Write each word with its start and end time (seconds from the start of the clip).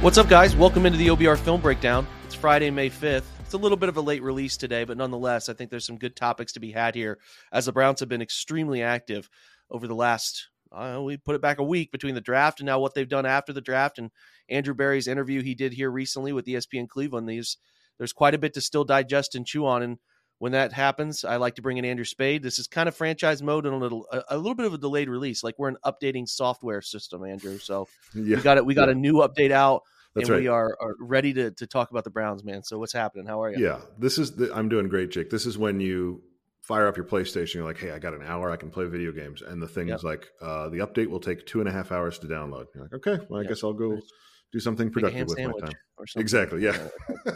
What's 0.00 0.16
up, 0.16 0.30
guys? 0.30 0.56
Welcome 0.56 0.86
into 0.86 0.96
the 0.96 1.08
OBR 1.08 1.36
Film 1.36 1.60
Breakdown. 1.60 2.06
It's 2.24 2.34
Friday, 2.34 2.70
May 2.70 2.88
5th. 2.88 3.24
It's 3.40 3.52
a 3.52 3.58
little 3.58 3.76
bit 3.76 3.90
of 3.90 3.98
a 3.98 4.00
late 4.00 4.22
release 4.22 4.56
today, 4.56 4.84
but 4.84 4.96
nonetheless, 4.96 5.50
I 5.50 5.52
think 5.52 5.70
there's 5.70 5.84
some 5.84 5.98
good 5.98 6.16
topics 6.16 6.54
to 6.54 6.60
be 6.60 6.72
had 6.72 6.94
here 6.94 7.18
as 7.52 7.66
the 7.66 7.72
Browns 7.72 8.00
have 8.00 8.08
been 8.08 8.22
extremely 8.22 8.82
active 8.82 9.28
over 9.70 9.86
the 9.86 9.94
last, 9.94 10.48
uh, 10.72 11.02
we 11.04 11.18
put 11.18 11.34
it 11.34 11.42
back 11.42 11.58
a 11.58 11.62
week 11.62 11.92
between 11.92 12.14
the 12.14 12.22
draft 12.22 12.60
and 12.60 12.66
now 12.66 12.80
what 12.80 12.94
they've 12.94 13.10
done 13.10 13.26
after 13.26 13.52
the 13.52 13.60
draft. 13.60 13.98
And 13.98 14.10
Andrew 14.48 14.72
Berry's 14.72 15.06
interview 15.06 15.42
he 15.42 15.54
did 15.54 15.74
here 15.74 15.90
recently 15.90 16.32
with 16.32 16.46
ESPN 16.46 16.88
Cleveland. 16.88 17.28
These, 17.28 17.58
there's 17.98 18.14
quite 18.14 18.34
a 18.34 18.38
bit 18.38 18.54
to 18.54 18.62
still 18.62 18.84
digest 18.84 19.34
and 19.34 19.44
chew 19.44 19.66
on. 19.66 19.82
And 19.82 19.98
when 20.40 20.52
that 20.52 20.72
happens, 20.72 21.22
I 21.22 21.36
like 21.36 21.56
to 21.56 21.62
bring 21.62 21.76
in 21.76 21.84
Andrew 21.84 22.06
Spayde. 22.06 22.42
This 22.42 22.58
is 22.58 22.66
kind 22.66 22.88
of 22.88 22.96
franchise 22.96 23.42
mode 23.42 23.66
and 23.66 23.74
a 23.74 23.76
little, 23.76 24.06
a, 24.10 24.22
a 24.30 24.36
little 24.38 24.54
bit 24.54 24.64
of 24.64 24.72
a 24.72 24.78
delayed 24.78 25.10
release. 25.10 25.44
Like 25.44 25.58
we're 25.58 25.68
an 25.68 25.76
updating 25.84 26.26
software 26.26 26.80
system, 26.80 27.24
Andrew. 27.24 27.58
So 27.58 27.88
Yeah, 28.14 28.36
we 28.36 28.42
got 28.42 28.56
it. 28.56 28.64
We 28.64 28.72
got 28.72 28.88
yeah. 28.88 28.92
a 28.92 28.94
new 28.94 29.16
update 29.16 29.50
out 29.50 29.82
That's 30.14 30.30
and 30.30 30.36
right. 30.36 30.40
we 30.40 30.48
are, 30.48 30.74
are 30.80 30.94
ready 30.98 31.34
to, 31.34 31.50
to 31.50 31.66
talk 31.66 31.90
about 31.90 32.04
the 32.04 32.10
Browns, 32.10 32.42
man. 32.42 32.62
So 32.62 32.78
what's 32.78 32.94
happening? 32.94 33.26
How 33.26 33.42
are 33.42 33.52
you? 33.54 33.62
Yeah, 33.62 33.80
this 33.98 34.16
is. 34.16 34.34
The, 34.36 34.50
I'm 34.56 34.70
doing 34.70 34.88
great, 34.88 35.10
Jake. 35.10 35.28
This 35.28 35.44
is 35.44 35.58
when 35.58 35.78
you 35.78 36.22
fire 36.62 36.86
up 36.86 36.96
your 36.96 37.04
PlayStation. 37.04 37.56
You're 37.56 37.66
like, 37.66 37.78
"Hey, 37.78 37.90
I 37.90 37.98
got 37.98 38.14
an 38.14 38.22
hour. 38.22 38.50
I 38.50 38.56
can 38.56 38.70
play 38.70 38.86
video 38.86 39.12
games." 39.12 39.42
And 39.42 39.60
the 39.60 39.68
thing 39.68 39.88
Yep. 39.88 39.96
is 39.98 40.04
like, 40.04 40.26
uh, 40.40 40.70
the 40.70 40.78
update 40.78 41.08
will 41.08 41.20
take 41.20 41.44
two 41.44 41.60
and 41.60 41.68
a 41.68 41.72
half 41.72 41.92
hours 41.92 42.18
to 42.20 42.26
download. 42.26 42.64
You're 42.74 42.84
like, 42.84 42.94
"Okay, 42.94 43.26
well, 43.28 43.40
I 43.40 43.42
Yep. 43.42 43.50
guess 43.50 43.62
I'll 43.62 43.74
go 43.74 44.00
do 44.52 44.58
something 44.58 44.90
productive 44.90 45.28
with 45.28 45.38
my 45.38 45.52
time." 45.60 45.72
or 45.98 46.06
something. 46.06 46.22
Exactly. 46.22 46.62
Yeah. 46.62 46.78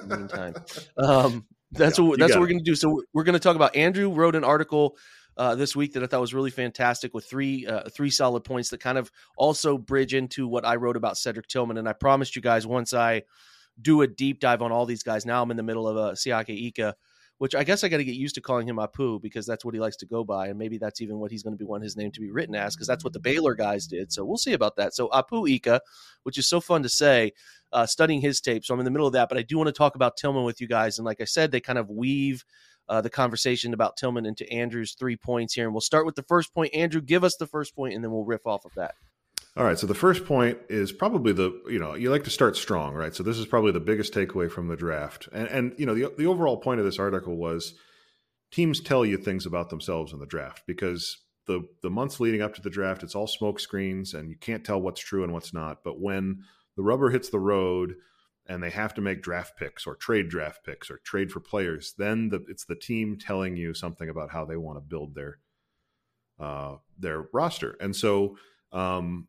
Meantime, 0.06 0.54
um, 0.96 1.44
that's 1.76 1.98
Yeah, 1.98 2.04
what 2.04 2.18
you 2.18 2.24
what 2.34 2.40
we're 2.40 2.46
it. 2.46 2.48
to 2.64 2.70
do. 2.70 2.74
So 2.74 3.02
we're 3.12 3.24
going 3.24 3.34
to 3.34 3.40
talk 3.40 3.56
about 3.56 3.76
Andrew 3.76 4.10
wrote 4.10 4.34
an 4.36 4.44
article 4.44 4.96
uh, 5.36 5.54
this 5.54 5.74
week 5.74 5.94
that 5.94 6.02
I 6.02 6.06
thought 6.06 6.20
was 6.20 6.34
really 6.34 6.50
fantastic 6.50 7.14
with 7.14 7.26
three 7.26 7.66
uh, 7.66 7.88
three 7.88 8.10
solid 8.10 8.44
points 8.44 8.70
that 8.70 8.80
kind 8.80 8.98
of 8.98 9.10
also 9.36 9.76
bridge 9.78 10.14
into 10.14 10.46
what 10.46 10.64
I 10.64 10.76
wrote 10.76 10.96
about 10.96 11.18
Cedric 11.18 11.48
Tillman. 11.48 11.76
And 11.76 11.88
I 11.88 11.92
promised 11.92 12.36
you 12.36 12.42
guys 12.42 12.66
once 12.66 12.94
I 12.94 13.22
do 13.80 14.02
a 14.02 14.06
deep 14.06 14.40
dive 14.40 14.62
on 14.62 14.70
all 14.70 14.86
these 14.86 15.02
guys. 15.02 15.26
Now 15.26 15.42
I'm 15.42 15.50
in 15.50 15.56
the 15.56 15.62
middle 15.62 15.88
of 15.88 15.96
a 15.96 16.12
Siaki 16.12 16.68
Ika, 16.68 16.94
which 17.44 17.54
I 17.54 17.62
guess 17.62 17.84
I 17.84 17.90
got 17.90 17.98
to 17.98 18.04
get 18.04 18.14
used 18.14 18.36
to 18.36 18.40
calling 18.40 18.66
him 18.66 18.76
Apu 18.76 19.20
because 19.20 19.44
that's 19.44 19.66
what 19.66 19.74
he 19.74 19.80
likes 19.80 19.96
to 19.96 20.06
go 20.06 20.24
by, 20.24 20.46
and 20.46 20.58
maybe 20.58 20.78
that's 20.78 21.02
even 21.02 21.18
what 21.18 21.30
he's 21.30 21.42
going 21.42 21.52
to 21.52 21.58
be 21.58 21.66
want 21.66 21.82
his 21.82 21.94
name 21.94 22.10
to 22.12 22.20
be 22.22 22.30
written 22.30 22.54
as 22.54 22.74
because 22.74 22.86
that's 22.86 23.04
what 23.04 23.12
the 23.12 23.20
Baylor 23.20 23.54
guys 23.54 23.86
did. 23.86 24.10
So 24.10 24.24
we'll 24.24 24.38
see 24.38 24.54
about 24.54 24.76
that. 24.76 24.94
So 24.94 25.08
Apu 25.08 25.46
Ika, 25.50 25.82
which 26.22 26.38
is 26.38 26.48
so 26.48 26.58
fun 26.58 26.82
to 26.84 26.88
say, 26.88 27.32
uh, 27.70 27.84
studying 27.84 28.22
his 28.22 28.40
tape. 28.40 28.64
So 28.64 28.72
I'm 28.72 28.80
in 28.80 28.86
the 28.86 28.90
middle 28.90 29.06
of 29.06 29.12
that, 29.12 29.28
but 29.28 29.36
I 29.36 29.42
do 29.42 29.58
want 29.58 29.66
to 29.66 29.74
talk 29.74 29.94
about 29.94 30.16
Tillman 30.16 30.44
with 30.44 30.58
you 30.62 30.66
guys. 30.66 30.98
And 30.98 31.04
like 31.04 31.20
I 31.20 31.24
said, 31.24 31.50
they 31.50 31.60
kind 31.60 31.78
of 31.78 31.90
weave. 31.90 32.46
Uh, 32.86 33.00
the 33.00 33.08
conversation 33.08 33.72
about 33.72 33.96
Tillman 33.96 34.26
into 34.26 34.46
Andrew's 34.52 34.92
three 34.92 35.16
points 35.16 35.54
here. 35.54 35.64
And 35.64 35.72
we'll 35.72 35.80
start 35.80 36.04
with 36.04 36.16
the 36.16 36.22
first 36.22 36.52
point. 36.52 36.74
Andrew, 36.74 37.00
give 37.00 37.24
us 37.24 37.34
the 37.36 37.46
first 37.46 37.74
point, 37.74 37.94
and 37.94 38.04
then 38.04 38.10
we'll 38.10 38.26
riff 38.26 38.46
off 38.46 38.66
of 38.66 38.72
that. 38.74 38.94
All 39.56 39.64
right. 39.64 39.78
So 39.78 39.86
the 39.86 39.94
first 39.94 40.24
point 40.24 40.58
is 40.68 40.90
probably 40.90 41.32
the 41.32 41.62
you 41.68 41.78
know 41.78 41.94
you 41.94 42.10
like 42.10 42.24
to 42.24 42.30
start 42.30 42.56
strong, 42.56 42.94
right? 42.94 43.14
So 43.14 43.22
this 43.22 43.38
is 43.38 43.46
probably 43.46 43.70
the 43.70 43.80
biggest 43.80 44.12
takeaway 44.12 44.50
from 44.50 44.68
the 44.68 44.76
draft, 44.76 45.28
and 45.32 45.48
and 45.48 45.74
you 45.78 45.86
know 45.86 45.94
the 45.94 46.12
the 46.16 46.26
overall 46.26 46.56
point 46.56 46.80
of 46.80 46.86
this 46.86 46.98
article 46.98 47.36
was 47.36 47.74
teams 48.50 48.80
tell 48.80 49.04
you 49.04 49.16
things 49.16 49.46
about 49.46 49.70
themselves 49.70 50.12
in 50.12 50.18
the 50.18 50.26
draft 50.26 50.62
because 50.66 51.18
the 51.46 51.68
the 51.82 51.90
months 51.90 52.20
leading 52.20 52.42
up 52.42 52.54
to 52.54 52.62
the 52.62 52.70
draft 52.70 53.02
it's 53.02 53.14
all 53.14 53.26
smoke 53.26 53.60
screens 53.60 54.14
and 54.14 54.30
you 54.30 54.36
can't 54.36 54.64
tell 54.64 54.80
what's 54.80 55.00
true 55.00 55.22
and 55.22 55.32
what's 55.32 55.54
not. 55.54 55.84
But 55.84 56.00
when 56.00 56.42
the 56.76 56.82
rubber 56.82 57.10
hits 57.10 57.28
the 57.28 57.38
road 57.38 57.94
and 58.46 58.62
they 58.62 58.70
have 58.70 58.94
to 58.94 59.00
make 59.00 59.22
draft 59.22 59.56
picks 59.56 59.86
or 59.86 59.94
trade 59.94 60.28
draft 60.28 60.64
picks 60.64 60.90
or 60.90 60.98
trade 60.98 61.30
for 61.32 61.40
players, 61.40 61.94
then 61.96 62.28
the, 62.28 62.44
it's 62.48 62.64
the 62.64 62.74
team 62.74 63.16
telling 63.16 63.56
you 63.56 63.72
something 63.72 64.08
about 64.08 64.30
how 64.30 64.44
they 64.44 64.56
want 64.56 64.78
to 64.78 64.82
build 64.82 65.14
their 65.14 65.38
uh, 66.40 66.76
their 66.98 67.28
roster. 67.32 67.76
And 67.80 67.94
so, 67.94 68.36
um, 68.72 69.28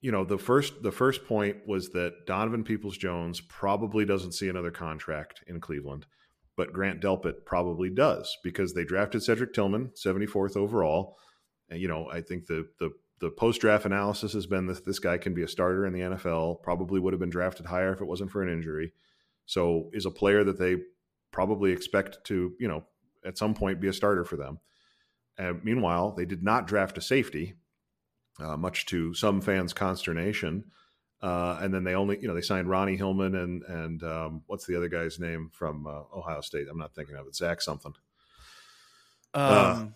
you 0.00 0.12
know, 0.12 0.24
the 0.24 0.38
first 0.38 0.82
the 0.82 0.92
first 0.92 1.26
point 1.26 1.56
was 1.66 1.90
that 1.90 2.26
Donovan 2.26 2.64
Peoples 2.64 2.96
Jones 2.96 3.40
probably 3.40 4.04
doesn't 4.04 4.32
see 4.32 4.48
another 4.48 4.70
contract 4.70 5.42
in 5.46 5.60
Cleveland, 5.60 6.06
but 6.56 6.72
Grant 6.72 7.00
Delpit 7.00 7.44
probably 7.44 7.90
does 7.90 8.36
because 8.44 8.74
they 8.74 8.84
drafted 8.84 9.22
Cedric 9.22 9.52
Tillman, 9.52 9.90
seventy 9.94 10.26
fourth 10.26 10.56
overall. 10.56 11.16
And 11.68 11.80
you 11.80 11.88
know, 11.88 12.08
I 12.10 12.20
think 12.20 12.46
the 12.46 12.68
the 12.78 12.90
the 13.20 13.30
post 13.30 13.60
draft 13.60 13.84
analysis 13.84 14.32
has 14.32 14.46
been 14.46 14.66
that 14.66 14.84
this 14.86 15.00
guy 15.00 15.18
can 15.18 15.34
be 15.34 15.42
a 15.42 15.48
starter 15.48 15.84
in 15.86 15.92
the 15.92 16.00
NFL. 16.00 16.62
Probably 16.62 17.00
would 17.00 17.12
have 17.12 17.20
been 17.20 17.30
drafted 17.30 17.66
higher 17.66 17.92
if 17.92 18.00
it 18.00 18.06
wasn't 18.06 18.30
for 18.30 18.42
an 18.42 18.52
injury. 18.52 18.92
So, 19.46 19.90
is 19.92 20.06
a 20.06 20.10
player 20.10 20.44
that 20.44 20.58
they 20.58 20.76
probably 21.32 21.72
expect 21.72 22.18
to, 22.24 22.52
you 22.60 22.68
know, 22.68 22.84
at 23.24 23.38
some 23.38 23.54
point 23.54 23.80
be 23.80 23.88
a 23.88 23.92
starter 23.92 24.24
for 24.24 24.36
them. 24.36 24.60
And 25.36 25.64
meanwhile, 25.64 26.12
they 26.12 26.24
did 26.24 26.42
not 26.42 26.66
draft 26.66 26.98
a 26.98 27.00
safety, 27.00 27.54
uh, 28.40 28.56
much 28.56 28.86
to 28.86 29.14
some 29.14 29.40
fans' 29.40 29.72
consternation. 29.72 30.64
Uh, 31.20 31.58
and 31.60 31.74
then 31.74 31.82
they 31.82 31.94
only, 31.94 32.16
you 32.20 32.28
know, 32.28 32.34
they 32.34 32.40
signed 32.40 32.70
Ronnie 32.70 32.96
Hickman 32.96 33.34
and 33.34 33.62
and 33.64 34.02
um, 34.04 34.42
what's 34.46 34.66
the 34.66 34.76
other 34.76 34.88
guy's 34.88 35.18
name 35.18 35.50
from 35.52 35.86
uh, 35.86 36.02
Ohio 36.16 36.40
State? 36.40 36.68
I'm 36.70 36.78
not 36.78 36.94
thinking 36.94 37.16
of 37.16 37.26
it. 37.26 37.34
Zach 37.34 37.60
something. 37.60 37.92
Um, 39.34 39.94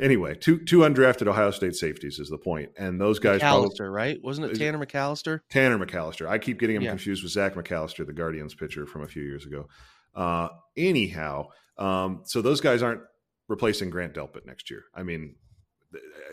Anyway, 0.00 0.34
two 0.36 0.58
two 0.64 0.78
undrafted 0.80 1.26
Ohio 1.26 1.50
State 1.50 1.74
safeties 1.74 2.20
is 2.20 2.28
the 2.28 2.38
point, 2.38 2.70
and 2.78 3.00
those 3.00 3.18
guys 3.18 3.40
probably 3.40 3.86
right? 3.86 4.22
Wasn't 4.22 4.48
it- 4.48 4.56
Tanner 4.56 4.78
McCalister? 4.78 5.40
Tanner 5.48 5.78
McCalister. 5.84 6.28
I 6.28 6.38
keep 6.38 6.60
getting 6.60 6.76
him 6.76 6.82
Yeah. 6.82 6.90
confused 6.90 7.22
with 7.24 7.32
Zach 7.32 7.54
McAllister, 7.54 8.06
the 8.06 8.12
Guardians 8.12 8.54
pitcher 8.54 8.86
from 8.86 9.02
a 9.02 9.08
few 9.08 9.22
years 9.22 9.44
ago. 9.46 9.68
Uh, 10.14 10.48
anyhow, 10.76 11.48
um, 11.78 12.20
so 12.24 12.42
those 12.42 12.60
guys 12.60 12.82
aren't 12.82 13.00
replacing 13.48 13.90
Grant 13.90 14.14
Delpit 14.14 14.44
next 14.46 14.70
year. 14.70 14.84
I 14.94 15.02
mean, 15.02 15.34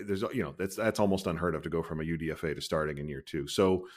there's 0.05 0.21
you 0.33 0.43
know 0.43 0.53
that's 0.57 0.75
that's 0.75 0.99
almost 0.99 1.27
unheard 1.27 1.55
of 1.55 1.63
to 1.63 1.69
go 1.69 1.81
from 1.81 2.01
a 2.01 2.03
UDFA 2.03 2.55
to 2.55 2.61
starting 2.61 2.97
in 2.97 3.09
year 3.09 3.21
two. 3.21 3.47
So, 3.47 3.87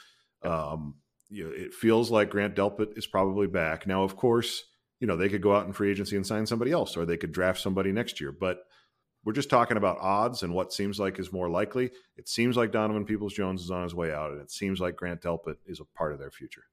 um, 0.43 0.95
you 1.29 1.45
know, 1.45 1.51
it 1.51 1.73
feels 1.73 2.09
like 2.09 2.29
Grant 2.29 2.55
Delpit 2.55 2.97
is 2.97 3.07
probably 3.07 3.47
back 3.47 3.85
now. 3.87 4.03
Of 4.03 4.15
course, 4.15 4.63
you 4.99 5.07
know 5.07 5.17
they 5.17 5.29
could 5.29 5.41
go 5.41 5.55
out 5.55 5.65
in 5.65 5.73
free 5.73 5.91
agency 5.91 6.15
and 6.15 6.25
sign 6.25 6.45
somebody 6.45 6.71
else, 6.71 6.95
or 6.95 7.05
they 7.05 7.17
could 7.17 7.31
draft 7.31 7.61
somebody 7.61 7.91
next 7.91 8.19
year, 8.21 8.31
but. 8.31 8.63
We're 9.25 9.33
just 9.33 9.49
talking 9.49 9.75
about 9.75 9.97
odds 9.99 10.43
and 10.43 10.53
what 10.53 10.71
seems 10.71 10.97
like 10.97 11.19
is 11.19 11.33
more 11.33 11.49
likely. 11.49 11.91
It 12.15 12.29
seems 12.29 12.55
like 12.55 12.71
Donovan 12.71 13.03
Peoples 13.03 13.33
Jones 13.33 13.61
is 13.61 13.69
on 13.69 13.83
his 13.83 13.93
way 13.93 14.13
out, 14.13 14.31
and 14.31 14.39
it 14.39 14.49
seems 14.49 14.79
like 14.79 14.95
Grant 14.95 15.21
Delpit 15.21 15.57
is 15.65 15.81
a 15.81 15.85
part 15.85 16.13
of 16.13 16.19
their 16.19 16.31
future. 16.31 16.63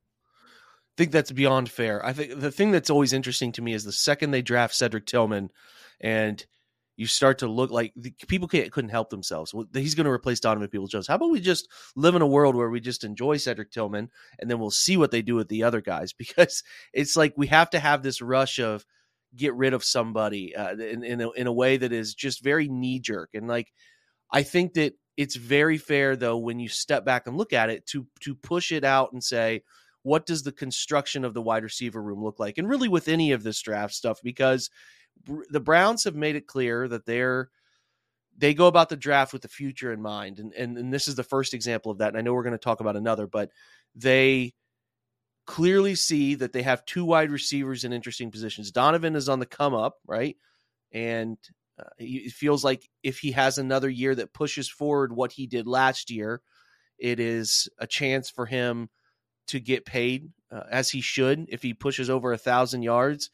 I 0.96 0.96
think 0.96 1.10
that's 1.10 1.32
beyond 1.32 1.68
fair. 1.68 2.06
I 2.06 2.12
think 2.12 2.38
the 2.38 2.52
thing 2.52 2.70
that's 2.70 2.88
always 2.88 3.12
interesting 3.12 3.50
to 3.52 3.62
me 3.62 3.74
is 3.74 3.82
the 3.82 3.90
second 3.90 4.30
they 4.30 4.42
draft 4.42 4.76
Cedric 4.76 5.06
Tillman, 5.06 5.50
and 6.00 6.46
you 6.96 7.06
start 7.06 7.38
to 7.38 7.46
look 7.46 7.70
like 7.70 7.92
the, 7.94 8.10
people 8.26 8.48
couldn't 8.48 8.88
help 8.88 9.10
themselves. 9.10 9.52
Well, 9.52 9.66
He's 9.74 9.94
going 9.94 10.06
to 10.06 10.10
replace 10.10 10.40
Donovan 10.40 10.68
Peoples 10.68 10.90
Jones. 10.90 11.06
How 11.06 11.16
about 11.16 11.30
we 11.30 11.40
just 11.40 11.68
live 11.94 12.14
in 12.14 12.22
a 12.22 12.26
world 12.26 12.56
where 12.56 12.70
we 12.70 12.80
just 12.80 13.04
enjoy 13.04 13.36
Cedric 13.36 13.70
Tillman 13.70 14.10
and 14.38 14.50
then 14.50 14.58
we'll 14.58 14.70
see 14.70 14.96
what 14.96 15.10
they 15.10 15.22
do 15.22 15.34
with 15.34 15.48
the 15.48 15.62
other 15.62 15.80
guys 15.80 16.12
because 16.18 16.62
it's 16.92 17.16
like 17.16 17.34
we 17.36 17.46
have 17.48 17.70
to 17.70 17.78
have 17.78 18.02
this 18.02 18.22
rush 18.22 18.58
of 18.58 18.84
get 19.34 19.54
rid 19.54 19.74
of 19.74 19.84
somebody 19.84 20.56
uh, 20.56 20.74
in 20.76 21.04
in 21.04 21.20
a, 21.20 21.30
in 21.32 21.46
a 21.46 21.52
way 21.52 21.76
that 21.76 21.92
is 21.92 22.14
just 22.14 22.42
very 22.42 22.68
knee 22.68 22.98
jerk 22.98 23.30
and 23.34 23.46
like 23.46 23.72
I 24.30 24.42
think 24.42 24.74
that 24.74 24.94
it's 25.16 25.36
very 25.36 25.78
fair 25.78 26.16
though 26.16 26.38
when 26.38 26.58
you 26.58 26.68
step 26.68 27.04
back 27.04 27.26
and 27.26 27.36
look 27.36 27.52
at 27.52 27.68
it 27.68 27.86
to 27.88 28.06
to 28.20 28.34
push 28.34 28.72
it 28.72 28.84
out 28.84 29.12
and 29.12 29.22
say 29.22 29.62
what 30.04 30.24
does 30.24 30.44
the 30.44 30.52
construction 30.52 31.24
of 31.24 31.34
the 31.34 31.42
wide 31.42 31.64
receiver 31.64 32.00
room 32.00 32.22
look 32.22 32.38
like 32.38 32.56
and 32.56 32.68
really 32.68 32.88
with 32.88 33.08
any 33.08 33.32
of 33.32 33.42
this 33.42 33.60
draft 33.60 33.92
stuff 33.92 34.20
because 34.22 34.70
the 35.50 35.60
Browns 35.60 36.04
have 36.04 36.14
made 36.14 36.36
it 36.36 36.46
clear 36.46 36.88
that 36.88 37.06
they're 37.06 37.50
they 38.38 38.52
go 38.52 38.66
about 38.66 38.90
the 38.90 38.96
draft 38.96 39.32
with 39.32 39.42
the 39.42 39.48
future 39.48 39.92
in 39.92 40.02
mind 40.02 40.38
and 40.38 40.52
and, 40.54 40.76
and 40.78 40.92
this 40.92 41.08
is 41.08 41.14
the 41.14 41.22
first 41.22 41.54
example 41.54 41.90
of 41.90 41.98
that 41.98 42.08
and 42.08 42.18
I 42.18 42.20
know 42.20 42.34
we're 42.34 42.42
going 42.42 42.52
to 42.52 42.58
talk 42.58 42.80
about 42.80 42.96
another 42.96 43.26
but 43.26 43.50
they 43.94 44.54
clearly 45.46 45.94
see 45.94 46.34
that 46.34 46.52
they 46.52 46.62
have 46.62 46.84
two 46.84 47.04
wide 47.04 47.30
receivers 47.30 47.84
in 47.84 47.92
interesting 47.92 48.30
positions. 48.30 48.70
Donovan 48.70 49.16
is 49.16 49.28
on 49.28 49.38
the 49.38 49.46
come 49.46 49.74
up, 49.74 49.94
right? 50.06 50.36
And 50.92 51.38
uh, 51.78 51.84
it 51.98 52.32
feels 52.32 52.64
like 52.64 52.88
if 53.02 53.18
he 53.18 53.32
has 53.32 53.58
another 53.58 53.88
year 53.88 54.14
that 54.14 54.34
pushes 54.34 54.68
forward 54.68 55.12
what 55.12 55.32
he 55.32 55.46
did 55.46 55.66
last 55.66 56.10
year, 56.10 56.42
it 56.98 57.20
is 57.20 57.68
a 57.78 57.86
chance 57.86 58.28
for 58.28 58.46
him 58.46 58.88
to 59.48 59.60
get 59.60 59.86
paid 59.86 60.30
uh, 60.50 60.62
as 60.70 60.90
he 60.90 61.00
should 61.00 61.46
if 61.48 61.62
he 61.62 61.74
pushes 61.74 62.10
over 62.10 62.32
a 62.32 62.38
thousand 62.38 62.82
yards. 62.82 63.30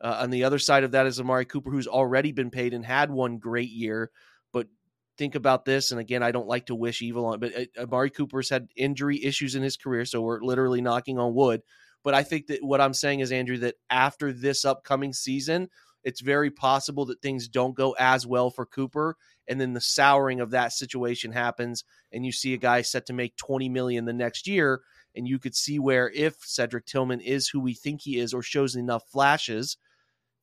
Uh, 0.00 0.18
on 0.20 0.30
the 0.30 0.44
other 0.44 0.58
side 0.58 0.84
of 0.84 0.90
that 0.92 1.06
is 1.06 1.20
Amari 1.20 1.44
Cooper, 1.44 1.70
who's 1.70 1.86
already 1.86 2.32
been 2.32 2.50
paid 2.50 2.74
and 2.74 2.84
had 2.84 3.10
one 3.10 3.38
great 3.38 3.70
year. 3.70 4.10
But 4.52 4.68
think 5.16 5.34
about 5.34 5.64
this, 5.64 5.90
and 5.90 6.00
again, 6.00 6.22
I 6.22 6.32
don't 6.32 6.48
like 6.48 6.66
to 6.66 6.74
wish 6.74 7.02
evil 7.02 7.26
on, 7.26 7.40
but 7.40 7.52
uh, 7.56 7.82
Amari 7.82 8.10
Cooper's 8.10 8.50
had 8.50 8.68
injury 8.76 9.22
issues 9.24 9.54
in 9.54 9.62
his 9.62 9.76
career, 9.76 10.04
so 10.04 10.20
we're 10.20 10.42
literally 10.42 10.80
knocking 10.80 11.18
on 11.18 11.34
wood. 11.34 11.62
But 12.04 12.14
I 12.14 12.22
think 12.22 12.46
that 12.48 12.62
what 12.62 12.80
I'm 12.80 12.94
saying 12.94 13.20
is, 13.20 13.32
Andrew, 13.32 13.58
that 13.58 13.76
after 13.90 14.32
this 14.32 14.64
upcoming 14.64 15.12
season, 15.12 15.68
it's 16.04 16.20
very 16.20 16.52
possible 16.52 17.04
that 17.06 17.20
things 17.20 17.48
don't 17.48 17.74
go 17.74 17.96
as 17.98 18.26
well 18.26 18.48
for 18.48 18.64
Cooper 18.64 19.16
and 19.48 19.60
then 19.60 19.72
the 19.72 19.80
souring 19.80 20.40
of 20.40 20.50
that 20.50 20.72
situation 20.72 21.32
happens 21.32 21.84
and 22.12 22.24
you 22.24 22.32
see 22.32 22.54
a 22.54 22.58
guy 22.58 22.82
set 22.82 23.06
to 23.06 23.12
make 23.12 23.36
20 23.36 23.68
million 23.68 24.04
the 24.04 24.12
next 24.12 24.46
year 24.46 24.82
and 25.16 25.26
you 25.26 25.38
could 25.38 25.54
see 25.54 25.78
where 25.78 26.10
if 26.10 26.36
Cedric 26.40 26.86
Tillman 26.86 27.20
is 27.20 27.48
who 27.48 27.60
we 27.60 27.74
think 27.74 28.02
he 28.02 28.18
is 28.18 28.32
or 28.32 28.42
shows 28.42 28.76
enough 28.76 29.08
flashes 29.10 29.76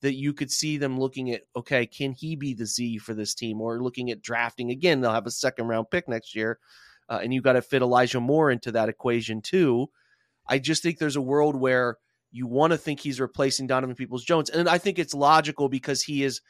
that 0.03 0.13
you 0.13 0.31
could 0.31 0.51
see 0.51 0.77
them 0.77 0.99
looking 0.99 1.31
at 1.31 1.41
okay 1.55 1.85
can 1.87 2.11
he 2.11 2.35
be 2.35 2.53
the 2.53 2.65
Z 2.65 2.99
for 2.99 3.15
this 3.15 3.33
team 3.33 3.59
or 3.59 3.81
looking 3.81 4.11
at 4.11 4.21
drafting 4.21 4.69
again 4.69 5.01
they'll 5.01 5.11
have 5.11 5.25
a 5.25 5.31
second 5.31 5.67
round 5.67 5.89
pick 5.89 6.07
next 6.07 6.35
year 6.35 6.59
uh, 7.09 7.19
and 7.21 7.33
you 7.33 7.41
got 7.41 7.53
to 7.53 7.61
fit 7.61 7.81
Elijah 7.81 8.19
Moore 8.19 8.51
into 8.51 8.71
that 8.71 8.89
equation 8.89 9.41
too 9.41 9.89
I 10.47 10.59
just 10.59 10.83
think 10.83 10.97
there's 10.97 11.15
a 11.15 11.21
world 11.21 11.55
where 11.55 11.97
you 12.31 12.47
want 12.47 12.71
to 12.71 12.77
think 12.77 12.99
he's 12.99 13.19
replacing 13.19 13.67
Donovan 13.67 13.95
Peoples 13.95 14.23
Jones. 14.23 14.49
And 14.49 14.67
I 14.67 14.77
think 14.77 14.99
it's 14.99 15.13
logical 15.13 15.69
because 15.69 16.01
he 16.01 16.23
is 16.23 16.41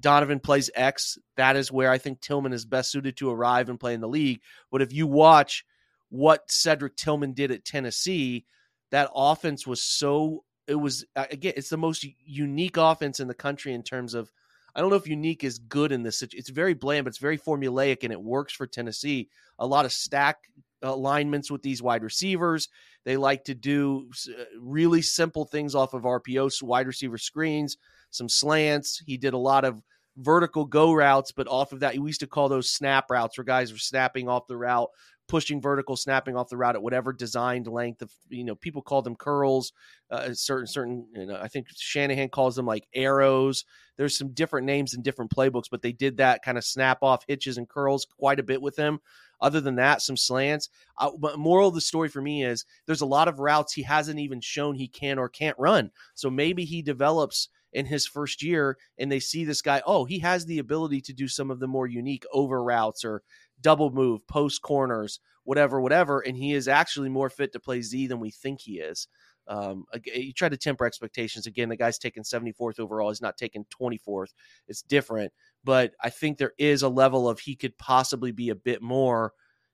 Donovan 0.00 0.40
plays 0.40 0.70
X. 0.74 1.18
That 1.36 1.56
is 1.56 1.70
where 1.70 1.90
I 1.90 1.98
think 1.98 2.20
Tillman 2.20 2.52
is 2.52 2.64
best 2.64 2.90
suited 2.90 3.16
to 3.18 3.30
arrive 3.30 3.68
and 3.68 3.78
play 3.78 3.94
in 3.94 4.00
the 4.00 4.08
league. 4.08 4.40
But 4.70 4.82
if 4.82 4.92
you 4.92 5.06
watch 5.06 5.64
what 6.08 6.50
Cedric 6.50 6.96
Tillman 6.96 7.34
did 7.34 7.50
at 7.50 7.64
Tennessee, 7.64 8.46
that 8.90 9.10
offense 9.14 9.66
was 9.66 9.82
so 9.82 10.44
it 10.66 10.74
was 10.74 11.04
again 11.14 11.54
it's 11.56 11.68
the 11.68 11.76
most 11.76 12.06
unique 12.24 12.76
offense 12.76 13.20
in 13.20 13.28
the 13.28 13.34
country 13.34 13.74
in 13.74 13.82
terms 13.82 14.14
of 14.14 14.30
I 14.74 14.80
don't 14.80 14.90
know 14.90 14.96
if 14.96 15.08
unique 15.08 15.42
is 15.42 15.58
good 15.58 15.90
in 15.90 16.02
this. 16.02 16.22
It's 16.22 16.50
very 16.50 16.74
bland, 16.74 17.04
but 17.04 17.08
it's 17.08 17.18
very 17.18 17.38
formulaic 17.38 18.04
and 18.04 18.12
it 18.12 18.20
works 18.20 18.52
for 18.52 18.66
Tennessee. 18.66 19.30
A 19.58 19.66
lot 19.66 19.86
of 19.86 19.92
stack 19.92 20.36
alignments 20.82 21.50
with 21.50 21.62
these 21.62 21.82
wide 21.82 22.02
receivers. 22.02 22.68
They 23.06 23.16
like 23.16 23.44
to 23.44 23.54
do 23.54 24.10
uh, 24.28 24.44
really 24.60 25.00
simple 25.00 25.46
things 25.46 25.74
off 25.74 25.94
of 25.94 26.02
RPO, 26.02 26.62
wide 26.62 26.86
receiver 26.86 27.16
screens, 27.16 27.78
some 28.10 28.28
slants. 28.28 29.02
He 29.06 29.16
did 29.16 29.32
a 29.32 29.38
lot 29.38 29.64
of 29.64 29.80
vertical 30.18 30.64
go 30.64 30.92
routes, 30.92 31.32
but 31.32 31.48
off 31.48 31.72
of 31.72 31.80
that, 31.80 31.96
we 31.96 32.10
used 32.10 32.20
to 32.20 32.26
call 32.26 32.48
those 32.48 32.70
snap 32.70 33.10
routes 33.10 33.38
where 33.38 33.44
guys 33.44 33.72
were 33.72 33.78
snapping 33.78 34.28
off 34.28 34.46
the 34.46 34.56
route, 34.56 34.90
pushing 35.28 35.60
vertical, 35.60 35.96
snapping 35.96 36.36
off 36.36 36.48
the 36.48 36.56
route 36.56 36.76
at 36.76 36.82
whatever 36.82 37.12
designed 37.12 37.66
length 37.66 38.02
of, 38.02 38.12
you 38.28 38.44
know, 38.44 38.54
people 38.54 38.82
call 38.82 39.02
them 39.02 39.16
curls. 39.16 39.72
Uh, 40.10 40.32
certain, 40.32 40.66
certain, 40.66 41.06
you 41.14 41.26
know, 41.26 41.38
I 41.40 41.48
think 41.48 41.66
Shanahan 41.74 42.28
calls 42.28 42.54
them 42.54 42.66
like 42.66 42.86
arrows. 42.94 43.64
There's 43.96 44.16
some 44.16 44.32
different 44.32 44.66
names 44.66 44.94
in 44.94 45.02
different 45.02 45.30
playbooks, 45.30 45.70
but 45.70 45.82
they 45.82 45.92
did 45.92 46.18
that 46.18 46.42
kind 46.42 46.58
of 46.58 46.64
snap 46.64 46.98
off 47.02 47.24
hitches 47.26 47.58
and 47.58 47.68
curls 47.68 48.06
quite 48.18 48.38
a 48.38 48.44
bit 48.44 48.62
with 48.62 48.76
him. 48.76 49.00
Other 49.40 49.60
than 49.60 49.76
that, 49.76 50.00
some 50.00 50.16
slants. 50.16 50.70
Uh, 50.98 51.10
but 51.18 51.38
moral 51.38 51.68
of 51.68 51.74
the 51.74 51.80
story 51.80 52.08
for 52.08 52.22
me 52.22 52.44
is 52.44 52.64
there's 52.86 53.02
a 53.02 53.06
lot 53.06 53.28
of 53.28 53.38
routes 53.38 53.72
he 53.72 53.82
hasn't 53.82 54.18
even 54.18 54.40
shown 54.40 54.74
he 54.74 54.88
can 54.88 55.18
or 55.18 55.28
can't 55.28 55.58
run. 55.58 55.90
So 56.14 56.30
maybe 56.30 56.64
he 56.64 56.82
develops 56.82 57.48
in 57.72 57.84
his 57.84 58.06
first 58.06 58.42
year 58.42 58.78
and 58.98 59.12
they 59.12 59.20
see 59.20 59.44
this 59.44 59.60
guy, 59.60 59.82
oh, 59.86 60.06
he 60.06 60.18
has 60.20 60.46
the 60.46 60.58
ability 60.58 61.02
to 61.02 61.12
do 61.12 61.28
some 61.28 61.50
of 61.50 61.60
the 61.60 61.68
more 61.68 61.86
unique 61.86 62.24
over 62.32 62.62
routes 62.62 63.04
or 63.04 63.22
double 63.60 63.90
move, 63.90 64.26
post 64.26 64.62
corners, 64.62 65.20
whatever, 65.44 65.80
whatever. 65.80 66.20
And 66.20 66.36
he 66.36 66.54
is 66.54 66.68
actually 66.68 67.08
more 67.08 67.30
fit 67.30 67.52
to 67.52 67.60
play 67.60 67.82
Z 67.82 68.06
than 68.06 68.20
we 68.20 68.30
think 68.30 68.60
he 68.60 68.78
is. 68.78 69.08
Um, 69.48 69.84
you 70.04 70.32
try 70.32 70.48
to 70.48 70.56
temper 70.56 70.86
expectations. 70.86 71.46
Again, 71.46 71.68
the 71.68 71.76
guy's 71.76 71.98
taken 71.98 72.24
74th 72.24 72.80
overall. 72.80 73.10
He's 73.10 73.22
not 73.22 73.36
taken 73.36 73.64
24th. 73.80 74.32
It's 74.66 74.82
different 74.82 75.32
but 75.66 75.94
I 76.00 76.10
think 76.10 76.38
there 76.38 76.52
is 76.58 76.82
a 76.82 76.88
level 76.88 77.28
of 77.28 77.40
he 77.40 77.56
could 77.56 77.76
possibly 77.76 78.30
be 78.30 78.50
a 78.50 78.54
bit 78.54 78.80
more 78.80 79.32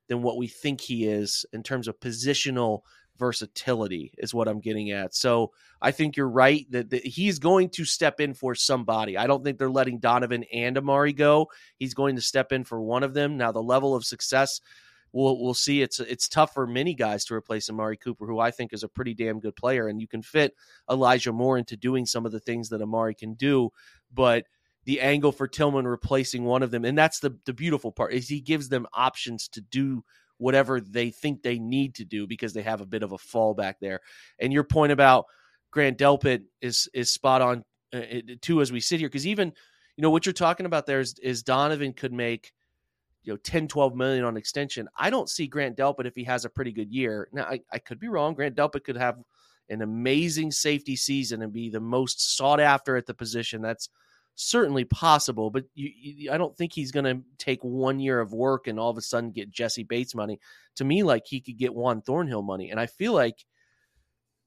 than 0.09 0.23
what 0.23 0.37
we 0.37 0.47
think 0.47 0.81
he 0.81 1.05
is 1.05 1.45
in 1.53 1.61
terms 1.61 1.87
of 1.87 1.99
positional 1.99 2.79
versatility 3.17 4.13
is 4.17 4.33
what 4.33 4.47
I'm 4.47 4.59
getting 4.59 4.91
at. 4.91 5.13
So 5.13 5.51
I 5.81 5.91
think 5.91 6.17
you're 6.17 6.29
right 6.29 6.65
that, 6.71 6.89
that, 6.89 7.05
he's 7.05 7.39
going 7.39 7.69
to 7.71 7.85
step 7.85 8.19
in 8.19 8.33
for 8.33 8.55
somebody. 8.55 9.17
I 9.17 9.27
don't 9.27 9.43
think 9.43 9.57
they're 9.57 9.69
letting 9.69 9.99
Donovan 9.99 10.43
and 10.51 10.77
Amari 10.77 11.13
go. 11.13 11.49
He's 11.77 11.93
going 11.93 12.15
to 12.15 12.21
step 12.21 12.51
in 12.51 12.63
for 12.63 12.81
one 12.81 13.03
of 13.03 13.13
them. 13.13 13.37
Now 13.37 13.51
the 13.51 13.61
level 13.61 13.95
of 13.95 14.05
success 14.05 14.61
we'll 15.13 15.39
we'll 15.39 15.53
see. 15.53 15.81
It's 15.81 15.99
it's 15.99 16.27
tough 16.27 16.53
for 16.53 16.67
many 16.67 16.93
guys 16.93 17.23
to 17.25 17.35
replace 17.35 17.69
Amari 17.69 17.95
Cooper, 17.95 18.25
who 18.25 18.39
I 18.39 18.51
think 18.51 18.73
is 18.73 18.83
a 18.83 18.89
pretty 18.89 19.13
damn 19.13 19.39
good 19.39 19.55
player, 19.55 19.87
and 19.87 20.01
you 20.01 20.07
can 20.07 20.21
fit 20.21 20.55
Elijah 20.91 21.31
Moore 21.31 21.57
into 21.57 21.77
doing 21.77 22.05
some 22.05 22.25
of 22.25 22.31
the 22.33 22.39
things 22.39 22.69
that 22.69 22.81
Amari 22.81 23.15
can 23.15 23.35
do, 23.35 23.69
but 24.13 24.45
the 24.85 24.99
angle 24.99 25.31
for 25.31 25.47
Tillman 25.47 25.87
replacing 25.87 26.43
one 26.43 26.61
of 26.61 26.71
them. 26.71 26.83
And 26.83 26.97
that's 26.97 27.19
the 27.19 27.37
the 27.45 27.53
beautiful 27.53 27.91
part 27.91 28.13
is 28.13 28.27
he 28.27 28.41
gives 28.41 28.67
them 28.67 28.87
options 28.93 29.47
to 29.49 29.61
do 29.61 30.03
whatever 30.37 30.79
they 30.79 31.09
think 31.09 31.41
they 31.41 31.59
need 31.59 31.95
to 31.95 32.05
do 32.05 32.27
because 32.27 32.53
they 32.53 32.61
have 32.61 32.81
a 32.81 32.85
bit 32.85 33.03
of 33.03 33.11
a 33.11 33.17
fallback 33.17 33.75
there. 33.81 33.99
And 34.39 34.51
your 34.51 34.63
point 34.63 34.91
about 34.91 35.25
Grant 35.71 35.97
Delpit 35.97 36.43
is 36.61 36.89
is 36.93 37.11
spot 37.11 37.41
on 37.41 37.63
uh, 37.93 38.01
too 38.41 38.61
as 38.61 38.71
we 38.71 38.79
sit 38.79 38.99
here 38.99 39.09
because 39.09 39.27
even 39.27 39.53
you 39.95 40.01
know 40.01 40.09
what 40.09 40.25
you're 40.25 40.33
talking 40.33 40.65
about 40.65 40.85
there 40.85 40.99
is, 40.99 41.15
is 41.19 41.43
Donovan 41.43 41.93
could 41.93 42.13
make 42.13 42.51
you 43.23 43.33
know 43.33 43.37
10 43.37 43.67
12 43.67 43.95
million 43.95 44.23
on 44.23 44.37
extension. 44.37 44.87
I 44.97 45.09
don't 45.09 45.29
see 45.29 45.47
Grant 45.47 45.77
Delpit 45.77 46.05
if 46.05 46.15
he 46.15 46.23
has 46.25 46.45
a 46.45 46.49
pretty 46.49 46.71
good 46.71 46.91
year. 46.91 47.27
Now 47.31 47.43
I, 47.43 47.61
I 47.71 47.79
could 47.79 47.99
be 47.99 48.07
wrong. 48.07 48.33
Grant 48.33 48.55
Delpit 48.55 48.83
could 48.83 48.97
have 48.97 49.17
an 49.69 49.81
amazing 49.81 50.51
safety 50.51 50.95
season 50.95 51.41
and 51.41 51.53
be 51.53 51.69
the 51.69 51.79
most 51.79 52.35
sought 52.35 52.59
after 52.59 52.97
at 52.97 53.05
the 53.05 53.13
position. 53.13 53.61
That's 53.61 53.89
certainly 54.35 54.83
possible, 54.83 55.49
but 55.49 55.65
you, 55.75 55.91
you, 55.95 56.31
I 56.31 56.37
don't 56.37 56.55
think 56.55 56.73
he's 56.73 56.91
going 56.91 57.05
to 57.05 57.23
take 57.37 57.63
one 57.63 57.99
year 57.99 58.19
of 58.19 58.33
work 58.33 58.67
and 58.67 58.79
all 58.79 58.89
of 58.89 58.97
a 58.97 59.01
sudden 59.01 59.31
get 59.31 59.51
Jessie 59.51 59.83
Bates 59.83 60.15
money. 60.15 60.39
To 60.77 60.83
me, 60.83 61.03
like 61.03 61.23
he 61.27 61.41
could 61.41 61.57
get 61.57 61.75
Juan 61.75 62.01
Thornhill 62.01 62.41
money, 62.41 62.71
and 62.71 62.79
I 62.79 62.87
feel 62.87 63.13
like 63.13 63.45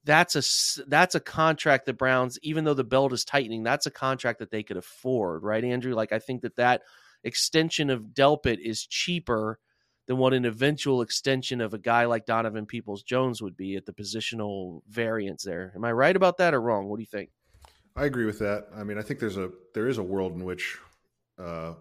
that's 0.04 0.36
a 0.36 0.84
that's 0.88 1.14
a 1.14 1.20
contract 1.20 1.86
the 1.86 1.92
Browns, 1.92 2.38
even 2.42 2.64
though 2.64 2.74
the 2.74 2.84
belt 2.84 3.12
is 3.12 3.24
tightening, 3.24 3.62
that's 3.62 3.86
a 3.86 3.90
contract 3.90 4.38
that 4.38 4.50
they 4.50 4.62
could 4.62 4.76
afford, 4.76 5.42
right, 5.42 5.64
Andrew? 5.64 5.94
Like 5.94 6.12
I 6.12 6.18
think 6.18 6.42
that 6.42 6.56
that 6.56 6.82
extension 7.24 7.90
of 7.90 8.14
Delpit 8.14 8.58
is 8.58 8.86
cheaper 8.86 9.58
than 10.06 10.16
what 10.16 10.32
an 10.32 10.44
eventual 10.44 11.02
extension 11.02 11.60
of 11.60 11.74
a 11.74 11.78
guy 11.78 12.04
like 12.04 12.26
Donovan 12.26 12.66
Peoples 12.66 13.02
Jones 13.02 13.42
would 13.42 13.56
be 13.56 13.74
at 13.74 13.86
the 13.86 13.92
positional 13.92 14.82
variance 14.88 15.42
there. 15.42 15.72
Am 15.74 15.84
I 15.84 15.90
right 15.92 16.14
about 16.14 16.38
that 16.38 16.54
or 16.54 16.60
wrong? 16.60 16.86
What 16.86 16.96
do 16.96 17.02
you 17.02 17.06
think? 17.06 17.30
I 17.96 18.04
agree 18.04 18.26
with 18.26 18.38
that. 18.40 18.66
I 18.76 18.84
mean, 18.84 18.98
I 18.98 19.02
think 19.02 19.20
there's 19.20 19.38
a 19.38 19.50
there 19.74 19.88
is 19.88 19.98
a 19.98 20.02
world 20.02 20.34
in 20.34 20.44
which 20.44 20.78
uh, 21.38 21.74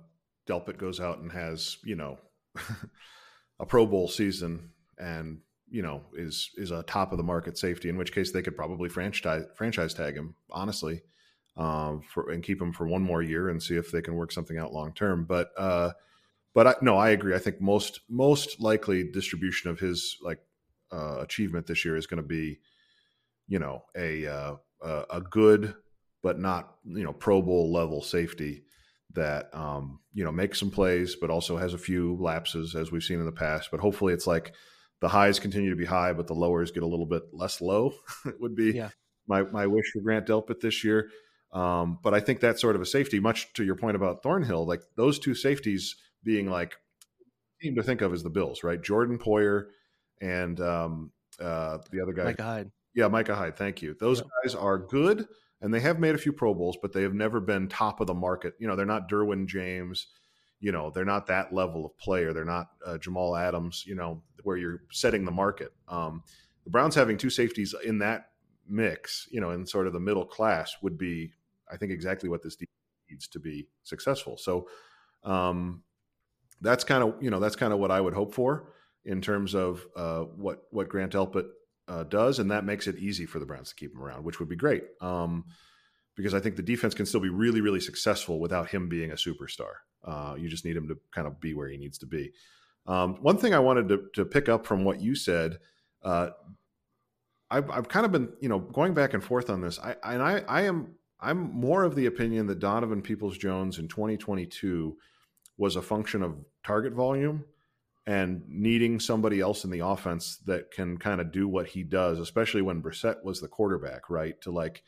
Delpit 0.48 0.78
goes 0.78 1.00
out 1.02 1.20
and 1.20 1.32
has 1.32 1.78
you 1.84 1.96
know 1.96 2.18
a 3.60 3.66
Pro 3.66 3.86
Bowl 3.86 4.08
season 4.08 4.72
and 4.98 5.40
you 5.70 5.82
know 5.82 6.04
is 6.14 6.52
is 6.56 6.72
a 6.72 6.84
top 6.84 7.12
of 7.12 7.18
the 7.18 7.24
market 7.24 7.58
safety. 7.58 7.90
In 7.90 7.98
which 7.98 8.14
case, 8.14 8.32
they 8.32 8.42
could 8.42 8.56
probably 8.56 8.88
franchise 8.88 9.44
franchise 9.56 9.94
tag 9.94 10.16
him 10.16 10.36
honestly, 10.50 11.02
um, 11.58 12.02
for 12.02 12.32
and 12.32 12.42
keep 12.42 12.62
him 12.62 12.72
for 12.72 12.88
one 12.88 13.04
more 13.04 13.22
year 13.22 13.50
and 13.50 13.62
see 13.62 13.76
if 13.76 13.92
they 13.92 14.02
can 14.02 14.16
work 14.16 14.32
something 14.32 14.58
out 14.58 14.74
long 14.74 14.94
term. 14.94 15.26
But 15.26 15.52
uh, 15.58 15.92
but 16.54 16.68
I, 16.68 16.76
no, 16.82 16.96
I 16.98 17.10
agree. 17.10 17.36
I 17.36 17.40
think 17.40 17.60
most 17.60 18.00
most 18.08 18.62
likely 18.62 19.04
distribution 19.04 19.70
of 19.70 19.80
his 19.80 20.18
like 20.22 20.40
uh, 20.94 21.18
achievement 21.20 21.68
this 21.68 21.84
year 21.84 21.98
is 21.98 22.08
going 22.08 22.22
to 22.22 22.28
be, 22.28 22.60
you 23.50 23.60
know, 23.60 23.84
a 23.98 24.26
uh, 24.28 24.56
a 24.82 25.20
good 25.20 25.76
but 26.25 26.39
not 26.39 26.75
you 26.84 27.03
know 27.03 27.13
Pro 27.13 27.39
Bowl 27.44 27.72
level 27.72 28.01
safety 28.01 28.63
that 29.13 29.50
um, 29.53 30.00
you 30.12 30.25
know 30.25 30.32
makes 30.32 30.60
some 30.60 30.72
plays, 30.72 31.15
but 31.15 31.29
also 31.29 31.55
has 31.55 31.75
a 31.75 31.77
few 31.77 32.17
lapses 32.20 32.75
as 32.75 32.91
we've 32.91 33.03
seen 33.03 33.20
in 33.20 33.25
the 33.25 33.32
past. 33.32 33.70
But 33.70 33.79
hopefully, 33.79 34.12
it's 34.13 34.25
like 34.25 34.53
the 35.01 35.08
highs 35.10 35.39
continue 35.39 35.70
to 35.70 35.75
be 35.75 35.86
high, 35.86 36.13
but 36.13 36.25
the 36.25 36.34
lowers 36.34 36.72
get 36.72 36.82
a 36.82 36.88
little 36.88 37.05
bit 37.05 37.24
less 37.32 37.62
low. 37.62 37.94
it 38.25 38.36
would 38.41 38.55
be 38.55 38.72
Yeah. 38.72 38.89
my 39.27 39.44
my 39.44 39.67
wish 39.67 39.86
for 39.94 40.01
Grant 40.01 40.25
Delpit 40.25 40.60
this 40.62 40.84
year. 40.84 41.10
Um, 41.53 42.00
but 42.03 42.13
I 42.15 42.20
think 42.20 42.39
that's 42.39 42.60
sort 42.60 42.75
of 42.75 42.82
a 42.82 42.86
safety. 42.88 43.20
Much 43.20 43.53
to 43.53 43.63
your 43.63 43.75
point 43.75 43.96
about 43.96 44.24
Thornhill, 44.24 44.65
like 44.65 44.82
those 44.98 45.20
two 45.20 45.36
safeties 45.36 45.96
being 46.24 46.50
like 46.50 46.75
team 47.62 47.75
to 47.75 47.84
think 47.84 48.01
of 48.01 48.12
as 48.13 48.24
the 48.24 48.29
Bills, 48.32 48.63
right? 48.63 48.82
Jordan 48.82 49.20
Poyer 49.20 49.67
and 50.22 50.60
um, 50.60 51.12
uh, 51.39 51.77
the 51.91 52.01
other 52.01 52.12
guy, 52.13 52.24
Micah 52.25 52.44
Hyde. 52.44 52.72
yeah, 52.96 53.08
Micah 53.08 53.36
Hyde. 53.36 53.55
Thank 53.55 53.82
you. 53.82 53.96
Those 54.00 54.17
Yep. 54.20 54.27
guys 54.44 54.55
are 54.55 54.77
good, 54.79 55.27
and 55.66 55.74
they 55.74 55.80
have 55.80 56.00
made 56.00 56.14
a 56.14 56.20
few 56.20 56.32
Pro 56.32 56.54
Bowls, 56.54 56.78
but 56.80 56.94
they 56.94 57.02
have 57.02 57.16
never 57.16 57.40
been 57.40 57.68
top 57.68 58.00
of 58.00 58.06
the 58.06 58.14
market. 58.14 58.54
You 58.60 58.68
know, 58.68 58.76
they're 58.76 58.86
not 58.86 59.10
Derwin 59.10 59.48
James. 59.48 60.06
You 60.60 60.72
know, 60.72 60.92
they're 60.92 61.04
not 61.04 61.26
that 61.26 61.52
level 61.52 61.88
of 61.88 61.98
player. 61.98 62.34
They're 62.34 62.46
not 62.46 62.68
uh, 62.86 63.00
Jamal 63.00 63.36
Adams. 63.36 63.84
You 63.88 63.96
know, 63.96 64.22
where 64.44 64.58
you're 64.58 64.84
setting 64.92 65.26
the 65.26 65.32
market. 65.32 65.74
Um, 65.88 66.22
the 66.66 66.70
Browns 66.70 66.94
having 66.94 67.18
two 67.18 67.32
safeties 67.32 67.74
in 67.84 67.98
that 67.98 68.30
mix, 68.70 69.28
you 69.32 69.42
know, 69.42 69.50
in 69.50 69.66
sort 69.66 69.88
of 69.88 69.94
the 69.94 70.00
middle 70.00 70.24
class, 70.24 70.76
would 70.84 71.00
be, 71.00 71.32
I 71.72 71.78
think, 71.78 71.92
exactly 71.92 72.30
what 72.30 72.44
this 72.44 72.58
needs 73.10 73.28
to 73.30 73.40
be 73.40 73.68
successful. 73.82 74.38
So, 74.38 74.68
um, 75.24 75.82
that's 76.62 76.84
kind 76.84 77.04
of 77.04 77.16
you 77.24 77.32
know 77.32 77.40
that's 77.40 77.56
kind 77.56 77.74
of 77.74 77.80
what 77.80 77.90
I 77.90 78.00
would 78.00 78.14
hope 78.14 78.36
for 78.36 78.72
in 79.04 79.20
terms 79.20 79.56
of 79.56 79.84
uh, 79.96 80.26
what 80.26 80.68
what 80.70 80.90
Grant 80.90 81.14
Delpit 81.14 81.48
uh, 81.88 82.04
does, 82.04 82.39
and 82.39 82.51
that 82.51 82.65
makes 82.65 82.88
it 82.88 82.98
easy 82.98 83.25
for 83.25 83.39
the 83.39 83.46
Browns 83.46 83.70
to 83.70 83.75
keep 83.75 83.94
him 83.94 84.01
around, 84.01 84.24
which 84.24 84.39
would 84.39 84.50
be 84.50 84.56
great. 84.56 84.84
Um, 85.01 85.46
because 86.15 86.34
I 86.34 86.39
think 86.39 86.56
the 86.56 86.63
defense 86.63 86.94
can 86.94 87.06
still 87.06 87.20
be 87.20 87.30
really, 87.30 87.62
really 87.62 87.82
successful 87.82 88.39
without 88.39 88.70
him 88.70 88.88
being 88.88 89.12
a 89.12 89.15
superstar. 89.15 89.74
Uh, 90.04 90.36
you 90.38 90.48
just 90.48 90.63
need 90.63 90.77
him 90.77 90.88
to 90.88 90.98
kind 91.12 91.27
of 91.27 91.39
be 91.42 91.54
where 91.54 91.68
he 91.68 91.77
needs 91.77 91.98
to 92.00 92.06
be. 92.06 92.32
Um, 92.88 93.15
one 93.15 93.38
thing 93.38 93.54
I 93.54 93.60
wanted 93.60 93.89
to, 93.89 94.04
to 94.13 94.25
pick 94.25 94.48
up 94.48 94.65
from 94.65 94.86
what 94.86 95.01
you 95.01 95.15
said, 95.15 95.58
uh, 96.04 96.30
I've, 97.50 97.70
I've 97.70 97.89
kind 97.89 98.06
of 98.06 98.12
been, 98.12 98.30
you 98.39 98.50
know, 98.50 98.60
going 98.60 98.94
back 98.94 99.13
and 99.13 99.24
forth 99.24 99.50
on 99.50 99.62
this. 99.62 99.80
I 99.80 99.96
and 100.04 100.22
I, 100.22 100.44
I 100.48 100.62
am 100.63 100.96
I'm 101.20 101.51
more 101.54 101.84
of 101.84 101.96
the 101.96 102.06
opinion 102.06 102.48
that 102.48 102.60
Donovan 102.60 103.01
Peoples 103.01 103.38
Jones 103.38 103.80
in 103.80 103.88
2022 103.88 104.98
was 105.58 105.75
a 105.75 105.82
function 105.82 106.22
of 106.22 106.36
target 106.63 106.94
volume 106.94 107.46
and 108.08 108.44
needing 108.48 109.00
somebody 109.00 109.40
else 109.40 109.64
in 109.64 109.72
the 109.72 109.80
offense 109.80 110.38
that 110.46 110.72
can 110.72 110.98
kind 110.98 111.20
of 111.20 111.32
do 111.32 111.48
what 111.48 111.68
he 111.68 111.84
does, 111.84 112.20
especially 112.20 112.62
when 112.62 112.82
Brissett 112.82 113.24
was 113.24 113.42
the 113.42 113.48
quarterback, 113.48 114.10
right? 114.10 114.40
To 114.42 114.52
like 114.52 114.84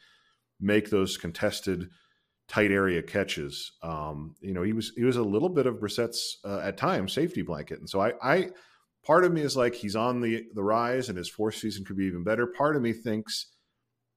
make 0.59 0.89
those 0.89 1.17
contested 1.17 1.89
tight 2.47 2.71
area 2.71 3.01
catches. 3.01 3.73
Um, 3.81 4.35
you 4.39 4.53
know, 4.53 4.63
he 4.63 4.73
was 4.73 4.91
he 4.95 5.03
was 5.03 5.17
a 5.17 5.23
little 5.23 5.49
bit 5.49 5.65
of 5.65 5.79
Brissett's 5.79 6.39
uh, 6.45 6.59
at 6.59 6.77
times 6.77 7.13
safety 7.13 7.41
blanket, 7.41 7.79
and 7.79 7.89
so 7.89 8.01
I, 8.01 8.13
I 8.21 8.49
part 9.03 9.25
of 9.25 9.33
me 9.33 9.41
is 9.41 9.57
like 9.57 9.73
he's 9.73 9.95
on 9.95 10.21
the 10.21 10.45
the 10.53 10.63
rise, 10.63 11.09
and 11.09 11.17
his 11.17 11.29
fourth 11.29 11.55
season 11.55 11.85
could 11.85 11.97
be 11.97 12.05
even 12.05 12.23
better. 12.23 12.47
Part 12.47 12.75
of 12.75 12.81
me 12.81 12.93
thinks 12.93 13.47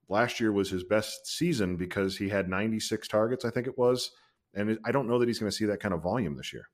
last 0.08 0.40
year 0.40 0.52
was 0.52 0.70
his 0.70 0.84
best 0.84 1.26
season 1.26 1.76
because 1.76 2.18
he 2.18 2.28
had 2.28 2.48
96 2.48 3.06
targets, 3.08 3.44
I 3.44 3.50
think 3.50 3.66
it 3.66 3.78
was, 3.78 4.10
and 4.52 4.78
I 4.84 4.92
don't 4.92 5.08
know 5.08 5.18
that 5.20 5.28
he's 5.28 5.38
going 5.38 5.50
to 5.50 5.56
see 5.56 5.66
that 5.66 5.80
kind 5.80 5.94
of 5.94 6.02
volume 6.02 6.36
this 6.36 6.52
year. 6.52 6.66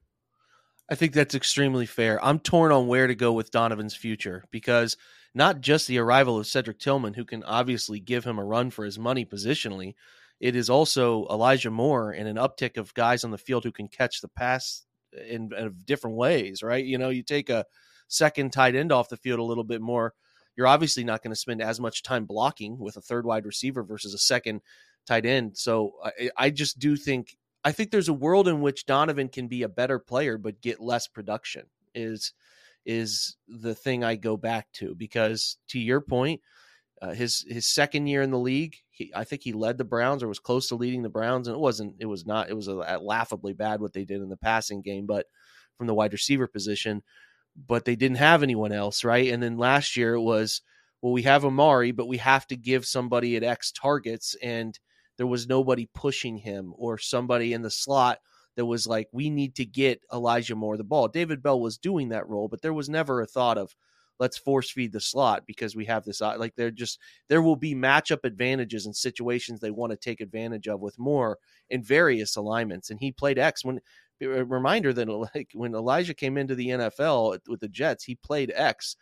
I 0.89 0.95
think 0.95 1.13
that's 1.13 1.35
extremely 1.35 1.87
fair. 1.87 2.25
I'm 2.25 2.39
torn 2.39 2.71
on 2.73 2.87
where 2.87 3.07
to 3.07 3.15
go 3.15 3.33
with 3.33 3.51
Donovan's 3.51 3.95
future 3.95 4.45
because 4.51 4.97
not 5.35 5.61
just 5.61 5.89
the 5.89 5.99
arrival 5.99 6.39
of 6.39 6.47
Cedric 6.47 6.79
Tillman, 6.79 7.15
who 7.15 7.25
can 7.25 7.43
obviously 7.43 7.99
give 8.01 8.25
him 8.25 8.39
a 8.39 8.45
run 8.45 8.71
for 8.71 8.85
his 8.85 8.99
money 8.99 9.25
positionally, 9.25 9.95
it 10.39 10.55
is 10.55 10.71
also 10.71 11.27
Elijah 11.29 11.71
Moore 11.71 12.13
and 12.13 12.29
an 12.29 12.37
uptick 12.37 12.77
of 12.77 12.95
guys 12.95 13.25
on 13.25 13.31
the 13.31 13.39
field 13.39 13.65
who 13.65 13.73
can 13.73 13.89
catch 13.89 14.21
the 14.21 14.29
pass 14.29 14.85
in, 15.13 15.51
in 15.57 15.75
different 15.85 16.17
ways, 16.17 16.63
right? 16.63 16.85
You 16.85 16.99
know, 16.99 17.09
you 17.09 17.23
take 17.23 17.51
a 17.51 17.65
second 18.09 18.53
tight 18.53 18.77
end 18.77 18.93
off 18.93 19.09
the 19.09 19.17
field 19.17 19.41
a 19.41 19.45
little 19.45 19.65
bit 19.65 19.81
more, 19.81 20.15
you're 20.57 20.67
obviously 20.67 21.05
not 21.05 21.23
going 21.23 21.33
to 21.33 21.37
spend 21.37 21.61
as 21.61 21.81
much 21.81 22.03
time 22.03 22.25
blocking 22.25 22.79
with 22.79 22.97
a 22.97 23.03
third 23.03 23.27
wide 23.27 23.45
receiver 23.45 23.83
versus 23.83 24.15
a 24.15 24.19
second 24.19 24.63
tight 25.07 25.27
end. 25.27 25.57
So 25.57 25.93
I, 26.03 26.31
I 26.37 26.51
just 26.51 26.79
do 26.79 26.97
think 26.97 27.37
I 27.67 27.73
think 27.73 27.91
there's 27.91 28.09
a 28.09 28.15
world 28.15 28.47
in 28.47 28.61
which 28.61 28.87
Donovan 28.87 29.29
can 29.29 29.49
be 29.49 29.65
a 29.65 29.69
better 29.69 29.99
player 29.99 30.39
but 30.39 30.61
get 30.61 30.79
less 30.81 31.09
production. 31.09 31.65
Is 31.97 32.33
is 32.85 33.37
the 33.49 33.75
thing 33.75 34.05
I 34.05 34.15
go 34.15 34.37
back 34.37 34.71
to 34.75 34.95
because 34.95 35.57
to 35.71 35.81
your 35.81 36.01
point, 36.01 36.43
uh, 37.03 37.13
his 37.13 37.45
his 37.49 37.67
second 37.67 38.07
year 38.07 38.23
in 38.23 38.31
the 38.31 38.39
league, 38.39 38.77
he, 38.91 39.11
I 39.17 39.25
think 39.25 39.43
he 39.43 39.53
led 39.53 39.79
the 39.79 39.85
Browns 39.85 40.23
or 40.23 40.29
was 40.29 40.39
close 40.39 40.69
to 40.69 40.77
leading 40.77 41.03
the 41.03 41.09
Browns, 41.09 41.49
and 41.49 41.57
it 41.57 41.61
wasn't 41.61 41.97
it 41.99 42.07
was 42.07 42.25
not 42.25 42.49
it 42.49 42.55
was 42.55 42.69
a, 42.69 42.77
a 42.87 43.01
laughably 43.03 43.53
bad 43.53 43.81
what 43.81 43.93
they 43.93 44.05
did 44.05 44.23
in 44.23 44.29
the 44.29 44.37
passing 44.37 44.81
game, 44.81 45.05
but 45.05 45.27
from 45.77 45.89
the 45.89 45.95
wide 45.95 46.13
receiver 46.13 46.47
position, 46.47 47.03
but 47.67 47.85
they 47.85 47.97
didn't 47.97 48.19
have 48.19 48.45
anyone 48.45 48.71
else, 48.71 49.03
right? 49.03 49.33
And 49.33 49.43
then 49.43 49.59
last 49.59 49.97
year 49.97 50.15
it 50.15 50.23
was 50.23 50.63
well, 51.03 51.13
we 51.13 51.23
have 51.23 51.45
Amari, 51.45 51.91
but 51.91 52.07
we 52.07 52.19
have 52.19 52.47
to 52.47 52.57
give 52.57 52.87
somebody 52.87 53.35
at 53.35 53.43
X 53.43 53.73
targets 53.73 54.37
and 54.41 54.79
there 55.17 55.27
was 55.27 55.49
nobody 55.49 55.89
pushing 55.95 56.39
him 56.39 56.73
or 56.77 56.99
somebody 56.99 57.53
in 57.53 57.63
the 57.63 57.71
slot 57.71 58.19
that 58.57 58.67
was 58.67 58.87
like, 58.87 59.09
we 59.13 59.31
need 59.31 59.55
to 59.57 59.65
get 59.65 60.03
Elijah 60.13 60.57
Moore 60.57 60.77
the 60.77 60.85
ball. 60.85 61.09
David 61.09 61.43
Bell 61.43 61.61
was 61.61 61.79
doing 61.79 62.09
that 62.11 62.29
role, 62.29 62.49
but 62.49 62.63
there 62.63 62.73
was 62.73 62.89
never 62.89 63.21
a 63.21 63.27
thought 63.27 63.59
of 63.59 63.75
let's 64.19 64.39
force 64.39 64.71
feed 64.71 64.93
the 64.93 65.01
slot 65.01 65.45
because 65.47 65.77
we 65.77 65.85
have 65.85 66.05
this 66.05 66.21
like 66.21 66.55
they're 66.57 66.71
just 66.71 66.99
there 67.29 67.43
will 67.43 67.57
be 67.57 67.75
matchup 67.75 68.25
advantages 68.25 68.87
and 68.87 68.97
situations 68.97 69.61
they 69.61 69.71
want 69.71 69.91
to 69.91 69.97
take 69.97 70.23
advantage 70.23 70.69
of 70.69 70.81
with 70.81 70.99
Moore 70.99 71.39
in 71.69 71.83
various 71.83 72.37
alignments. 72.37 72.91
And 72.91 72.99
he 72.99 73.13
played 73.13 73.39
X 73.39 73.65
when 73.65 73.81
a 74.23 74.45
reminder 74.45 74.93
that 74.93 75.09
like 75.35 75.51
when 75.55 75.75
Elijah 75.75 76.15
came 76.15 76.37
into 76.39 76.55
the 76.55 76.69
NFL 76.69 77.41
with 77.49 77.61
the 77.61 77.69
Jets, 77.69 78.05
he 78.05 78.15
played 78.15 78.53
X. 78.55 78.97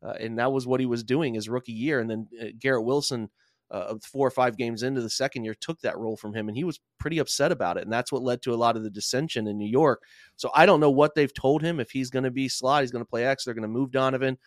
Uh, 0.00 0.14
and 0.20 0.38
that 0.38 0.52
was 0.52 0.64
what 0.66 0.78
he 0.78 0.86
was 0.86 1.02
doing 1.02 1.34
his 1.34 1.48
rookie 1.48 1.72
year. 1.72 1.98
And 1.98 2.08
then 2.08 2.28
uh, 2.40 2.46
Garrett 2.56 2.84
Wilson, 2.84 3.30
uh, 3.70 3.94
four 4.02 4.26
or 4.26 4.30
five 4.30 4.56
games 4.56 4.82
into 4.82 5.00
the 5.00 5.10
second 5.10 5.44
year 5.44 5.54
took 5.54 5.80
that 5.80 5.98
role 5.98 6.16
from 6.16 6.34
him 6.34 6.48
and 6.48 6.56
he 6.56 6.64
was 6.64 6.80
pretty 6.98 7.18
upset 7.18 7.52
about 7.52 7.76
it 7.76 7.84
and 7.84 7.92
that's 7.92 8.10
what 8.10 8.22
led 8.22 8.40
to 8.42 8.54
a 8.54 8.56
lot 8.56 8.76
of 8.76 8.82
the 8.82 8.90
dissension 8.90 9.46
in 9.46 9.58
New 9.58 9.68
York. 9.68 10.02
So 10.36 10.50
I 10.54 10.66
don't 10.66 10.80
know 10.80 10.90
what 10.90 11.14
they've 11.14 11.32
told 11.34 11.62
him 11.62 11.80
if 11.80 11.90
he's 11.90 12.10
going 12.10 12.24
to 12.24 12.30
be 12.30 12.48
slot, 12.48 12.82
he's 12.82 12.90
going 12.90 13.04
to 13.04 13.08
play 13.08 13.24
X, 13.24 13.44
they're 13.44 13.54
going 13.54 13.62
to 13.62 13.68
move 13.68 13.90
Donovan. 13.90 14.38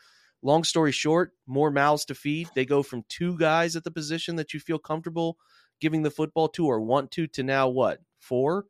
Long 0.43 0.63
story 0.63 0.91
short, 0.91 1.33
more 1.45 1.69
mouths 1.69 2.05
to 2.05 2.15
feed. 2.15 2.49
They 2.55 2.65
go 2.65 2.81
from 2.81 3.03
two 3.09 3.37
guys 3.37 3.75
at 3.75 3.83
the 3.83 3.91
position 3.91 4.35
that 4.37 4.55
you 4.55 4.59
feel 4.59 4.79
comfortable 4.79 5.37
giving 5.81 6.03
the 6.03 6.11
football 6.11 6.47
to 6.47 6.67
or 6.67 6.79
want 6.79 7.11
to 7.11 7.27
to 7.27 7.43
now 7.43 7.67
what? 7.67 7.99
Four? 8.19 8.65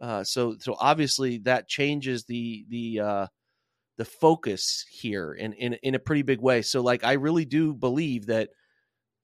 Uh, 0.00 0.24
so 0.24 0.56
so 0.58 0.74
obviously 0.80 1.38
that 1.38 1.68
changes 1.68 2.24
the 2.24 2.64
the 2.68 3.00
uh 3.00 3.26
the 3.96 4.04
focus 4.04 4.84
here 4.90 5.34
in, 5.34 5.52
in 5.52 5.74
in 5.82 5.94
a 5.94 6.00
pretty 6.00 6.22
big 6.22 6.40
way. 6.40 6.62
So 6.62 6.80
like 6.80 7.04
I 7.04 7.12
really 7.12 7.44
do 7.44 7.72
believe 7.72 8.26
that 8.26 8.50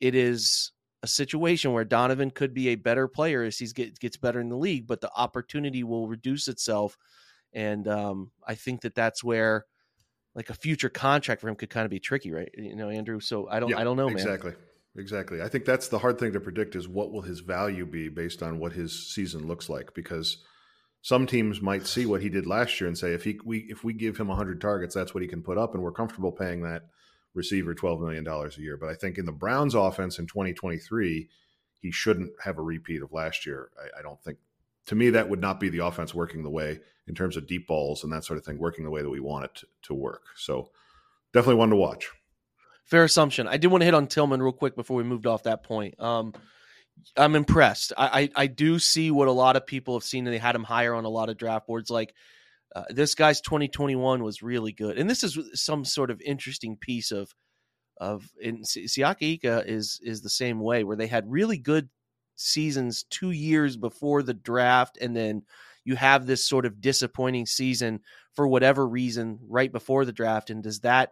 it 0.01 0.15
is 0.15 0.73
a 1.03 1.07
situation 1.07 1.73
where 1.73 1.85
Donovan 1.85 2.31
could 2.31 2.53
be 2.53 2.69
a 2.69 2.75
better 2.77 3.09
player 3.09 3.43
as 3.43 3.59
he 3.59 3.67
get, 3.69 3.99
gets 3.99 4.17
better 4.17 4.41
in 4.41 4.49
the 4.49 4.57
league, 4.57 4.87
but 4.87 5.01
the 5.01 5.11
opportunity 5.15 5.83
will 5.83 6.09
reduce 6.09 6.49
itself. 6.49 6.99
And 7.53 7.89
um, 7.89 8.31
I 8.47 8.55
think 8.55 8.83
that 8.83 8.95
that's 8.95 9.25
where 9.25 9.67
like 10.35 10.51
a 10.51 10.55
future 10.55 10.89
contract 10.89 11.41
for 11.41 11.49
him 11.49 11.57
could 11.57 11.71
kind 11.71 11.85
of 11.85 11.91
be 11.91 12.01
tricky, 12.01 12.31
right? 12.31 12.51
You 12.57 12.77
know, 12.77 12.91
Andrew. 12.91 13.21
So 13.21 13.49
I 13.49 13.61
don't, 13.61 13.71
Yeah, 13.71 13.79
I 13.79 13.85
don't 13.85 13.97
know, 13.97 14.09
man. 14.09 14.17
exactly. 14.17 14.53
Exactly. 14.97 15.41
I 15.41 15.49
think 15.49 15.65
that's 15.65 15.89
the 15.89 15.99
hard 15.99 16.19
thing 16.19 16.33
to 16.33 16.41
predict 16.41 16.75
is 16.75 16.89
what 16.89 17.13
will 17.13 17.23
his 17.23 17.41
value 17.41 17.87
be 17.87 18.09
based 18.09 18.43
on 18.43 18.59
what 18.59 18.73
his 18.73 19.15
season 19.15 19.47
looks 19.47 19.69
like 19.69 19.95
because 19.95 20.39
some 21.03 21.27
teams 21.27 21.61
might 21.61 21.87
see 21.87 22.07
what 22.07 22.23
he 22.23 22.29
did 22.29 22.47
last 22.47 22.81
year 22.81 22.89
and 22.89 22.99
say 22.99 23.15
if 23.15 23.25
he 23.25 23.39
we 23.45 23.59
if 23.71 23.85
we 23.85 23.93
give 23.93 24.19
him 24.19 24.29
100 24.29 24.61
targets 24.61 24.95
that's 24.95 25.15
what 25.15 25.23
he 25.23 25.29
can 25.29 25.43
put 25.43 25.57
up 25.57 25.75
and 25.75 25.83
we're 25.83 25.93
comfortable 25.93 26.33
paying 26.33 26.63
that 26.63 26.83
receiver 27.35 27.75
12 27.75 28.01
million 28.01 28.25
dollars 28.25 28.59
a 28.59 28.61
year. 28.61 28.77
But 28.77 28.89
I 28.89 28.95
think 28.95 29.19
in 29.19 29.27
the 29.27 29.33
Browns 29.33 29.75
offense 29.75 30.19
in 30.19 30.27
2023 30.27 31.29
he 31.81 31.91
shouldn't 31.91 32.33
have 32.45 32.59
a 32.59 32.63
repeat 32.63 33.03
of 33.03 33.13
last 33.13 33.47
year. 33.47 33.71
I, 33.79 34.01
I 34.01 34.03
don't 34.03 34.23
think 34.23 34.39
to 34.87 34.95
me 34.95 35.11
that 35.11 35.29
would 35.29 35.41
not 35.41 35.61
be 35.61 35.69
the 35.69 35.85
offense 35.85 36.15
working 36.15 36.43
the 36.43 36.51
way 36.51 36.81
in 37.07 37.15
terms 37.15 37.37
of 37.37 37.47
deep 37.47 37.67
balls 37.67 38.05
and 38.05 38.13
that 38.13 38.25
sort 38.25 38.39
of 38.39 38.45
thing 38.45 38.59
working 38.59 38.85
the 38.85 38.91
way 38.91 39.03
that 39.03 39.11
we 39.11 39.21
want 39.21 39.45
it 39.45 39.55
to, 39.57 39.67
to 39.83 39.95
work. 39.95 40.23
So 40.37 40.71
definitely 41.33 41.57
one 41.57 41.71
to 41.71 41.77
watch. 41.77 42.11
Fair 42.85 43.05
assumption. 43.05 43.47
I 43.47 43.57
did 43.57 43.69
want 43.69 43.83
to 43.83 43.85
hit 43.85 43.95
on 43.95 44.09
Tillman 44.09 44.43
real 44.43 44.53
quick 44.53 44.75
before 44.75 44.97
we 44.97 45.05
moved 45.05 45.27
off 45.27 45.45
that 45.45 45.63
point. 45.63 46.01
Um, 46.01 46.35
I'm 47.17 47.37
impressed. 47.37 47.93
I, 47.97 48.31
I, 48.37 48.43
I 48.43 48.47
do 48.47 48.79
see 48.79 49.11
what 49.11 49.29
a 49.29 49.33
lot 49.33 49.57
of 49.57 49.67
people 49.67 49.95
have 49.95 50.03
seen, 50.03 50.27
and 50.27 50.35
they 50.35 50.39
had 50.39 50.55
him 50.55 50.65
higher 50.65 50.95
on 50.95 51.05
a 51.05 51.09
lot 51.09 51.31
of 51.31 51.39
draft 51.39 51.67
boards. 51.67 51.89
Like 51.89 52.15
uh, 52.75 52.85
this 52.91 53.15
guy's 53.15 53.41
2021 53.41 54.23
was 54.23 54.43
really 54.43 54.73
good, 54.73 54.99
and 54.99 55.09
this 55.09 55.25
is 55.25 55.39
some 55.55 55.85
sort 55.85 56.11
of 56.11 56.21
interesting 56.21 56.77
piece 56.77 57.11
of 57.11 57.35
of. 57.99 58.31
Si- 58.63 58.85
Siaki 58.85 59.35
Ika 59.35 59.65
is 59.67 60.01
is 60.03 60.23
the 60.23 60.31
same 60.31 60.61
way, 60.61 60.85
where 60.85 60.97
they 60.97 61.07
had 61.09 61.31
really 61.31 61.59
good 61.59 61.89
seasons 62.37 63.05
two 63.05 63.33
years 63.33 63.77
before 63.77 64.23
the 64.23 64.35
draft, 64.35 64.99
and 65.01 65.17
then 65.17 65.43
you 65.85 65.97
have 65.97 66.27
this 66.27 66.47
sort 66.47 66.67
of 66.67 66.81
disappointing 66.81 67.47
season 67.47 68.01
for 68.35 68.47
whatever 68.47 68.87
reason 68.87 69.39
right 69.49 69.73
before 69.73 70.05
the 70.05 70.13
draft, 70.13 70.51
and 70.51 70.63
does 70.63 70.81
that 70.81 71.11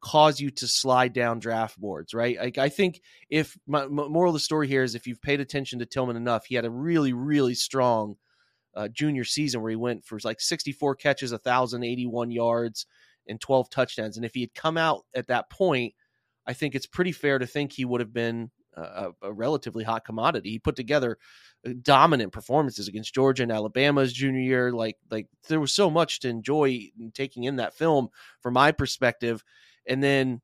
cause 0.00 0.40
you 0.40 0.50
to 0.50 0.66
slide 0.66 1.12
down 1.12 1.38
draft 1.38 1.78
boards, 1.78 2.14
right? 2.14 2.38
Like 2.38 2.58
I 2.58 2.68
think 2.68 3.00
if 3.28 3.56
my, 3.66 3.86
my 3.86 4.08
moral 4.08 4.30
of 4.30 4.34
the 4.34 4.40
story 4.40 4.66
here 4.66 4.82
is 4.82 4.94
if 4.94 5.06
you've 5.06 5.22
paid 5.22 5.40
attention 5.40 5.78
to 5.80 5.86
Tillman 5.86 6.16
enough, 6.16 6.46
he 6.46 6.54
had 6.54 6.64
a 6.64 6.70
really, 6.70 7.12
really 7.12 7.54
strong 7.54 8.16
uh, 8.74 8.88
junior 8.88 9.24
season 9.24 9.60
where 9.60 9.70
he 9.70 9.76
went 9.76 10.04
for 10.04 10.18
like 10.24 10.40
64 10.40 10.96
catches, 10.96 11.32
1,081 11.32 12.30
yards, 12.30 12.86
and 13.26 13.40
12 13.40 13.70
touchdowns. 13.70 14.16
And 14.16 14.24
if 14.24 14.34
he 14.34 14.40
had 14.40 14.54
come 14.54 14.76
out 14.76 15.04
at 15.14 15.28
that 15.28 15.50
point, 15.50 15.94
I 16.46 16.52
think 16.52 16.74
it's 16.74 16.86
pretty 16.86 17.12
fair 17.12 17.38
to 17.38 17.46
think 17.46 17.72
he 17.72 17.84
would 17.84 18.00
have 18.00 18.12
been 18.12 18.50
a, 18.74 19.10
a 19.22 19.32
relatively 19.32 19.84
hot 19.84 20.04
commodity. 20.04 20.50
He 20.50 20.58
put 20.58 20.76
together 20.76 21.18
uh, 21.66 21.72
dominant 21.82 22.32
performances 22.32 22.88
against 22.88 23.14
Georgia 23.14 23.42
and 23.42 23.52
Alabama's 23.52 24.12
junior 24.12 24.40
year. 24.40 24.72
Like 24.72 24.96
like 25.10 25.26
there 25.48 25.60
was 25.60 25.74
so 25.74 25.90
much 25.90 26.20
to 26.20 26.28
enjoy 26.28 26.88
taking 27.14 27.44
in 27.44 27.56
that 27.56 27.74
film 27.74 28.08
from 28.40 28.54
my 28.54 28.72
perspective. 28.72 29.44
And 29.86 30.02
then, 30.02 30.40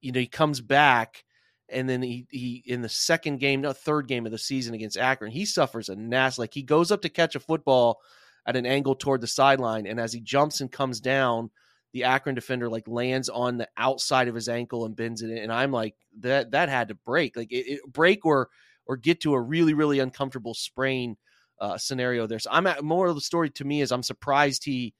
you 0.00 0.12
know, 0.12 0.20
he 0.20 0.26
comes 0.26 0.60
back 0.60 1.24
and 1.72 1.88
then 1.88 2.02
he 2.02 2.26
he 2.30 2.62
in 2.66 2.82
the 2.82 2.88
second 2.88 3.38
game, 3.38 3.60
no 3.60 3.72
third 3.72 4.08
game 4.08 4.26
of 4.26 4.32
the 4.32 4.38
season 4.38 4.74
against 4.74 4.96
Akron, 4.96 5.32
he 5.32 5.44
suffers 5.44 5.88
a 5.88 5.96
nasty 5.96 6.42
like 6.42 6.54
he 6.54 6.62
goes 6.62 6.90
up 6.92 7.02
to 7.02 7.08
catch 7.08 7.34
a 7.34 7.40
football 7.40 8.00
at 8.46 8.56
an 8.56 8.66
angle 8.66 8.94
toward 8.94 9.20
the 9.20 9.26
sideline, 9.26 9.86
and 9.86 10.00
as 10.00 10.12
he 10.12 10.20
jumps 10.20 10.60
and 10.60 10.70
comes 10.70 11.00
down, 11.00 11.50
the 11.92 12.04
Akron 12.04 12.34
defender 12.34 12.68
like 12.68 12.88
lands 12.88 13.28
on 13.28 13.58
the 13.58 13.68
outside 13.76 14.28
of 14.28 14.34
his 14.34 14.48
ankle 14.48 14.84
and 14.84 14.96
bends 14.96 15.22
it 15.22 15.30
in. 15.30 15.38
And 15.38 15.52
I'm 15.52 15.72
like, 15.72 15.94
that 16.20 16.50
that 16.52 16.68
had 16.68 16.88
to 16.88 16.94
break, 16.94 17.36
like 17.36 17.52
it, 17.52 17.66
it 17.66 17.80
break 17.92 18.24
or 18.24 18.48
or 18.86 18.96
get 18.96 19.20
to 19.20 19.34
a 19.34 19.40
really 19.40 19.74
really 19.74 19.98
uncomfortable 19.98 20.54
sprain 20.54 21.16
uh, 21.60 21.78
scenario 21.78 22.26
there. 22.26 22.38
So 22.38 22.50
I'm 22.52 22.66
at 22.66 22.82
more 22.82 23.06
of 23.06 23.14
the 23.14 23.20
story 23.20 23.50
to 23.50 23.64
me 23.64 23.82
is 23.82 23.92
I'm 23.92 24.02
surprised 24.02 24.64
he 24.64 24.94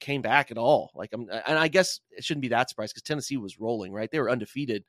came 0.00 0.22
back 0.22 0.50
at 0.50 0.58
all. 0.58 0.90
Like 0.94 1.10
I'm, 1.14 1.28
and 1.46 1.58
I 1.58 1.68
guess 1.68 2.00
it 2.10 2.24
shouldn't 2.24 2.42
be 2.42 2.48
that 2.48 2.68
surprised 2.68 2.94
because 2.94 3.02
Tennessee 3.02 3.38
was 3.38 3.58
rolling, 3.58 3.92
right? 3.92 4.10
They 4.10 4.20
were 4.20 4.30
undefeated 4.30 4.84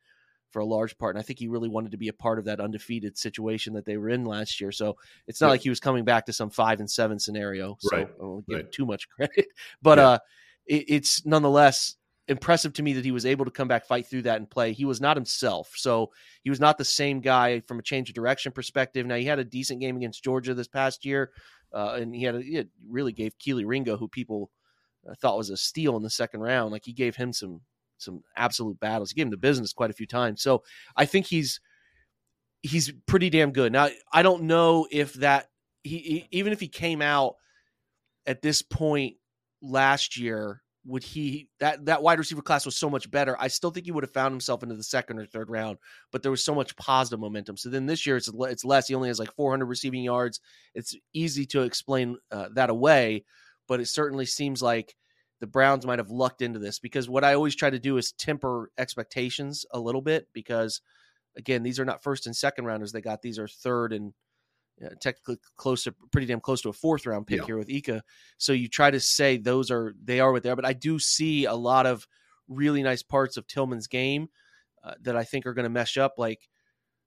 for 0.56 0.62
a 0.62 0.66
large 0.66 0.98
part, 0.98 1.14
and 1.14 1.20
I 1.22 1.22
think 1.22 1.38
he 1.38 1.50
really 1.50 1.68
wanted 1.68 1.92
to 1.92 1.98
be 1.98 2.08
a 2.08 2.14
part 2.14 2.40
of 2.40 2.46
that 2.46 2.62
undefeated 2.62 3.18
situation 3.18 3.74
that 3.74 3.84
they 3.84 3.98
were 3.98 4.08
in 4.08 4.24
last 4.24 4.62
year. 4.62 4.72
So 4.72 4.96
it's 5.28 5.42
not 5.42 5.48
yeah. 5.48 5.52
like 5.52 5.62
he 5.62 5.70
was 5.70 5.82
coming 5.82 6.06
back 6.06 6.28
to 6.28 6.34
some 6.34 6.50
five 6.50 6.80
and 6.80 6.90
seven 6.90 7.20
scenario. 7.20 7.76
So 7.82 7.98
right. 7.98 8.08
I 8.08 8.26
won't 8.26 8.48
give 8.48 8.56
right. 8.56 8.72
too 8.72 8.86
much 8.86 9.10
credit, 9.18 9.48
but 9.82 9.98
yeah. 9.98 10.08
uh, 10.08 10.18
it, 10.66 10.86
it's 10.88 11.26
nonetheless 11.26 11.96
impressive 12.30 12.72
to 12.72 12.84
me 12.84 12.94
that 12.94 13.04
he 13.04 13.12
was 13.12 13.26
able 13.26 13.44
to 13.44 13.52
come 13.52 13.68
back, 13.68 13.86
fight 13.86 14.08
through 14.08 14.22
that, 14.22 14.38
and 14.38 14.50
play. 14.50 14.72
He 14.72 14.86
was 14.86 15.02
not 15.02 15.18
himself, 15.18 15.74
so 15.76 16.12
he 16.42 16.50
was 16.50 16.62
not 16.62 16.78
the 16.78 16.86
same 16.86 17.20
guy 17.20 17.60
from 17.68 17.78
a 17.78 17.84
change 17.84 18.08
of 18.08 18.16
direction 18.16 18.54
perspective. 18.54 19.06
Now 19.06 19.18
he 19.18 19.26
had 19.26 19.40
a 19.40 19.44
decent 19.44 19.82
game 19.82 19.98
against 19.98 20.24
Georgia 20.24 20.54
this 20.54 20.70
past 20.70 21.04
year, 21.04 21.32
uh, 21.74 21.98
and 22.00 22.16
he 22.16 22.24
had 22.24 22.36
a, 22.36 22.42
he 22.42 22.64
really 22.88 23.12
gave 23.12 23.38
Kelee 23.40 23.66
Ringo, 23.66 23.98
who 23.98 24.08
people 24.08 24.52
uh, 25.06 25.16
thought 25.16 25.38
was 25.38 25.50
a 25.50 25.58
steal 25.58 25.98
in 25.98 26.04
the 26.04 26.10
second 26.10 26.40
round, 26.40 26.72
like 26.72 26.86
he 26.86 26.94
gave 26.94 27.18
him 27.18 27.34
some 27.34 27.60
some 28.06 28.24
absolute 28.38 28.80
battles. 28.80 29.12
He 29.12 29.16
gave 29.16 29.26
him 29.26 29.32
the 29.32 29.38
business 29.38 29.74
quite 29.74 29.90
a 29.90 29.94
few 29.94 30.08
times. 30.08 30.42
So 30.42 30.64
I 30.96 31.06
think 31.06 31.26
he's 31.26 31.60
he's 32.62 32.92
pretty 33.06 33.30
damn 33.30 33.52
good. 33.52 33.72
Now 33.72 33.90
I 34.12 34.24
don't 34.24 34.44
know 34.44 34.88
if 34.92 35.14
that 35.16 35.50
he, 35.84 35.98
he 35.98 36.28
even 36.32 36.54
if 36.54 36.60
he 36.60 36.68
came 36.68 37.02
out 37.02 37.36
at 38.26 38.42
this 38.42 38.62
point 38.62 39.16
last 39.62 40.18
year 40.18 40.62
would 40.86 41.04
he 41.04 41.50
that 41.60 41.84
that 41.86 42.04
wide 42.04 42.20
receiver 42.20 42.42
class 42.42 42.66
was 42.66 42.78
so 42.78 42.90
much 42.90 43.10
better. 43.10 43.36
I 43.40 43.48
still 43.48 43.72
think 43.72 43.86
he 43.86 43.92
would 43.92 44.04
have 44.04 44.14
found 44.14 44.32
himself 44.32 44.62
into 44.62 44.76
the 44.76 44.84
second 44.84 45.18
or 45.18 45.26
third 45.26 45.50
round, 45.50 45.78
but 46.12 46.22
there 46.22 46.32
was 46.32 46.46
so 46.46 46.54
much 46.54 46.76
positive 46.76 47.20
momentum. 47.20 47.58
So 47.58 47.70
then 47.70 47.86
this 47.86 48.06
year 48.06 48.18
it's 48.18 48.30
it's 48.34 48.66
less. 48.66 48.88
He 48.88 48.96
only 48.96 49.10
has 49.10 49.20
like 49.20 49.34
400 49.34 49.66
receiving 49.66 50.04
yards. 50.04 50.40
It's 50.76 50.96
easy 51.14 51.46
to 51.48 51.64
explain 51.64 52.18
uh, 52.32 52.50
that 52.54 52.70
away, 52.70 53.26
but 53.68 53.80
it 53.80 53.88
certainly 53.88 54.26
seems 54.26 54.62
like 54.62 54.96
the 55.40 55.48
Browns 55.48 55.86
might 55.86 56.00
have 56.00 56.10
lucked 56.10 56.42
into 56.42 56.60
this 56.60 56.80
because 56.80 57.10
what 57.10 57.24
I 57.24 57.34
always 57.34 57.56
try 57.56 57.70
to 57.70 57.80
do 57.80 57.98
is 57.98 58.12
temper 58.14 58.72
expectations 58.78 59.66
a 59.72 59.80
little 59.80 60.02
bit 60.02 60.28
because 60.34 60.82
again 61.38 61.64
these 61.64 61.80
are 61.80 61.86
not 61.86 62.04
first 62.04 62.26
and 62.26 62.36
second 62.36 62.66
rounders 62.66 62.92
they 62.92 63.02
got 63.02 63.22
these 63.22 63.38
are 63.38 63.48
third 63.48 63.92
and 63.92 64.14
uh, 64.84 64.90
technically 65.00 65.38
close 65.56 65.84
to 65.84 65.96
pretty 66.12 66.28
damn 66.28 66.42
close 66.42 66.62
to 66.62 66.70
a 66.70 66.74
fourth 66.74 67.06
round 67.06 67.28
pick 67.28 67.40
yeah. 67.40 67.46
here 67.46 67.58
with 67.58 67.70
Ika. 67.70 68.04
So 68.38 68.52
you 68.52 68.68
try 68.68 68.92
to 68.92 69.00
say 69.00 69.38
those 69.38 69.72
are 69.72 69.96
they 70.04 70.20
are 70.20 70.32
what 70.32 70.44
they 70.44 70.50
are, 70.50 70.56
but 70.56 70.66
I 70.66 70.74
do 70.74 71.00
see 71.00 71.46
a 71.46 71.54
lot 71.54 71.86
of 71.86 72.08
really 72.48 72.84
nice 72.84 73.02
parts 73.02 73.38
of 73.38 73.48
Tillman's 73.48 73.88
game 73.88 74.28
uh, 74.84 74.96
that 75.02 75.16
I 75.16 75.24
think 75.24 75.46
are 75.46 75.54
going 75.54 75.64
to 75.64 75.70
mesh 75.70 75.98
up. 75.98 76.16
Like 76.18 76.50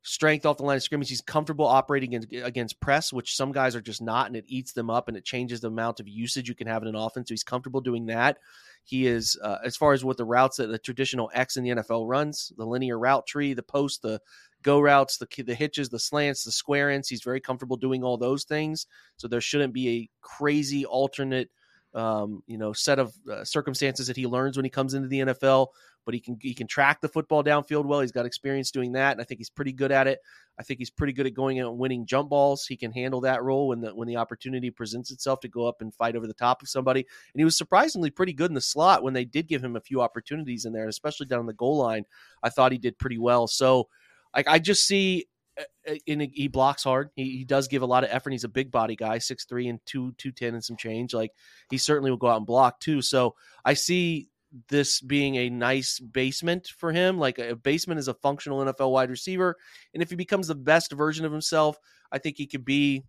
strength 0.03 0.47
off 0.47 0.57
the 0.57 0.63
line 0.63 0.77
of 0.77 0.83
scrimmage, 0.83 1.09
he's 1.09 1.21
comfortable 1.21 1.67
operating 1.67 2.13
in, 2.13 2.27
against 2.43 2.81
press, 2.81 3.13
which 3.13 3.37
some 3.37 3.53
guys 3.53 3.75
are 3.77 3.81
just 3.81 4.01
not, 4.01 4.27
and 4.27 4.37
it 4.37 4.45
eats 4.47 4.73
them 4.73 4.91
up 4.91 5.09
and 5.09 5.17
it 5.17 5.25
changes 5.25 5.61
the 5.61 5.69
amount 5.69 6.01
of 6.01 6.09
usage 6.09 6.49
you 6.49 6.55
can 6.55 6.67
have 6.67 6.83
in 6.83 6.89
an 6.89 6.95
offense. 6.95 7.29
So 7.29 7.33
he's 7.33 7.45
comfortable 7.45 7.81
doing 7.81 8.07
that. 8.07 8.39
He 8.85 9.07
is 9.07 9.39
uh, 9.43 9.59
as 9.65 9.77
far 9.77 9.93
as 9.93 10.05
what 10.05 10.17
the 10.17 10.25
routes 10.25 10.57
that 10.57 10.69
the 10.69 10.79
traditional 10.79 11.31
X 11.35 11.57
in 11.57 11.65
the 11.65 11.71
NFL 11.71 12.09
runs, 12.09 12.53
the 12.57 12.65
linear 12.65 12.99
route 12.99 13.27
tree, 13.27 13.53
the 13.53 13.63
post, 13.63 14.01
the 14.01 14.21
go 14.63 14.81
routes, 14.81 15.19
the 15.19 15.43
the 15.43 15.55
hitches, 15.55 15.91
the 15.91 15.99
slants, 15.99 16.43
the 16.45 16.53
square 16.53 16.91
ends. 16.91 17.09
He's 17.09 17.23
very 17.23 17.41
comfortable 17.41 17.77
doing 17.77 18.03
all 18.03 18.17
those 18.17 18.45
things. 18.45 18.87
So 19.17 19.29
there 19.29 19.43
shouldn't 19.43 19.75
be 19.75 19.89
a 19.89 20.11
crazy 20.23 20.87
alternate, 20.87 21.51
um, 21.93 22.43
you 22.47 22.57
know, 22.57 22.73
set 22.73 22.99
of 22.99 23.13
uh, 23.31 23.45
circumstances 23.45 24.07
that 24.07 24.17
he 24.17 24.27
learns 24.27 24.57
when 24.57 24.65
he 24.65 24.71
comes 24.71 24.95
into 24.95 25.09
the 25.09 25.21
NFL. 25.21 25.69
But 26.09 26.15
he 26.15 26.21
can 26.21 26.39
he 26.41 26.55
can 26.55 26.67
track 26.67 27.03
the 27.03 27.09
football 27.09 27.45
downfield 27.45 27.85
well. 27.85 28.01
He's 28.01 28.13
got 28.13 28.25
experience 28.25 28.71
doing 28.71 28.93
that, 28.93 29.13
and 29.13 29.21
I 29.21 29.25
think 29.25 29.41
he's 29.41 29.51
pretty 29.51 29.75
good 29.75 29.93
at 29.93 30.07
it. 30.07 30.21
I 30.59 30.63
think 30.63 30.79
he's 30.79 30.89
pretty 30.89 31.13
good 31.13 31.27
at 31.27 31.35
going 31.35 31.61
out 31.61 31.69
and 31.69 31.79
winning 31.79 32.07
jump 32.07 32.31
balls. 32.31 32.65
He 32.65 32.79
can 32.79 32.93
handle 32.93 33.21
that 33.21 33.43
role 33.43 33.69
when 33.69 33.83
the 33.83 33.95
when 33.95 34.09
the 34.09 34.17
opportunity 34.17 34.71
presents 34.71 35.11
itself 35.11 35.41
to 35.41 35.49
go 35.49 35.69
up 35.69 35.83
and 35.83 35.95
fight 35.95 36.17
over 36.17 36.27
the 36.27 36.33
top 36.33 36.63
of 36.63 36.71
somebody. 36.71 37.01
And 37.01 37.39
he 37.39 37.45
was 37.45 37.59
surprisingly 37.59 38.09
pretty 38.09 38.33
good 38.33 38.51
in 38.51 38.55
the 38.55 38.63
slot 38.63 39.03
when 39.03 39.13
they 39.13 39.27
did 39.27 39.49
give 39.49 39.63
him 39.63 39.77
a 39.77 39.83
few 39.83 40.01
opportunities 40.01 40.65
in 40.65 40.73
there, 40.73 40.89
especially 40.89 41.27
down 41.27 41.45
the 41.45 41.53
goal 41.53 41.77
line. 41.77 42.07
I 42.43 42.49
thought 42.49 42.73
he 42.73 42.79
did 42.79 42.99
pretty 42.99 43.19
well. 43.19 43.47
So 43.47 43.89
like 44.35 44.49
I 44.49 44.61
just 44.61 44.87
see 44.87 45.27
uh, 45.59 45.93
uh, 45.93 46.27
he 46.33 46.49
blocks 46.49 46.85
hard. 46.85 47.11
He, 47.17 47.37
he 47.37 47.45
does 47.45 47.69
give 47.69 47.83
a 47.83 47.87
lot 47.87 48.03
of 48.05 48.09
effort. 48.11 48.31
He's 48.31 48.45
a 48.45 48.49
big 48.49 48.71
body 48.71 48.97
guy, 48.97 49.19
six 49.19 49.45
three 49.45 49.69
and 49.69 49.79
two 49.85 50.13
two 50.17 50.33
ten 50.33 50.55
and 50.55 50.65
some 50.65 50.79
change. 50.79 51.13
Like 51.13 51.33
he 51.71 51.77
certainly 51.77 52.11
will 52.11 52.17
go 52.17 52.29
out 52.29 52.39
and 52.39 52.47
block 52.47 52.81
too. 52.81 53.03
So 53.03 53.35
I 53.63 53.75
see 53.75 54.31
this 54.69 55.01
being 55.01 55.37
a 55.37 55.51
nice 55.51 55.99
basement 55.99 56.69
for 56.69 56.93
him. 56.93 57.19
Like 57.19 57.39
a 57.39 57.57
basement 57.57 58.01
is 58.01 58.09
a 58.09 58.15
functional 58.15 58.65
NFL 58.65 58.93
wide 58.93 59.11
receiver, 59.11 59.57
and 59.95 60.03
if 60.03 60.11
he 60.11 60.17
becomes 60.17 60.49
the 60.49 60.55
best 60.55 60.93
version 60.93 61.25
of 61.25 61.33
himself, 61.33 61.79
I 62.11 62.19
think 62.19 62.37
he 62.37 62.47
could 62.47 62.65
be 62.65 63.05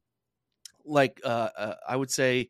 like 0.85 1.21
uh, 1.23 1.49
uh, 1.57 1.75
I 1.87 1.95
would 1.95 2.11
say. 2.11 2.49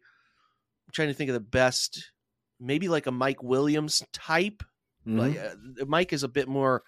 I'm 0.88 0.94
trying 0.94 1.10
to 1.10 1.14
think 1.14 1.30
of 1.30 1.36
the 1.36 1.40
best, 1.40 2.14
maybe 2.60 2.90
like 2.90 3.06
a 3.06 3.12
Mike 3.12 3.44
Williams 3.44 4.02
type. 4.12 4.64
Mm-hmm. 5.08 5.20
Like 5.20 5.38
uh, 5.38 5.86
Mike 5.86 6.14
is 6.14 6.24
a 6.24 6.28
bit 6.28 6.48
more 6.48 6.82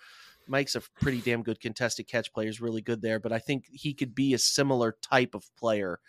Mike's 0.47 0.75
a 0.75 0.81
pretty 0.99 1.21
damn 1.21 1.43
good 1.43 1.59
contested 1.59 2.07
catch 2.07 2.33
player. 2.33 2.49
Is 2.49 2.61
really 2.61 2.81
good 2.81 3.01
there, 3.01 3.19
but 3.19 3.31
I 3.31 3.39
think 3.39 3.65
he 3.71 3.93
could 3.93 4.13
be 4.13 4.33
a 4.33 4.39
similar 4.39 4.97
type 5.01 5.33
of 5.33 5.45
player 5.57 5.99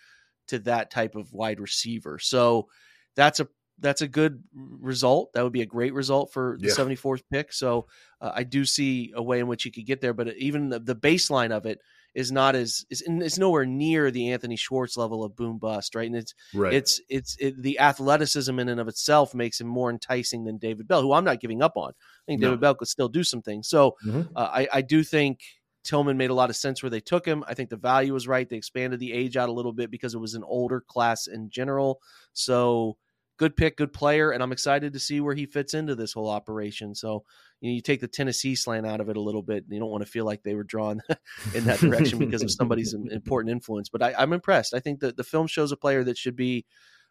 to 0.49 0.59
that 0.61 0.91
type 0.91 1.15
of 1.15 1.33
wide 1.33 1.61
receiver. 1.61 2.19
So 2.19 2.69
that's 3.15 3.41
a 3.41 3.49
that's 3.79 4.03
a 4.03 4.09
good 4.09 4.43
result. 4.55 5.33
That 5.33 5.45
would 5.45 5.53
be 5.53 5.63
a 5.63 5.67
great 5.67 5.95
result 5.95 6.33
for 6.33 6.57
the 6.61 6.69
yeah. 6.69 6.75
74th 6.75 7.23
pick. 7.31 7.53
So 7.53 7.87
uh, 8.21 8.33
I 8.35 8.45
do 8.45 8.65
see 8.65 9.13
a 9.15 9.23
way 9.23 9.41
in 9.41 9.47
which 9.47 9.63
he 9.65 9.71
could 9.71 9.87
get 9.87 10.01
there, 10.01 10.15
but 10.15 10.37
even 10.37 10.69
the, 10.69 10.79
the 10.79 10.97
baseline 10.97 11.51
of 11.51 11.67
it 11.67 11.81
is 12.15 12.31
not 12.31 12.55
as 12.55 12.85
is 12.91 13.03
it's 13.07 13.39
nowhere 13.39 13.65
near 13.65 14.11
the 14.11 14.31
Anthony 14.33 14.57
Schwartz 14.57 14.97
level 14.97 15.25
of 15.25 15.35
boom 15.35 15.59
bust, 15.59 15.95
right? 15.95 16.07
And 16.07 16.17
it's 16.17 16.35
right. 16.55 16.73
it's 16.73 17.01
it's 17.09 17.37
it, 17.41 17.61
the 17.63 17.79
athleticism 17.79 18.59
in 18.59 18.69
and 18.69 18.81
of 18.81 18.89
itself 18.89 19.35
makes 19.35 19.61
him 19.61 19.67
more 19.67 19.91
enticing 19.91 20.45
than 20.45 20.59
David 20.59 20.87
Bell, 20.87 21.03
who 21.03 21.13
I'm 21.13 21.25
not 21.25 21.41
giving 21.41 21.63
up 21.63 21.77
on. 21.77 21.91
I 21.91 22.25
think 22.27 22.41
no. 22.41 22.49
David 22.49 22.61
Bell 22.61 22.75
could 22.75 22.89
still 22.89 23.09
do 23.09 23.25
some 23.25 23.41
things. 23.41 23.69
So 23.69 23.97
mm-hmm. 24.05 24.23
uh, 24.37 24.49
I 24.53 24.69
I 24.73 24.83
do 24.83 25.03
think 25.03 25.41
Tillman 25.85 26.17
made 26.17 26.31
a 26.31 26.35
lot 26.35 26.51
of 26.51 26.57
sense 26.57 26.83
where 26.83 26.91
they 26.91 27.01
took 27.01 27.27
him. 27.27 27.45
I 27.49 27.55
think 27.55 27.71
the 27.71 27.77
value 27.77 28.13
was 28.13 28.29
right. 28.29 28.49
They 28.49 28.57
expanded 28.57 29.01
the 29.01 29.13
age 29.13 29.37
out 29.37 29.49
a 29.49 29.53
little 29.53 29.73
bit 29.73 29.91
because 29.91 30.15
it 30.15 30.21
was 30.21 30.35
an 30.35 30.45
older 30.45 30.81
class 30.81 31.27
in 31.27 31.51
general. 31.51 32.01
So 32.35 32.97
good 33.37 33.57
pick, 33.57 33.77
good 33.77 33.93
player, 33.93 34.31
and 34.31 34.43
I'm 34.43 34.53
excited 34.53 34.93
to 34.93 34.99
see 34.99 35.21
where 35.21 35.35
he 35.35 35.47
fits 35.47 35.75
into 35.75 35.95
this 35.95 36.13
whole 36.13 36.29
operation. 36.29 36.95
So 36.95 37.25
you, 37.61 37.71
know, 37.71 37.75
you 37.75 37.81
take 37.81 38.01
the 38.01 38.09
Tennessee 38.09 38.55
slant 38.55 38.87
out 38.87 39.01
of 39.01 39.09
it 39.09 39.17
a 39.17 39.21
little 39.21 39.43
bit, 39.43 39.65
you 39.69 39.79
don't 39.79 39.91
want 39.91 40.05
to 40.05 40.11
feel 40.11 40.25
like 40.25 40.43
they 40.43 40.55
were 40.55 40.65
drawn 40.65 41.01
in 41.55 41.65
that 41.65 41.81
direction 41.81 42.19
because 42.19 42.43
of 42.43 42.51
somebody's 42.51 42.95
important 42.95 43.53
influence. 43.53 43.89
But 43.89 44.03
I, 44.03 44.11
am 44.11 44.17
I'm 44.19 44.33
impressed. 44.35 44.75
I 44.75 44.81
think 44.81 45.01
that 45.01 45.17
the 45.17 45.25
film 45.25 45.47
shows 45.47 45.73
a 45.73 45.77
player 45.77 46.05
that 46.05 46.19
should 46.19 46.37
be 46.37 46.65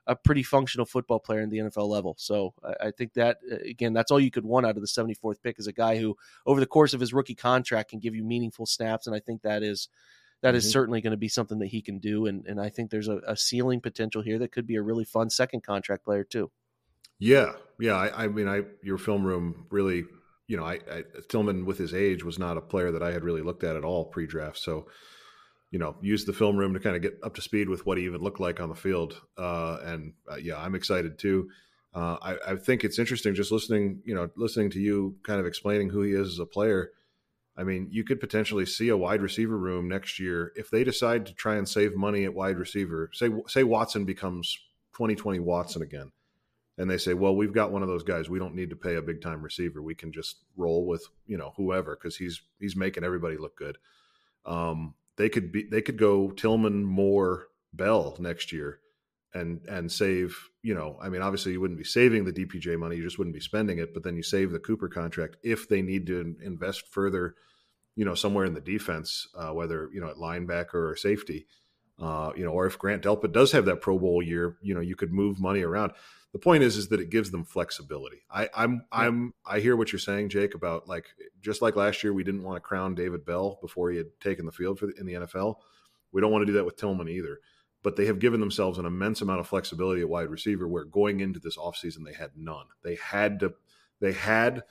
a 0.08 0.16
pretty 0.16 0.44
functional 0.44 0.86
football 0.86 1.20
player 1.20 1.42
in 1.42 1.50
the 1.50 1.60
NFL 1.60 1.88
level. 1.88 2.16
So 2.18 2.54
I, 2.64 2.88
I 2.88 2.92
think 2.92 3.14
that 3.14 3.38
uh, 3.52 3.58
again, 3.68 3.94
that's 3.94 4.12
all 4.12 4.20
you 4.20 4.32
could 4.32 4.46
want 4.46 4.66
out 4.66 4.76
of 4.76 4.82
the 4.82 4.88
74th 4.88 5.42
pick 5.44 5.60
is 5.60 5.68
a 5.68 5.74
guy 5.74 5.98
who, 5.98 6.16
over 6.46 6.60
the 6.60 6.66
course 6.66 6.94
of 6.94 7.00
his 7.00 7.14
rookie 7.14 7.36
contract, 7.36 7.92
can 7.92 8.00
give 8.00 8.16
you 8.16 8.24
meaningful 8.24 8.66
snaps, 8.66 9.08
and 9.08 9.16
I 9.16 9.20
think 9.20 9.44
that 9.44 9.64
is 9.64 9.90
that 10.42 10.50
mm-hmm. 10.50 10.58
is 10.58 10.72
certainly 10.72 11.02
going 11.02 11.12
to 11.12 11.18
be 11.18 11.28
something 11.28 11.60
that 11.60 11.68
he 11.68 11.82
can 11.82 12.00
do. 12.00 12.26
And 12.26 12.46
and 12.46 12.60
I 12.60 12.70
think 12.70 12.90
there's 12.90 13.08
a, 13.08 13.22
a, 13.28 13.38
ceiling 13.38 13.82
potential 13.82 14.22
here 14.22 14.40
that 14.40 14.52
could 14.52 14.68
be 14.68 14.76
a 14.76 14.82
really 14.82 15.06
fun 15.06 15.30
second 15.30 15.64
contract 15.64 16.04
player 16.04 16.24
too. 16.24 16.52
Yeah, 17.20 17.54
yeah. 17.80 17.96
I, 17.96 18.26
I 18.26 18.28
mean, 18.28 18.48
I 18.48 18.64
your 18.82 18.98
film 18.98 19.24
room 19.24 19.68
really, 19.70 20.06
you 20.48 20.58
know, 20.58 20.66
I, 20.66 20.80
I 20.92 21.04
Tillman 21.30 21.66
with 21.66 21.78
his 21.78 21.94
age 21.94 22.24
was 22.24 22.40
not 22.40 22.58
a 22.58 22.62
player 22.62 22.92
that 22.92 23.04
I 23.04 23.12
had 23.12 23.24
really 23.24 23.42
looked 23.42 23.64
at 23.64 23.76
at 23.76 23.84
all 23.84 24.06
pre-draft. 24.06 24.58
So, 24.58 24.88
you 25.70 25.80
know, 25.80 25.96
use 26.02 26.26
the 26.26 26.34
film 26.34 26.58
room 26.58 26.74
to 26.74 26.80
kind 26.80 26.96
of 26.96 27.02
get 27.02 27.20
up 27.24 27.36
to 27.36 27.42
speed 27.42 27.70
with 27.70 27.86
what 27.86 27.98
he 27.98 28.06
even 28.06 28.22
looked 28.22 28.40
like 28.40 28.60
on 28.60 28.70
the 28.70 28.76
field. 28.76 29.22
Uh, 29.38 29.78
and 29.84 30.14
uh, 30.30 30.36
yeah, 30.36 30.58
I'm 30.58 30.76
excited 30.76 31.20
too. 31.20 31.50
Uh, 31.94 32.18
I, 32.22 32.38
I, 32.54 32.56
think 32.56 32.86
it's 32.86 33.00
interesting 33.00 33.36
just 33.36 33.52
listening, 33.52 34.02
you 34.06 34.16
know, 34.16 34.30
listening 34.38 34.70
to 34.72 34.80
you 34.80 35.18
kind 35.24 35.42
of 35.42 35.46
explaining 35.46 35.90
who 35.90 36.04
he 36.04 36.14
is 36.14 36.30
as 36.30 36.40
a 36.40 36.46
player 36.46 36.92
I 37.58 37.64
mean, 37.64 37.90
you 37.92 38.04
could 38.04 38.20
potentially 38.20 38.66
see 38.66 38.90
a 38.90 38.98
wide 38.98 39.22
receiver 39.22 39.58
room 39.58 39.90
next 39.90 40.20
year 40.20 40.54
if 40.56 40.70
they 40.70 40.84
decide 40.84 41.26
to 41.26 41.34
try 41.34 41.56
and 41.56 41.68
save 41.68 41.96
money 41.96 42.24
at 42.24 42.34
wide 42.34 42.58
receiver. 42.58 43.10
Say 43.14 43.30
say 43.48 43.64
Watson 43.64 44.06
becomes 44.06 44.58
2020 44.94 45.40
Watson 45.40 45.82
again, 45.82 46.12
and 46.78 46.90
they 46.90 46.98
say, 46.98 47.14
"Well, 47.14 47.36
we've 47.36 47.54
got 47.54 47.72
one 47.72 47.82
of 47.82 47.90
those 47.90 48.04
guys. 48.04 48.30
We 48.30 48.40
don't 48.40 48.56
need 48.56 48.70
to 48.70 48.76
pay 48.76 48.96
a 48.96 49.02
big 49.02 49.22
time 49.22 49.42
receiver. 49.42 49.82
We 49.82 49.96
can 49.96 50.14
just 50.14 50.38
roll 50.56 50.86
with 50.86 51.06
you 51.28 51.38
know 51.38 51.54
whoever 51.58 51.96
because 51.96 52.16
he's 52.16 52.42
he's 52.60 52.76
making 52.76 53.04
everybody 53.04 53.38
look 53.38 53.58
good." 53.58 53.78
Um, 54.46 54.96
they 55.18 55.30
could 55.30 55.52
be 55.52 55.64
they 55.64 55.82
could 55.82 55.98
go 55.98 56.32
Tillman, 56.32 56.84
Moore, 56.86 57.48
Bell 57.74 58.16
next 58.20 58.52
year, 58.52 58.80
and 59.34 59.62
and 59.68 59.92
save. 59.92 60.38
You 60.64 60.76
know, 60.76 60.98
I 61.02 61.10
mean, 61.10 61.22
obviously 61.22 61.54
you 61.54 61.62
wouldn't 61.62 61.80
be 61.80 61.86
saving 61.86 62.26
the 62.26 62.34
DPJ 62.34 62.78
money. 62.78 62.96
You 62.96 63.04
just 63.04 63.18
wouldn't 63.18 63.34
be 63.34 63.42
spending 63.42 63.80
it. 63.80 63.94
But 63.94 64.04
then 64.04 64.16
you 64.16 64.24
save 64.24 64.52
the 64.52 64.60
Cooper 64.60 64.90
contract 64.90 65.38
if 65.44 65.68
they 65.68 65.82
need 65.82 66.08
to 66.08 66.36
invest 66.42 66.88
further. 66.88 67.36
You 67.96 68.06
know, 68.06 68.16
somewhere 68.16 68.46
in 68.46 68.54
the 68.54 68.62
defense, 68.62 69.28
uh, 69.36 69.50
whether 69.50 69.90
you 69.94 70.02
know 70.02 70.10
at 70.10 70.18
linebacker 70.18 70.76
or 70.92 70.96
safety. 70.96 71.48
Uh, 72.00 72.32
you 72.36 72.44
know, 72.44 72.52
or 72.52 72.66
if 72.66 72.80
Grant 72.80 73.04
Delpit 73.04 73.32
does 73.32 73.52
have 73.52 73.66
that 73.66 73.82
Pro 73.82 74.00
Bowl 74.00 74.24
year, 74.24 74.58
you 74.64 74.74
know, 74.74 74.80
you 74.80 74.96
could 74.96 75.14
move 75.14 75.40
money 75.40 75.62
around 75.62 75.92
the 76.34 76.40
point 76.40 76.64
is 76.64 76.78
is 76.78 76.88
that 76.90 77.02
it 77.02 77.10
gives 77.10 77.32
them 77.32 77.44
flexibility. 77.44 78.22
I, 78.30 78.50
I'm. 78.56 78.86
I'm 78.92 79.34
I 79.46 79.60
hear 79.60 79.76
what 79.76 79.92
you're 79.92 80.00
saying, 80.00 80.30
Jake, 80.30 80.56
about 80.56 80.88
like 80.88 81.06
just 81.42 81.62
like 81.62 81.76
last 81.76 82.04
year 82.04 82.14
we 82.14 82.24
didn't 82.24 82.44
want 82.44 82.56
to 82.56 82.62
crown 82.62 82.96
David 82.96 83.26
Bell 83.26 83.60
before 83.62 83.92
he 83.92 83.98
had 83.98 84.08
taken 84.22 84.46
the 84.46 84.52
field 84.52 84.80
for 84.80 84.88
the, 84.88 84.94
in 84.98 85.06
the 85.06 85.14
NFL. 85.14 85.56
We 86.12 86.22
don't 86.22 86.32
want 86.32 86.44
to 86.44 86.46
do 86.46 86.54
that 86.54 86.66
with 86.66 86.78
Tillman 86.78 87.10
either. 87.10 87.40
But 87.84 87.96
they 87.96 88.06
have 88.06 88.20
given 88.20 88.40
themselves 88.40 88.78
an 88.78 88.86
immense 88.86 89.22
amount 89.22 89.40
of 89.40 89.48
flexibility 89.48 90.02
at 90.02 90.10
wide 90.10 90.30
receiver 90.30 90.68
where 90.68 90.84
going 90.84 91.20
into 91.20 91.40
this 91.40 91.58
offseason 91.58 92.06
they 92.06 92.14
had 92.14 92.32
none. 92.36 92.66
They 92.84 92.96
had 92.96 93.40
to 93.40 93.54
they 94.00 94.14
had 94.14 94.64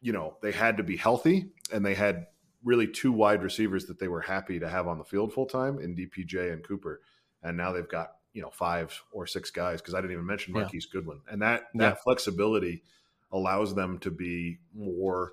you 0.00 0.12
know, 0.12 0.36
they 0.42 0.50
had 0.50 0.78
to 0.78 0.82
be 0.82 0.96
healthy 0.96 1.46
and 1.72 1.86
they 1.86 1.94
had 1.94 2.26
really 2.64 2.88
two 2.88 3.12
wide 3.12 3.42
receivers 3.42 3.86
that 3.86 4.00
they 4.00 4.08
were 4.08 4.20
happy 4.20 4.58
to 4.58 4.68
have 4.68 4.88
on 4.88 4.98
the 4.98 5.04
field 5.04 5.32
full 5.32 5.46
time 5.46 5.78
in 5.78 5.94
DPJ 5.94 6.52
and 6.52 6.64
Cooper. 6.64 7.00
And 7.42 7.56
now 7.56 7.72
they've 7.72 7.88
got 7.88 8.08
you 8.32 8.42
know 8.42 8.50
five 8.50 9.00
or 9.12 9.26
six 9.26 9.50
guys 9.50 9.80
because 9.80 9.94
I 9.94 10.00
didn't 10.00 10.12
even 10.12 10.26
mention 10.26 10.54
Marquise 10.54 10.88
yeah. 10.88 10.98
Goodwin, 10.98 11.20
and 11.30 11.42
that 11.42 11.64
that 11.74 11.94
yeah. 11.94 11.94
flexibility 11.94 12.82
allows 13.30 13.74
them 13.74 13.98
to 14.00 14.10
be 14.10 14.58
more 14.74 15.32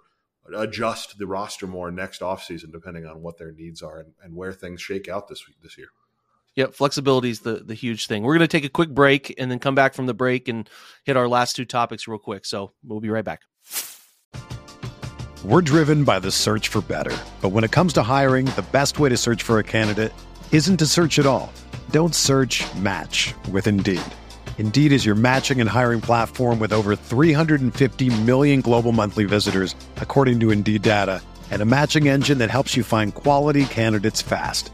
adjust 0.56 1.17
the 1.17 1.28
roster 1.28 1.67
more 1.67 1.91
next 1.91 2.22
offseason 2.22 2.72
depending 2.72 3.06
on 3.06 3.22
what 3.22 3.38
their 3.38 3.52
needs 3.52 3.84
are 3.84 4.00
and, 4.00 4.13
and 4.24 4.36
where 4.36 4.52
things 4.52 4.82
shake 4.82 5.08
out 5.08 5.28
this 5.28 5.48
week 5.48 5.58
this 5.62 5.78
year. 5.78 5.89
Yep, 6.60 6.74
flexibility 6.74 7.30
is 7.30 7.39
the 7.39 7.63
the 7.63 7.74
huge 7.74 8.08
thing. 8.08 8.22
We're 8.22 8.34
going 8.34 8.45
to 8.45 8.58
take 8.58 8.65
a 8.65 8.69
quick 8.69 8.89
break 8.89 9.34
and 9.38 9.50
then 9.50 9.60
come 9.60 9.76
back 9.76 9.93
from 9.93 10.08
the 10.08 10.13
break 10.13 10.50
and 10.50 10.69
hit 11.06 11.15
our 11.15 11.30
last 11.30 11.56
two 11.56 11.63
topics 11.63 12.06
real 12.06 12.19
quick. 12.19 12.45
So 12.45 12.74
we'll 12.84 13.00
be 13.00 13.10
right 13.10 13.24
back. 13.24 13.43
We're 15.45 15.62
driven 15.62 16.04
by 16.04 16.19
the 16.19 16.32
search 16.32 16.67
for 16.67 16.82
better, 16.82 17.15
but 17.39 17.50
when 17.54 17.63
it 17.63 17.72
comes 17.72 17.93
to 17.93 18.04
hiring, 18.04 18.43
the 18.58 18.65
best 18.74 19.00
way 19.00 19.08
to 19.08 19.15
search 19.15 19.41
for 19.41 19.60
a 19.60 19.63
candidate 19.63 20.12
isn't 20.52 20.76
to 20.76 20.86
search 20.86 21.17
at 21.17 21.26
all. 21.26 21.50
Don't 21.91 22.13
search 22.13 22.65
match 22.76 23.34
with 23.54 23.65
Indeed. 23.65 24.02
Indeed 24.58 24.91
is 24.91 25.06
your 25.06 25.15
matching 25.15 25.62
and 25.62 25.69
hiring 25.69 26.02
platform 26.02 26.60
with 26.60 26.74
over 26.74 26.93
350 26.93 28.10
million 28.24 28.60
global 28.60 28.91
monthly 28.91 29.24
visitors, 29.24 29.76
according 29.95 30.41
to 30.41 30.52
Indeed 30.52 30.82
data, 30.82 31.22
and 31.52 31.62
a 31.62 31.65
matching 31.65 32.10
engine 32.10 32.39
that 32.39 32.50
helps 32.50 32.76
you 32.76 32.84
find 32.84 33.15
quality 33.15 33.63
candidates 33.63 34.22
fast. 34.22 34.74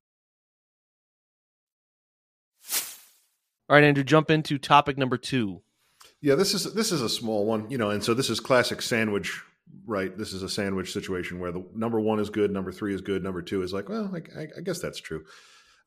All 3.71 3.75
right, 3.75 3.85
Andrew, 3.85 4.03
jump 4.03 4.29
into 4.29 4.57
topic 4.57 4.97
number 4.97 5.15
two. 5.15 5.61
Yeah, 6.19 6.35
this 6.35 6.53
is 6.53 6.73
this 6.73 6.91
is 6.91 7.01
a 7.01 7.07
small 7.07 7.45
one, 7.45 7.71
you 7.71 7.77
know, 7.77 7.89
and 7.89 8.03
so 8.03 8.13
this 8.13 8.29
is 8.29 8.41
classic 8.41 8.81
sandwich, 8.81 9.41
right? 9.85 10.15
This 10.17 10.33
is 10.33 10.43
a 10.43 10.49
sandwich 10.49 10.91
situation 10.91 11.39
where 11.39 11.53
the 11.53 11.65
number 11.73 11.97
one 11.97 12.19
is 12.19 12.29
good, 12.29 12.51
number 12.51 12.73
three 12.73 12.93
is 12.93 12.99
good, 12.99 13.23
number 13.23 13.41
two 13.41 13.61
is 13.61 13.71
like, 13.71 13.87
well, 13.87 14.13
I, 14.13 14.41
I 14.57 14.61
guess 14.61 14.81
that's 14.81 14.99
true. 14.99 15.23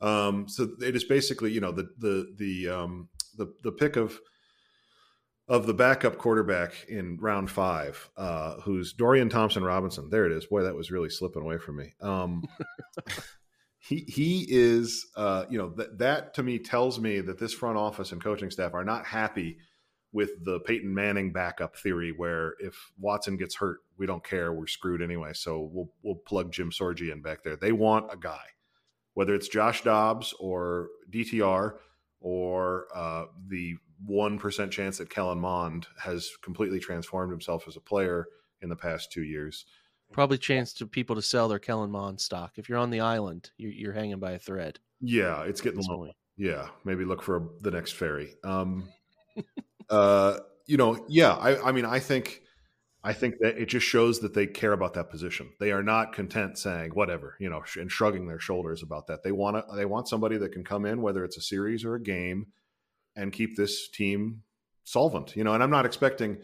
Um, 0.00 0.48
so 0.48 0.70
it 0.80 0.96
is 0.96 1.04
basically, 1.04 1.52
you 1.52 1.60
know, 1.60 1.72
the 1.72 1.90
the 1.98 2.34
the 2.38 2.68
um, 2.70 3.10
the 3.36 3.52
the 3.62 3.72
pick 3.72 3.96
of 3.96 4.18
of 5.46 5.66
the 5.66 5.74
backup 5.74 6.16
quarterback 6.16 6.86
in 6.88 7.18
round 7.20 7.50
five, 7.50 8.08
uh, 8.16 8.54
who's 8.62 8.94
Dorian 8.94 9.28
Thompson 9.28 9.62
Robinson. 9.62 10.08
There 10.08 10.24
it 10.24 10.32
is. 10.32 10.46
Boy, 10.46 10.62
that 10.62 10.74
was 10.74 10.90
really 10.90 11.10
slipping 11.10 11.42
away 11.42 11.58
from 11.58 11.76
me. 11.76 11.92
Um, 12.00 12.44
he 13.86 14.04
he 14.08 14.46
is, 14.48 15.06
uh, 15.14 15.44
you 15.50 15.58
know, 15.58 15.68
that 15.76 15.98
that 15.98 16.34
to 16.34 16.42
me 16.42 16.58
tells 16.58 16.98
me 16.98 17.20
that 17.20 17.38
this 17.38 17.52
front 17.52 17.76
office 17.76 18.12
and 18.12 18.22
coaching 18.22 18.50
staff 18.50 18.72
are 18.72 18.84
not 18.84 19.04
happy 19.04 19.58
with 20.10 20.30
the 20.44 20.60
Peyton 20.60 20.94
Manning 20.94 21.32
backup 21.32 21.76
theory, 21.76 22.12
where 22.16 22.54
if 22.60 22.74
Watson 22.98 23.36
gets 23.36 23.56
hurt, 23.56 23.80
we 23.98 24.06
don't 24.06 24.24
care, 24.24 24.52
we're 24.52 24.66
screwed 24.66 25.02
anyway. 25.02 25.32
So 25.34 25.68
we'll 25.70 25.90
we'll 26.02 26.14
plug 26.14 26.50
Jim 26.50 26.70
Sorgi 26.70 27.12
in 27.12 27.20
back 27.20 27.44
there. 27.44 27.56
They 27.56 27.72
want 27.72 28.10
a 28.10 28.16
guy, 28.16 28.44
whether 29.12 29.34
it's 29.34 29.48
Josh 29.48 29.82
Dobbs 29.82 30.34
or 30.40 30.88
DTR 31.10 31.74
or 32.20 32.86
uh, 32.94 33.24
the 33.48 33.74
one 34.06 34.38
percent 34.38 34.72
chance 34.72 34.96
that 34.96 35.10
Kellen 35.10 35.40
Mond 35.40 35.88
has 36.02 36.30
completely 36.42 36.80
transformed 36.80 37.32
himself 37.32 37.68
as 37.68 37.76
a 37.76 37.80
player 37.80 38.28
in 38.62 38.70
the 38.70 38.76
past 38.76 39.12
two 39.12 39.24
years. 39.24 39.66
Probably 40.12 40.38
chance 40.38 40.72
to 40.74 40.86
people 40.86 41.16
to 41.16 41.22
sell 41.22 41.48
their 41.48 41.58
Kellen 41.58 41.90
Mond 41.90 42.20
stock. 42.20 42.52
If 42.56 42.68
you're 42.68 42.78
on 42.78 42.90
the 42.90 43.00
island, 43.00 43.50
you're, 43.56 43.72
you're 43.72 43.92
hanging 43.92 44.18
by 44.18 44.32
a 44.32 44.38
thread. 44.38 44.78
Yeah, 45.00 45.42
it's 45.42 45.60
getting 45.60 45.80
low. 45.80 46.10
Yeah, 46.36 46.68
maybe 46.84 47.04
look 47.04 47.22
for 47.22 47.36
a, 47.36 47.48
the 47.60 47.70
next 47.70 47.92
ferry. 47.92 48.34
Um, 48.44 48.88
uh, 49.90 50.38
you 50.66 50.76
know, 50.76 51.04
yeah, 51.08 51.32
I, 51.32 51.68
I 51.68 51.72
mean, 51.72 51.84
I 51.84 51.98
think 51.98 52.42
I 53.06 53.12
think 53.12 53.36
that 53.40 53.58
it 53.58 53.66
just 53.66 53.86
shows 53.86 54.20
that 54.20 54.32
they 54.32 54.46
care 54.46 54.72
about 54.72 54.94
that 54.94 55.10
position. 55.10 55.50
They 55.60 55.72
are 55.72 55.82
not 55.82 56.14
content 56.14 56.56
saying 56.56 56.92
whatever, 56.92 57.36
you 57.38 57.50
know, 57.50 57.62
and 57.78 57.92
shrugging 57.92 58.26
their 58.26 58.38
shoulders 58.38 58.82
about 58.82 59.08
that. 59.08 59.22
They 59.22 59.30
want 59.30 59.56
to, 59.56 59.76
they 59.76 59.84
want 59.84 60.08
somebody 60.08 60.38
that 60.38 60.52
can 60.52 60.64
come 60.64 60.86
in, 60.86 61.02
whether 61.02 61.22
it's 61.22 61.36
a 61.36 61.42
series 61.42 61.84
or 61.84 61.96
a 61.96 62.02
game, 62.02 62.46
and 63.14 63.30
keep 63.30 63.56
this 63.56 63.90
team 63.90 64.42
solvent. 64.84 65.36
You 65.36 65.44
know, 65.44 65.52
and 65.52 65.62
I'm 65.62 65.70
not 65.70 65.84
expecting 65.84 66.38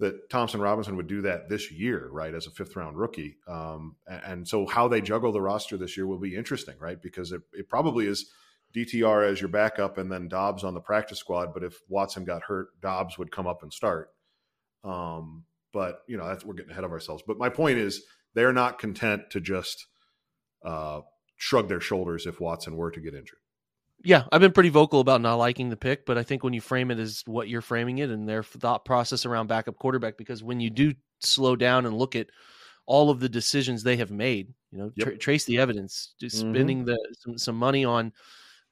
that 0.00 0.30
Thompson 0.30 0.60
Robinson 0.60 0.96
would 0.96 1.06
do 1.06 1.22
that 1.22 1.48
this 1.48 1.70
year, 1.70 2.08
right, 2.10 2.34
as 2.34 2.46
a 2.46 2.50
fifth 2.50 2.74
round 2.74 2.96
rookie. 2.96 3.36
Um, 3.46 3.96
and, 4.08 4.22
and, 4.24 4.48
so 4.48 4.66
how 4.66 4.88
they 4.88 5.02
juggle 5.02 5.30
the 5.30 5.42
roster 5.42 5.76
this 5.76 5.96
year 5.96 6.06
will 6.06 6.18
be 6.18 6.34
interesting, 6.34 6.74
right? 6.80 7.00
Because 7.00 7.32
it, 7.32 7.42
it 7.52 7.68
probably 7.68 8.06
is 8.06 8.30
DTR 8.74 9.30
as 9.30 9.40
your 9.40 9.50
backup 9.50 9.98
and 9.98 10.10
then 10.10 10.26
Dobbs 10.26 10.64
on 10.64 10.72
the 10.72 10.80
practice 10.80 11.18
squad. 11.18 11.52
But 11.52 11.64
if 11.64 11.78
Watson 11.88 12.24
got 12.24 12.42
hurt, 12.44 12.68
Dobbs 12.80 13.18
would 13.18 13.30
come 13.30 13.46
up 13.46 13.62
and 13.62 13.72
start. 13.72 14.08
Um, 14.84 15.44
but 15.72 16.00
you 16.08 16.16
know, 16.16 16.26
that's 16.26 16.44
we're 16.44 16.54
getting 16.54 16.72
ahead 16.72 16.84
of 16.84 16.92
ourselves. 16.92 17.22
But 17.26 17.38
my 17.38 17.50
point 17.50 17.78
is, 17.78 18.02
they're 18.34 18.54
not 18.54 18.78
content 18.78 19.24
to 19.30 19.40
just 19.40 19.86
uh, 20.64 21.00
shrug 21.36 21.68
their 21.68 21.80
shoulders 21.80 22.26
if 22.26 22.40
Watson 22.40 22.76
were 22.76 22.90
to 22.90 23.00
get 23.00 23.14
injured. 23.14 23.39
Yeah, 24.02 24.24
I've 24.32 24.40
been 24.40 24.52
pretty 24.52 24.70
vocal 24.70 25.00
about 25.00 25.20
not 25.20 25.34
liking 25.34 25.68
the 25.68 25.76
pick, 25.76 26.06
but 26.06 26.16
I 26.16 26.22
think 26.22 26.42
when 26.42 26.54
you 26.54 26.60
frame 26.60 26.90
it 26.90 26.98
as 26.98 27.22
what 27.26 27.48
you're 27.48 27.60
framing 27.60 27.98
it 27.98 28.08
and 28.10 28.26
their 28.28 28.42
thought 28.42 28.84
process 28.84 29.26
around 29.26 29.48
backup 29.48 29.76
quarterback, 29.76 30.16
because 30.16 30.42
when 30.42 30.58
you 30.60 30.70
do 30.70 30.94
slow 31.20 31.54
down 31.54 31.84
and 31.84 31.96
look 31.96 32.16
at 32.16 32.28
all 32.86 33.10
of 33.10 33.20
the 33.20 33.28
decisions 33.28 33.82
they 33.82 33.96
have 33.96 34.10
made, 34.10 34.54
you 34.72 34.78
know, 34.78 34.90
Yep. 34.96 35.08
tra- 35.08 35.18
trace 35.18 35.44
the 35.44 35.58
evidence, 35.58 36.14
just 36.18 36.36
Mhm. 36.36 36.40
spending 36.50 36.84
the 36.84 36.98
some, 37.20 37.36
some 37.38 37.56
money 37.56 37.84
on, 37.84 38.12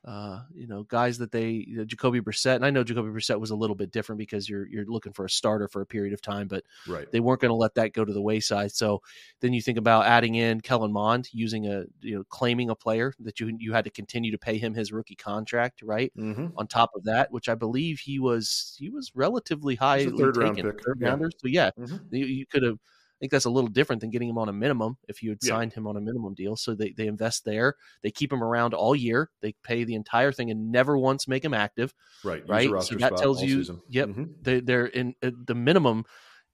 uh, 0.04 0.42
you 0.54 0.66
know, 0.66 0.84
guys 0.84 1.18
that 1.18 1.32
they 1.32 1.50
you 1.50 1.76
know, 1.76 1.84
Jacoby 1.84 2.20
Brissett, 2.20 2.54
and 2.56 2.64
I 2.64 2.70
know 2.70 2.84
Jacoby 2.84 3.08
Brissett 3.10 3.38
was 3.40 3.50
a 3.50 3.56
little 3.56 3.74
bit 3.76 3.90
different 3.90 4.18
because 4.18 4.48
you're 4.48 4.66
you're 4.68 4.86
looking 4.86 5.12
for 5.12 5.24
a 5.24 5.30
starter 5.30 5.68
for 5.68 5.80
a 5.82 5.86
period 5.86 6.12
of 6.14 6.22
time, 6.22 6.46
but 6.48 6.64
Right. 6.86 7.10
they 7.10 7.20
weren't 7.20 7.40
going 7.40 7.50
to 7.50 7.54
let 7.56 7.74
that 7.74 7.92
go 7.92 8.04
to 8.04 8.12
the 8.12 8.22
wayside. 8.22 8.72
So 8.72 9.02
then 9.40 9.52
you 9.52 9.60
think 9.60 9.76
about 9.76 10.06
adding 10.06 10.36
in 10.36 10.60
Kellen 10.60 10.92
Mond, 10.92 11.28
using 11.32 11.66
a 11.66 11.84
you 12.00 12.16
know 12.16 12.24
claiming 12.30 12.70
a 12.70 12.74
player 12.74 13.12
that 13.20 13.40
you 13.40 13.54
you 13.58 13.72
had 13.72 13.84
to 13.84 13.90
continue 13.90 14.30
to 14.30 14.38
pay 14.38 14.56
him 14.56 14.72
his 14.72 14.92
rookie 14.92 15.16
contract, 15.16 15.82
right? 15.82 16.12
Mm-hmm. 16.16 16.48
On 16.56 16.66
top 16.66 16.90
of 16.94 17.02
that, 17.04 17.30
which 17.32 17.48
I 17.48 17.54
believe 17.56 17.98
he 17.98 18.18
was 18.20 18.76
he 18.78 18.88
was 18.90 19.10
relatively 19.14 19.74
high 19.74 20.06
third 20.06 20.36
round 20.36 20.56
pick, 20.56 20.64
third 20.64 20.98
yeah. 21.00 21.08
rounder. 21.08 21.30
So 21.36 21.48
yeah, 21.48 21.70
Mhm. 21.78 22.00
you, 22.12 22.26
you 22.26 22.46
could 22.46 22.62
have. 22.62 22.78
I 23.18 23.20
think 23.20 23.32
that's 23.32 23.46
a 23.46 23.50
little 23.50 23.68
different 23.68 24.00
than 24.00 24.10
getting 24.10 24.28
him 24.28 24.38
on 24.38 24.48
a 24.48 24.52
minimum 24.52 24.96
if 25.08 25.24
you 25.24 25.30
had 25.30 25.38
Yeah. 25.42 25.54
signed 25.54 25.72
him 25.72 25.88
on 25.88 25.96
a 25.96 26.00
minimum 26.00 26.34
deal. 26.34 26.54
So 26.54 26.74
they, 26.76 26.92
they 26.96 27.08
invest 27.08 27.44
there. 27.44 27.74
They 28.04 28.12
keep 28.12 28.32
him 28.32 28.44
around 28.44 28.74
all 28.74 28.94
year. 28.94 29.28
They 29.42 29.54
pay 29.64 29.82
the 29.82 29.96
entire 29.96 30.30
thing 30.30 30.52
and 30.52 30.70
never 30.70 30.96
once 30.96 31.26
make 31.26 31.44
him 31.44 31.52
active. 31.52 31.92
Right. 32.22 32.44
Right. 32.48 32.70
So 32.84 32.94
that 32.94 33.16
tells 33.16 33.42
you, 33.42 33.58
season. 33.58 33.80
yep, 33.88 34.08
Mhm. 34.10 34.34
they, 34.42 34.60
they're 34.60 34.86
in 34.86 35.14
uh, 35.22 35.32
the 35.46 35.56
minimum 35.56 36.04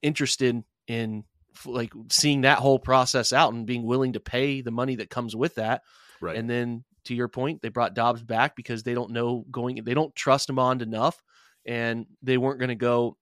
interested 0.02 0.62
in 0.86 1.24
like 1.66 1.92
seeing 2.08 2.40
that 2.40 2.58
whole 2.58 2.78
process 2.78 3.32
out 3.32 3.52
and 3.52 3.66
being 3.66 3.84
willing 3.84 4.14
to 4.14 4.20
pay 4.20 4.60
the 4.60 4.70
money 4.70 4.96
that 4.96 5.10
comes 5.10 5.36
with 5.36 5.54
that. 5.56 5.82
Right. 6.20 6.36
And 6.36 6.48
then 6.48 6.84
to 7.04 7.14
your 7.14 7.28
point, 7.28 7.60
they 7.60 7.68
brought 7.68 7.94
Dobbs 7.94 8.22
back 8.22 8.56
because 8.56 8.82
they 8.82 8.94
don't 8.94 9.10
know 9.10 9.44
going, 9.50 9.84
they 9.84 9.92
don't 9.94 10.14
trust 10.16 10.48
him 10.48 10.58
on 10.58 10.80
enough, 10.80 11.22
and 11.66 12.06
they 12.22 12.38
weren't 12.38 12.58
going 12.58 12.70
to 12.70 12.74
go 12.74 13.16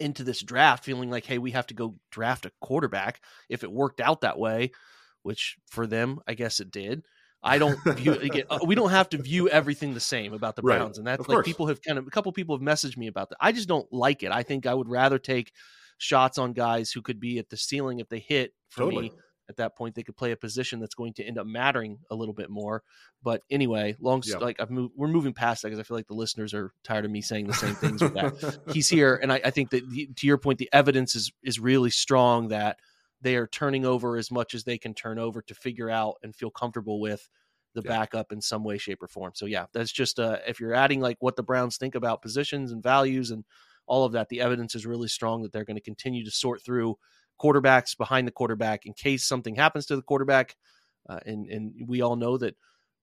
into 0.00 0.24
this 0.24 0.40
draft 0.40 0.84
feeling 0.84 1.10
like, 1.10 1.24
hey, 1.24 1.38
we 1.38 1.50
have 1.52 1.66
to 1.68 1.74
go 1.74 1.96
draft 2.10 2.46
a 2.46 2.52
quarterback 2.60 3.20
if 3.48 3.62
it 3.64 3.72
worked 3.72 4.00
out 4.00 4.22
that 4.22 4.38
way, 4.38 4.72
which 5.22 5.56
for 5.66 5.86
them, 5.86 6.20
I 6.26 6.34
guess 6.34 6.60
it 6.60 6.70
did. 6.70 7.04
I 7.42 7.58
don't 7.58 7.80
view 7.96 8.14
again, 8.14 8.44
we 8.64 8.74
don't 8.76 8.90
have 8.90 9.08
to 9.10 9.18
view 9.18 9.48
everything 9.48 9.94
the 9.94 10.00
same 10.00 10.32
about 10.32 10.54
the 10.54 10.62
Right. 10.62 10.78
Browns, 10.78 10.98
and 10.98 11.06
that's 11.06 11.20
Of 11.20 11.26
like 11.28 11.36
course. 11.36 11.46
people 11.46 11.66
have 11.66 11.82
kind 11.82 11.98
of 11.98 12.06
a 12.06 12.10
couple 12.10 12.30
people 12.32 12.56
have 12.56 12.62
messaged 12.64 12.96
me 12.96 13.08
about 13.08 13.30
that. 13.30 13.38
I 13.40 13.50
just 13.52 13.68
don't 13.68 13.92
like 13.92 14.22
it. 14.22 14.30
I 14.30 14.44
think 14.44 14.64
I 14.64 14.74
would 14.74 14.88
rather 14.88 15.18
take 15.18 15.52
shots 15.98 16.38
on 16.38 16.52
guys 16.52 16.92
who 16.92 17.02
could 17.02 17.18
be 17.18 17.38
at 17.38 17.48
the 17.48 17.56
ceiling 17.56 17.98
if 17.98 18.08
they 18.08 18.20
hit 18.20 18.54
for 18.70 18.84
Totally. 18.84 19.04
me 19.08 19.12
at 19.52 19.56
that 19.58 19.76
point 19.76 19.94
they 19.94 20.02
could 20.02 20.16
play 20.16 20.32
a 20.32 20.36
position 20.36 20.80
that's 20.80 20.94
going 20.94 21.12
to 21.12 21.22
end 21.24 21.38
up 21.38 21.46
mattering 21.46 21.98
a 22.10 22.14
little 22.14 22.34
bit 22.34 22.50
more 22.50 22.82
but 23.22 23.42
anyway 23.50 23.94
long 24.00 24.22
Yeah. 24.24 24.38
like 24.38 24.58
i've 24.60 24.70
moved 24.70 24.94
we're 24.96 25.08
moving 25.08 25.32
past 25.32 25.62
that 25.62 25.68
because 25.68 25.78
i 25.78 25.82
feel 25.84 25.96
like 25.96 26.08
the 26.08 26.14
listeners 26.14 26.54
are 26.54 26.72
tired 26.82 27.04
of 27.04 27.10
me 27.10 27.20
saying 27.20 27.46
the 27.46 27.54
same 27.54 27.74
things 27.76 28.02
with 28.02 28.14
that 28.14 28.58
he's 28.72 28.88
here 28.88 29.18
and 29.22 29.32
I, 29.32 29.40
I 29.44 29.50
think 29.50 29.70
that 29.70 29.88
the, 29.90 30.08
to 30.16 30.26
your 30.26 30.38
point 30.38 30.58
the 30.58 30.70
evidence 30.72 31.14
is 31.14 31.30
is 31.42 31.60
really 31.60 31.90
strong 31.90 32.48
that 32.48 32.78
they 33.20 33.36
are 33.36 33.46
turning 33.46 33.84
over 33.84 34.16
as 34.16 34.30
much 34.32 34.54
as 34.54 34.64
they 34.64 34.78
can 34.78 34.94
turn 34.94 35.18
over 35.18 35.42
to 35.42 35.54
figure 35.54 35.88
out 35.90 36.14
and 36.24 36.34
feel 36.34 36.50
comfortable 36.50 37.00
with 37.00 37.28
the 37.74 37.82
Yeah. 37.84 37.90
backup 37.98 38.32
in 38.32 38.40
some 38.40 38.64
way 38.64 38.78
shape 38.78 39.02
or 39.02 39.08
form 39.08 39.32
so 39.34 39.46
yeah 39.46 39.66
that's 39.72 39.92
just 39.92 40.18
uh 40.18 40.38
if 40.46 40.58
you're 40.60 40.74
adding 40.74 41.00
like 41.00 41.16
what 41.20 41.36
the 41.36 41.42
browns 41.42 41.76
think 41.76 41.94
about 41.94 42.20
positions 42.22 42.72
and 42.72 42.82
values 42.82 43.30
and 43.30 43.44
all 43.86 44.04
of 44.04 44.12
that 44.12 44.28
the 44.28 44.40
evidence 44.40 44.74
is 44.74 44.86
really 44.86 45.08
strong 45.08 45.42
that 45.42 45.52
they're 45.52 45.64
going 45.64 45.76
to 45.76 45.82
continue 45.82 46.24
to 46.24 46.30
sort 46.30 46.62
through 46.64 46.96
quarterbacks 47.42 47.96
behind 47.96 48.26
the 48.28 48.32
quarterback 48.32 48.86
in 48.86 48.92
case 48.92 49.24
something 49.26 49.54
happens 49.56 49.86
to 49.86 49.96
the 49.96 50.02
quarterback 50.02 50.56
uh, 51.08 51.18
and 51.26 51.48
and 51.48 51.72
we 51.88 52.00
all 52.02 52.16
know 52.16 52.36
that 52.38 52.54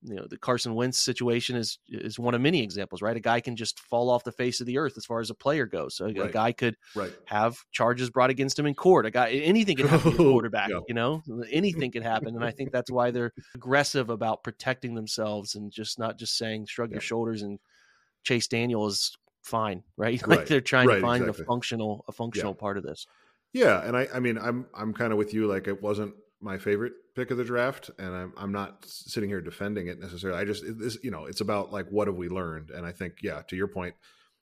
you 0.01 0.15
know 0.15 0.25
the 0.29 0.37
Carson 0.37 0.73
Wentz 0.75 0.97
situation 0.97 1.57
is 1.57 1.77
is 1.89 2.17
one 2.17 2.33
of 2.33 2.39
many 2.39 2.63
examples, 2.63 3.01
right? 3.01 3.17
A 3.17 3.19
guy 3.19 3.41
can 3.41 3.57
just 3.57 3.79
fall 3.81 4.09
off 4.09 4.23
the 4.23 4.31
face 4.31 4.61
of 4.61 4.67
the 4.67 4.77
earth 4.77 4.93
as 4.95 5.05
far 5.05 5.19
as 5.19 5.29
a 5.29 5.35
player 5.35 5.65
goes. 5.65 5.97
So 5.97 6.05
a 6.05 6.13
Right. 6.13 6.31
guy 6.31 6.51
could 6.53 6.77
right. 6.95 7.11
have 7.25 7.57
charges 7.73 8.09
brought 8.09 8.29
against 8.29 8.57
him 8.57 8.65
in 8.65 8.75
court. 8.75 9.05
A 9.05 9.11
guy 9.11 9.31
anything 9.31 9.75
can 9.75 9.87
happen 9.89 10.13
to 10.13 10.17
a 10.17 10.21
Oh, 10.27 10.31
quarterback, 10.31 10.69
yeah. 10.69 10.79
you 10.87 10.93
know? 10.93 11.21
Anything 11.51 11.91
can 11.91 12.01
happen. 12.03 12.33
And 12.35 12.45
I 12.45 12.51
think 12.51 12.71
that's 12.71 12.89
why 12.89 13.11
they're 13.11 13.33
aggressive 13.53 14.09
about 14.09 14.41
protecting 14.41 14.95
themselves 14.95 15.55
and 15.55 15.69
just 15.69 15.99
not 15.99 16.17
just 16.17 16.37
saying 16.37 16.67
shrug 16.67 16.91
your 16.91 17.01
shoulders 17.01 17.41
and 17.41 17.59
Chase 18.23 18.47
Daniel 18.47 18.87
is 18.87 19.11
fine, 19.43 19.83
right? 19.97 20.21
Right. 20.27 20.37
Like 20.39 20.47
they're 20.47 20.61
trying 20.61 20.87
to 20.87 21.01
find 21.01 21.23
exactly. 21.23 21.43
a 21.43 21.45
functional 21.45 22.05
a 22.07 22.13
functional 22.13 22.55
part 22.55 22.77
of 22.77 22.83
this. 22.83 23.05
Yeah, 23.53 23.83
and 23.83 23.97
I, 23.97 24.07
I 24.13 24.19
mean, 24.19 24.37
I'm, 24.37 24.67
I'm 24.73 24.93
kind 24.93 25.11
of 25.11 25.17
with 25.17 25.33
you. 25.33 25.47
Like, 25.47 25.67
it 25.67 25.81
wasn't 25.81 26.13
my 26.41 26.57
favorite 26.57 26.93
pick 27.15 27.31
of 27.31 27.37
the 27.37 27.43
draft, 27.43 27.89
and 27.97 28.13
I'm, 28.15 28.33
I'm 28.37 28.51
not 28.51 28.85
sitting 28.85 29.29
here 29.29 29.41
defending 29.41 29.87
it 29.87 29.99
necessarily. 29.99 30.39
I 30.39 30.45
just, 30.45 30.63
this, 30.65 30.97
you 31.03 31.11
know, 31.11 31.25
it's 31.25 31.41
about 31.41 31.71
like 31.71 31.87
what 31.89 32.07
have 32.07 32.15
we 32.15 32.29
learned, 32.29 32.69
and 32.69 32.85
I 32.85 32.91
think, 32.91 33.15
yeah, 33.21 33.41
to 33.49 33.55
your 33.55 33.67
point, 33.67 33.95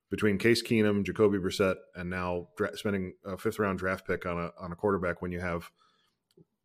between 0.10 0.38
Case 0.38 0.62
Keenum, 0.62 1.04
Jacoby 1.06 1.38
Brissett, 1.38 1.76
and 1.96 2.10
now 2.10 2.50
dra- 2.58 2.78
spending 2.78 3.14
a 3.26 3.38
fifth 3.38 3.60
round 3.60 3.80
draft 3.80 4.06
pick 4.08 4.26
on 4.26 4.38
a 4.38 4.52
on 4.60 4.72
a 4.72 4.76
quarterback 4.76 5.22
when 5.22 5.32
you 5.32 5.40
have 5.40 5.70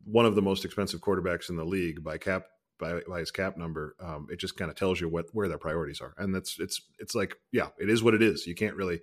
one 0.05 0.25
of 0.25 0.35
the 0.35 0.41
most 0.41 0.65
expensive 0.65 1.01
quarterbacks 1.01 1.49
in 1.49 1.55
the 1.55 1.65
league 1.65 2.03
by 2.03 2.17
cap 2.17 2.43
by, 2.79 2.99
by 3.07 3.19
his 3.19 3.31
cap 3.31 3.57
number, 3.57 3.95
um, 4.01 4.27
it 4.31 4.39
just 4.39 4.57
kind 4.57 4.69
of 4.69 4.75
tells 4.75 4.99
you 4.99 5.07
what 5.07 5.25
where 5.33 5.47
their 5.47 5.57
priorities 5.57 6.01
are, 6.01 6.13
and 6.17 6.33
that's 6.33 6.59
it's 6.59 6.81
it's 6.99 7.15
like, 7.15 7.35
yeah, 7.51 7.69
it 7.79 7.89
is 7.89 8.03
what 8.03 8.13
it 8.13 8.21
is. 8.21 8.45
You 8.47 8.55
can't 8.55 8.75
really, 8.75 9.01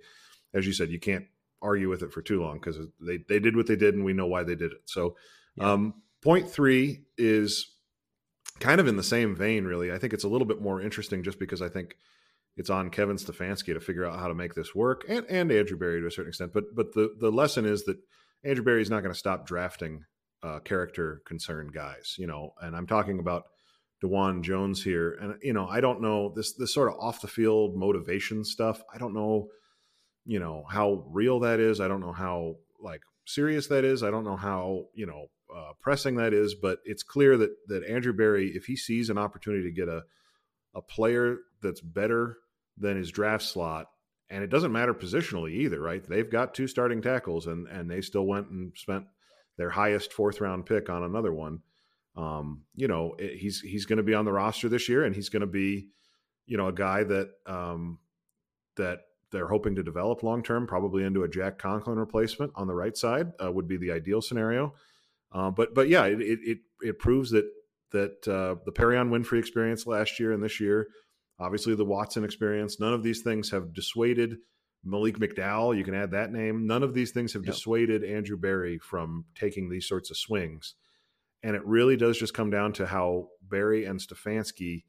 as 0.53 0.65
you 0.65 0.73
said, 0.73 0.89
you 0.89 0.99
can't 0.99 1.25
argue 1.61 1.89
with 1.89 2.01
it 2.03 2.11
for 2.11 2.21
too 2.21 2.41
long 2.41 2.59
because 2.59 2.77
they 2.99 3.19
they 3.29 3.39
did 3.39 3.55
what 3.55 3.67
they 3.67 3.75
did 3.75 3.95
and 3.95 4.03
we 4.05 4.13
know 4.13 4.27
why 4.27 4.43
they 4.43 4.55
did 4.55 4.71
it. 4.71 4.81
So, 4.85 5.15
Yeah. 5.55 5.71
um, 5.73 5.93
point 6.21 6.49
three 6.49 7.05
is 7.17 7.75
kind 8.59 8.79
of 8.79 8.87
in 8.87 8.95
the 8.97 9.03
same 9.03 9.35
vein, 9.35 9.65
really. 9.65 9.91
I 9.91 9.97
think 9.97 10.13
it's 10.13 10.23
a 10.23 10.29
little 10.29 10.47
bit 10.47 10.61
more 10.61 10.81
interesting 10.81 11.23
just 11.23 11.39
because 11.39 11.61
I 11.61 11.69
think 11.69 11.95
it's 12.57 12.69
on 12.69 12.89
Kevin 12.89 13.15
Stefanski 13.17 13.73
to 13.73 13.79
figure 13.79 14.05
out 14.05 14.19
how 14.19 14.27
to 14.27 14.35
make 14.35 14.53
this 14.53 14.75
work, 14.75 15.03
and 15.07 15.25
and 15.29 15.51
Andrew 15.51 15.77
Berry 15.77 16.01
to 16.01 16.07
a 16.07 16.11
certain 16.11 16.29
extent. 16.29 16.53
But 16.53 16.75
but 16.75 16.93
the 16.93 17.15
the 17.19 17.31
lesson 17.31 17.65
is 17.65 17.85
that 17.85 17.97
Andrew 18.43 18.63
Berry 18.63 18.81
is 18.81 18.89
not 18.89 19.01
going 19.01 19.13
to 19.13 19.19
stop 19.19 19.45
drafting 19.47 20.03
uh, 20.43 20.59
character 20.59 21.21
concerned 21.25 21.73
guys, 21.73 22.15
you 22.17 22.27
know. 22.27 22.53
And 22.61 22.75
I'm 22.75 22.87
talking 22.87 23.19
about 23.19 23.43
Dawand 24.03 24.41
Jones 24.43 24.83
here, 24.83 25.17
and 25.21 25.35
you 25.41 25.53
know 25.53 25.67
I 25.67 25.79
don't 25.79 26.01
know 26.01 26.33
this 26.35 26.53
this 26.53 26.73
sort 26.73 26.89
of 26.89 26.99
off 26.99 27.21
the 27.21 27.27
field 27.27 27.75
motivation 27.75 28.43
stuff. 28.43 28.81
I 28.93 28.97
don't 28.97 29.13
know 29.13 29.47
you 30.25 30.39
know 30.39 30.63
how 30.69 31.03
real 31.09 31.39
that 31.39 31.59
is 31.59 31.79
i 31.79 31.87
don't 31.87 32.01
know 32.01 32.11
how 32.11 32.55
like 32.79 33.01
serious 33.25 33.67
that 33.67 33.83
is 33.83 34.03
i 34.03 34.11
don't 34.11 34.23
know 34.23 34.35
how 34.35 34.85
you 34.93 35.05
know 35.05 35.27
uh, 35.55 35.71
pressing 35.81 36.15
that 36.15 36.33
is 36.33 36.55
but 36.55 36.79
it's 36.85 37.03
clear 37.03 37.37
that 37.37 37.51
that 37.67 37.83
andrew 37.83 38.13
berry 38.13 38.51
if 38.55 38.65
he 38.65 38.75
sees 38.75 39.09
an 39.09 39.17
opportunity 39.17 39.63
to 39.63 39.71
get 39.71 39.87
a 39.87 40.01
a 40.73 40.81
player 40.81 41.39
that's 41.61 41.81
better 41.81 42.37
than 42.77 42.97
his 42.97 43.11
draft 43.11 43.43
slot 43.43 43.87
and 44.29 44.43
it 44.43 44.49
doesn't 44.49 44.71
matter 44.71 44.93
positionally 44.93 45.51
either 45.51 45.79
right? 45.79 46.03
They've 46.03 46.29
got 46.29 46.53
two 46.53 46.67
starting 46.67 47.01
tackles 47.01 47.47
and 47.47 47.67
and 47.67 47.89
they 47.89 48.01
still 48.01 48.25
went 48.25 48.49
and 48.49 48.71
spent 48.75 49.05
their 49.57 49.69
highest 49.69 50.13
fourth 50.13 50.41
round 50.41 50.65
pick 50.65 50.89
on 50.89 51.03
another 51.03 51.33
one. 51.33 51.59
Um 52.15 52.63
you 52.75 52.87
know 52.87 53.15
it, 53.19 53.37
he's 53.37 53.59
he's 53.59 53.85
going 53.85 53.97
to 53.97 54.03
be 54.03 54.15
on 54.15 54.25
the 54.25 54.31
roster 54.31 54.69
this 54.69 54.89
year 54.89 55.03
and 55.03 55.15
he's 55.15 55.29
going 55.29 55.41
to 55.41 55.47
be 55.47 55.89
you 56.45 56.57
know 56.57 56.67
a 56.67 56.73
guy 56.73 57.03
that 57.03 57.29
um 57.45 57.99
that 58.77 59.01
they're 59.31 59.47
hoping 59.47 59.75
to 59.75 59.83
develop 59.83 60.23
long 60.23 60.43
term, 60.43 60.67
probably 60.67 61.03
into 61.03 61.23
a 61.23 61.29
Jack 61.29 61.57
Conklin 61.57 61.97
replacement 61.97 62.51
on 62.55 62.67
the 62.67 62.75
right 62.75 62.95
side 62.95 63.31
uh, 63.43 63.51
would 63.51 63.67
be 63.67 63.77
the 63.77 63.91
ideal 63.91 64.21
scenario. 64.21 64.73
Uh, 65.31 65.49
but 65.49 65.73
but 65.73 65.87
yeah, 65.89 66.05
it 66.05 66.21
it 66.21 66.39
it, 66.43 66.57
it 66.81 66.99
proves 66.99 67.31
that 67.31 67.45
that 67.91 68.27
uh, 68.27 68.55
the 68.65 68.71
Perrion 68.71 69.09
Winfrey 69.09 69.39
experience 69.39 69.85
last 69.87 70.19
year 70.19 70.31
and 70.31 70.43
this 70.43 70.59
year, 70.59 70.87
obviously 71.39 71.75
the 71.75 71.85
Watson 71.85 72.23
experience, 72.23 72.79
none 72.79 72.93
of 72.93 73.03
these 73.03 73.21
things 73.21 73.49
have 73.51 73.73
dissuaded 73.73 74.37
Malik 74.83 75.17
McDowell. 75.19 75.77
You 75.77 75.83
can 75.83 75.93
add 75.93 76.11
that 76.11 76.31
name. 76.31 76.65
None 76.65 76.83
of 76.83 76.93
these 76.93 77.11
things 77.11 77.33
have 77.33 77.45
Yep. 77.45 77.53
dissuaded 77.53 78.03
Andrew 78.03 78.37
Berry 78.37 78.77
from 78.79 79.25
taking 79.35 79.69
these 79.69 79.87
sorts 79.87 80.09
of 80.09 80.17
swings. 80.17 80.75
And 81.43 81.55
it 81.55 81.65
really 81.65 81.97
does 81.97 82.17
just 82.17 82.33
come 82.33 82.49
down 82.49 82.73
to 82.73 82.85
how 82.85 83.29
Berry 83.41 83.85
and 83.85 83.99
Stefanski 83.99 84.83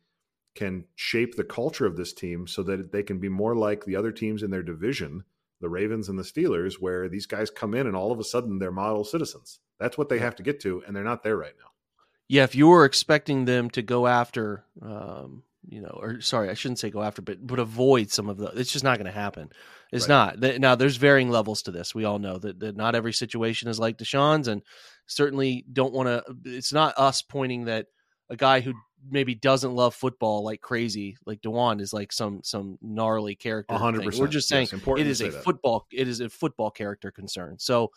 can 0.54 0.84
shape 0.94 1.34
the 1.36 1.44
culture 1.44 1.86
of 1.86 1.96
this 1.96 2.12
team 2.12 2.46
so 2.46 2.62
that 2.62 2.92
they 2.92 3.02
can 3.02 3.18
be 3.18 3.28
more 3.28 3.56
like 3.56 3.84
the 3.84 3.96
other 3.96 4.12
teams 4.12 4.42
in 4.42 4.50
their 4.50 4.62
division, 4.62 5.24
the 5.60 5.68
Ravens 5.68 6.08
and 6.08 6.18
the 6.18 6.22
Steelers, 6.22 6.74
where 6.74 7.08
these 7.08 7.26
guys 7.26 7.50
come 7.50 7.74
in 7.74 7.86
and 7.86 7.96
all 7.96 8.12
of 8.12 8.18
a 8.18 8.24
sudden 8.24 8.58
they're 8.58 8.72
model 8.72 9.04
citizens. 9.04 9.60
That's 9.78 9.96
what 9.96 10.08
they 10.08 10.18
have 10.18 10.36
to 10.36 10.42
get 10.42 10.60
to, 10.60 10.82
and 10.86 10.94
they're 10.94 11.02
not 11.04 11.22
there 11.22 11.36
right 11.36 11.54
now. 11.58 11.70
Yeah, 12.28 12.44
if 12.44 12.54
you 12.54 12.68
were 12.68 12.84
expecting 12.84 13.44
them 13.44 13.68
to 13.70 13.82
go 13.82 14.06
after, 14.06 14.64
um, 14.80 15.42
you 15.68 15.80
know, 15.80 15.98
or 16.00 16.20
sorry, 16.20 16.50
I 16.50 16.54
shouldn't 16.54 16.78
say 16.78 16.90
go 16.90 17.02
after, 17.02 17.22
but 17.22 17.46
but 17.46 17.58
avoid 17.58 18.10
some 18.10 18.28
of 18.28 18.36
the, 18.36 18.46
it's 18.48 18.72
just 18.72 18.84
not 18.84 18.98
going 18.98 19.06
to 19.06 19.12
happen. 19.12 19.50
It's 19.92 20.08
Right. 20.08 20.38
not. 20.40 20.60
Now, 20.60 20.74
there's 20.74 20.96
varying 20.96 21.30
levels 21.30 21.62
to 21.62 21.70
this. 21.70 21.94
We 21.94 22.04
all 22.04 22.18
know 22.18 22.38
that, 22.38 22.60
that 22.60 22.76
not 22.76 22.94
every 22.94 23.12
situation 23.12 23.68
is 23.68 23.78
like 23.78 23.98
Deshaun's, 23.98 24.48
and 24.48 24.62
certainly 25.06 25.64
don't 25.70 25.92
want 25.92 26.08
to. 26.08 26.24
It's 26.44 26.72
not 26.72 26.94
us 26.96 27.22
pointing 27.22 27.66
that 27.66 27.86
a 28.30 28.36
guy 28.36 28.60
who 28.60 28.72
maybe 29.10 29.34
doesn't 29.34 29.74
love 29.74 29.94
football 29.94 30.44
like 30.44 30.60
crazy, 30.60 31.16
like 31.26 31.40
Dawand, 31.40 31.80
is 31.80 31.92
like 31.92 32.12
some 32.12 32.40
some 32.42 32.78
gnarly 32.80 33.34
character. 33.34 33.74
Hundred 33.74 34.10
thing. 34.10 34.20
We're 34.20 34.28
just 34.28 34.48
saying 34.48 34.62
Yes, 34.62 34.72
important 34.72 35.06
it 35.06 35.10
is 35.10 35.20
a 35.22 35.30
that. 35.30 35.44
football. 35.44 35.86
It 35.92 36.08
is 36.08 36.20
a 36.20 36.28
football 36.28 36.70
character 36.70 37.10
concern. 37.10 37.58
So, 37.58 37.90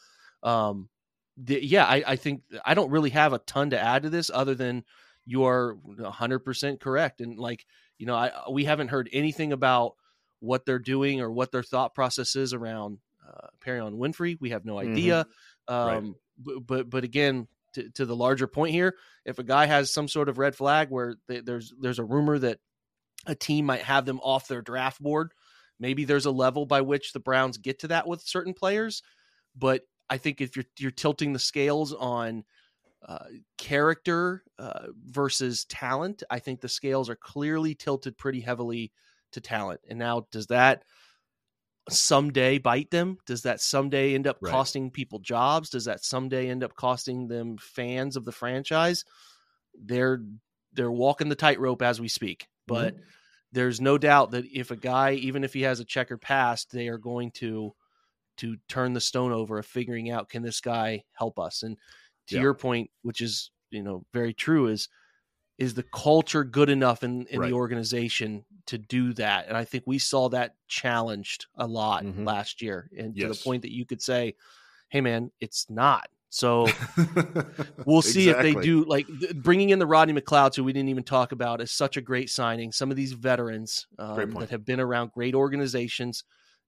um, 0.44 0.90
the, 1.38 1.64
yeah, 1.64 1.86
I, 1.86 2.04
I 2.08 2.16
think 2.16 2.44
I 2.64 2.74
don't 2.74 2.90
really 2.90 3.10
have 3.12 3.34
a 3.34 3.40
ton 3.40 3.72
to 3.72 3.80
add 3.80 4.04
to 4.04 4.10
this 4.10 4.32
other 4.34 4.56
than 4.56 4.84
you 5.26 5.44
are 5.44 5.76
100% 5.76 6.80
correct. 6.80 7.20
And 7.20 7.38
like, 7.38 7.66
you 7.98 8.06
know, 8.06 8.16
I, 8.16 8.32
we 8.52 8.64
haven't 8.64 8.90
heard 8.90 9.10
anything 9.12 9.52
about 9.54 9.96
what 10.40 10.66
they're 10.66 10.80
doing 10.80 11.20
or 11.22 11.32
what 11.32 11.52
their 11.52 11.64
thought 11.64 11.94
process 11.96 12.36
is 12.36 12.54
around 12.54 13.00
uh, 13.28 13.48
Perrion 13.60 13.96
Winfrey. 13.98 14.38
We 14.40 14.52
have 14.52 14.66
no 14.66 14.76
Mhm. 14.76 14.92
idea. 14.92 15.28
Right. 15.70 15.98
Um, 15.98 16.16
but, 16.38 16.90
but 16.90 17.04
again, 17.04 17.48
to, 17.76 17.90
to 17.92 18.06
the 18.06 18.16
larger 18.16 18.48
point 18.48 18.74
here, 18.74 18.96
if 19.24 19.40
a 19.40 19.44
guy 19.44 19.66
has 19.66 19.94
some 19.94 20.08
sort 20.08 20.28
of 20.28 20.38
red 20.38 20.56
flag 20.56 20.90
where 20.90 21.16
th- 21.30 21.46
there's, 21.46 21.74
there's 21.80 22.00
a 22.00 22.04
rumor 22.04 22.38
that 22.40 22.60
a 23.26 23.36
team 23.36 23.66
might 23.66 23.84
have 23.84 24.06
them 24.06 24.20
off 24.22 24.48
their 24.48 24.62
draft 24.62 25.02
board, 25.02 25.32
maybe 25.80 26.04
there's 26.04 26.26
a 26.26 26.32
level 26.32 26.66
by 26.66 26.82
which 26.82 27.14
the 27.14 27.20
Browns 27.20 27.58
get 27.58 27.80
to 27.80 27.88
that 27.90 28.08
with 28.08 28.22
certain 28.22 28.54
players. 28.54 29.04
But 29.56 29.84
I 30.10 30.18
think 30.18 30.42
if 30.42 30.56
you're, 30.56 30.66
you're 30.78 30.92
tilting 30.92 31.34
the 31.34 31.40
scales 31.40 31.94
on, 31.94 32.44
uh, 33.08 33.26
character 33.60 34.44
uh, 34.58 34.88
versus 35.06 35.66
talent, 35.66 36.24
I 36.30 36.40
think 36.40 36.60
the 36.60 36.68
scales 36.68 37.08
are 37.08 37.16
clearly 37.16 37.76
tilted 37.76 38.18
pretty 38.18 38.42
heavily 38.42 38.92
to 39.34 39.42
talent. 39.42 39.82
And 39.88 40.00
now, 40.00 40.26
does 40.32 40.48
that 40.48 40.84
someday 41.90 42.58
bite 42.58 42.90
them? 42.92 43.18
Does 43.26 43.44
that 43.44 43.62
someday 43.62 44.16
end 44.16 44.28
up 44.28 44.42
Right. 44.42 44.52
costing 44.52 44.92
people 44.92 45.20
jobs? 45.20 45.70
Does 45.70 45.86
that 45.86 46.04
someday 46.04 46.50
end 46.50 46.64
up 46.64 46.76
costing 46.76 47.28
them 47.28 47.58
fans 47.58 48.16
of 48.16 48.26
the 48.26 48.32
franchise? 48.32 49.06
They're 49.80 50.24
they're 50.74 50.92
walking 50.92 51.30
the 51.30 51.36
tightrope 51.36 51.82
as 51.82 52.02
we 52.02 52.08
speak, 52.08 52.48
but 52.68 52.96
mm-hmm. 52.96 53.04
there's 53.52 53.80
no 53.80 53.98
doubt 53.98 54.32
that 54.32 54.46
if 54.52 54.72
a 54.72 54.76
guy, 54.76 55.14
even 55.14 55.44
if 55.44 55.54
he 55.54 55.62
has 55.62 55.80
a 55.80 55.86
checkered 55.86 56.22
past, 56.22 56.72
they 56.72 56.88
are 56.88 56.98
going 56.98 57.32
to 57.32 57.74
to 58.38 58.58
turn 58.68 58.94
the 58.94 59.02
stone 59.02 59.32
over 59.32 59.60
of 59.60 59.66
figuring 59.66 60.10
out 60.10 60.30
can 60.30 60.44
this 60.44 60.60
guy 60.60 61.04
help 61.14 61.40
us? 61.40 61.64
And 61.64 61.78
to 62.28 62.36
Yeah. 62.36 62.42
your 62.42 62.54
point, 62.54 62.90
which 63.04 63.22
is 63.22 63.52
you 63.70 63.84
know 63.84 64.06
very 64.14 64.34
true, 64.34 64.68
is 64.68 64.90
is 65.58 65.74
the 65.74 65.84
culture 65.84 66.44
good 66.44 66.70
enough 66.70 67.04
in, 67.04 67.26
in 67.28 67.40
Right. 67.40 67.50
the 67.50 67.56
organization 67.56 68.46
to 68.68 68.78
do 68.78 69.14
that? 69.14 69.48
And 69.48 69.56
I 69.56 69.64
think 69.66 69.84
we 69.86 70.00
saw 70.00 70.30
that 70.30 70.56
challenged 70.68 71.46
a 71.56 71.68
lot 71.68 72.04
Mhm. 72.04 72.26
last 72.26 72.62
year, 72.62 72.90
and 72.98 73.16
to 73.16 73.22
the 73.28 73.44
point 73.44 73.62
that 73.62 73.72
you 73.72 73.86
could 73.86 74.02
say, 74.02 74.36
"Hey, 74.90 75.02
man, 75.02 75.32
it's 75.40 75.70
not." 75.70 76.10
So 76.30 76.68
we'll 77.86 78.02
see 78.02 78.28
if 78.30 78.42
they 78.42 78.54
do. 78.56 78.84
Like 78.84 79.08
th- 79.08 79.36
bringing 79.36 79.70
in 79.70 79.80
the 79.80 79.88
Rodney 79.88 80.20
McLeod, 80.20 80.56
who 80.56 80.64
we 80.64 80.74
didn't 80.74 80.90
even 80.90 81.04
talk 81.04 81.32
about, 81.32 81.62
is 81.62 81.72
such 81.72 81.96
a 81.98 82.02
great 82.02 82.30
signing. 82.30 82.72
Some 82.72 82.92
of 82.92 82.98
these 82.98 83.14
veterans 83.14 83.88
um, 83.98 84.16
that 84.42 84.50
have 84.50 84.66
been 84.66 84.80
around 84.82 85.12
great 85.12 85.34
organizations 85.34 86.24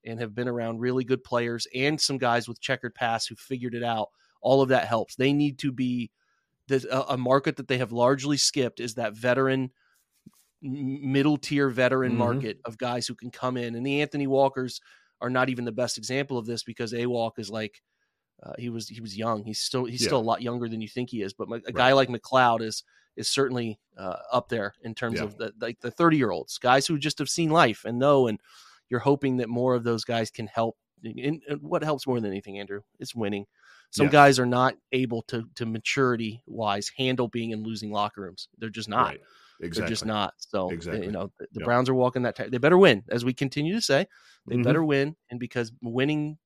and 0.05 0.19
have 0.21 0.33
been 0.33 0.47
around 0.47 0.79
really 0.79 1.03
good 1.03 1.23
players, 1.23 1.67
and 1.75 1.99
some 1.99 2.17
guys 2.17 2.47
with 2.47 2.61
checkered 2.61 2.95
past 2.95 3.27
who 3.27 3.35
figured 3.35 3.75
it 3.75 3.83
out. 3.83 4.09
All 4.41 4.61
of 4.61 4.69
that 4.69 4.87
helps. 4.87 5.15
They 5.15 5.33
need 5.33 5.57
to 5.59 5.71
be 5.71 6.11
the, 6.67 6.85
a, 6.89 7.13
a 7.13 7.17
market 7.17 7.57
that 7.57 7.67
they 7.67 7.79
have 7.79 7.91
largely 7.91 8.37
skipped 8.37 8.79
is 8.79 8.93
that 8.95 9.13
veteran 9.13 9.71
middle 10.61 11.37
tier 11.37 11.69
veteran 11.69 12.13
Mhm. 12.13 12.17
market 12.17 12.59
of 12.65 12.77
guys 12.77 13.05
who 13.07 13.15
can 13.15 13.29
come 13.31 13.57
in 13.57 13.75
and 13.75 13.85
the 13.85 14.01
Anthony 14.01 14.27
Walkers 14.27 14.81
are 15.21 15.29
not 15.29 15.49
even 15.49 15.65
the 15.65 15.71
best 15.71 15.97
example 15.97 16.37
of 16.37 16.45
this 16.45 16.63
because 16.63 16.93
A 16.93 17.05
Walk 17.05 17.39
is 17.39 17.49
like 17.49 17.81
uh, 18.43 18.53
he 18.59 18.69
was 18.69 18.87
he 18.87 19.01
was 19.01 19.17
young 19.17 19.43
he's 19.43 19.59
still 19.59 19.85
he's 19.85 20.01
Yeah. 20.01 20.09
still 20.09 20.19
a 20.19 20.21
lot 20.21 20.41
younger 20.43 20.69
than 20.69 20.79
you 20.81 20.87
think 20.87 21.09
he 21.09 21.21
is 21.23 21.33
but 21.33 21.47
a 21.65 21.71
guy 21.71 21.93
like 21.93 22.07
McLeod 22.09 22.61
is 22.61 22.83
is 23.15 23.27
certainly 23.27 23.79
uh, 23.97 24.17
up 24.31 24.47
there 24.49 24.73
in 24.83 24.93
terms 24.93 25.17
Yeah. 25.19 25.23
of 25.25 25.37
the 25.37 25.53
like 25.59 25.79
the 25.79 25.89
30 25.89 26.17
year 26.17 26.29
olds 26.31 26.57
guys 26.59 26.85
who 26.85 26.99
just 26.99 27.17
have 27.17 27.29
seen 27.29 27.49
life 27.49 27.83
and 27.85 27.97
know 27.97 28.27
and 28.27 28.39
you're 28.89 28.99
hoping 28.99 29.37
that 29.37 29.49
more 29.49 29.73
of 29.75 29.83
those 29.83 30.03
guys 30.03 30.29
can 30.29 30.45
help 30.47 30.77
and, 31.03 31.41
and 31.47 31.61
what 31.61 31.83
helps 31.83 32.05
more 32.07 32.19
than 32.19 32.29
anything 32.31 32.59
Andrew 32.59 32.81
is 32.99 33.15
winning 33.15 33.45
some 33.89 34.05
Yes. 34.05 34.11
guys 34.11 34.39
are 34.39 34.45
not 34.45 34.75
able 34.91 35.23
to 35.23 35.49
to 35.55 35.65
maturity 35.65 36.43
wise 36.45 36.91
handle 36.95 37.27
being 37.27 37.51
in 37.51 37.63
losing 37.63 37.91
locker 37.91 38.21
rooms 38.21 38.49
they're 38.59 38.69
just 38.69 38.89
not 38.89 39.07
Right. 39.07 39.21
Exactly. 39.61 39.81
they're 39.81 39.89
just 39.89 40.05
not. 40.05 40.33
So 40.39 40.71
Exactly. 40.71 41.05
you 41.05 41.11
know 41.11 41.31
the, 41.39 41.47
the 41.53 41.61
Yep. 41.61 41.65
Browns 41.65 41.89
are 41.89 41.95
walking 41.95 42.23
that. 42.23 42.35
T- 42.35 42.49
they 42.49 42.57
better 42.57 42.77
win, 42.77 43.03
as 43.09 43.25
we 43.25 43.33
continue 43.33 43.73
to 43.75 43.81
say. 43.81 44.07
They 44.49 44.55
Mhm. 44.55 44.63
better 44.63 44.83
win, 44.83 45.15
and 45.29 45.39
because 45.39 45.71
winning, 45.81 46.37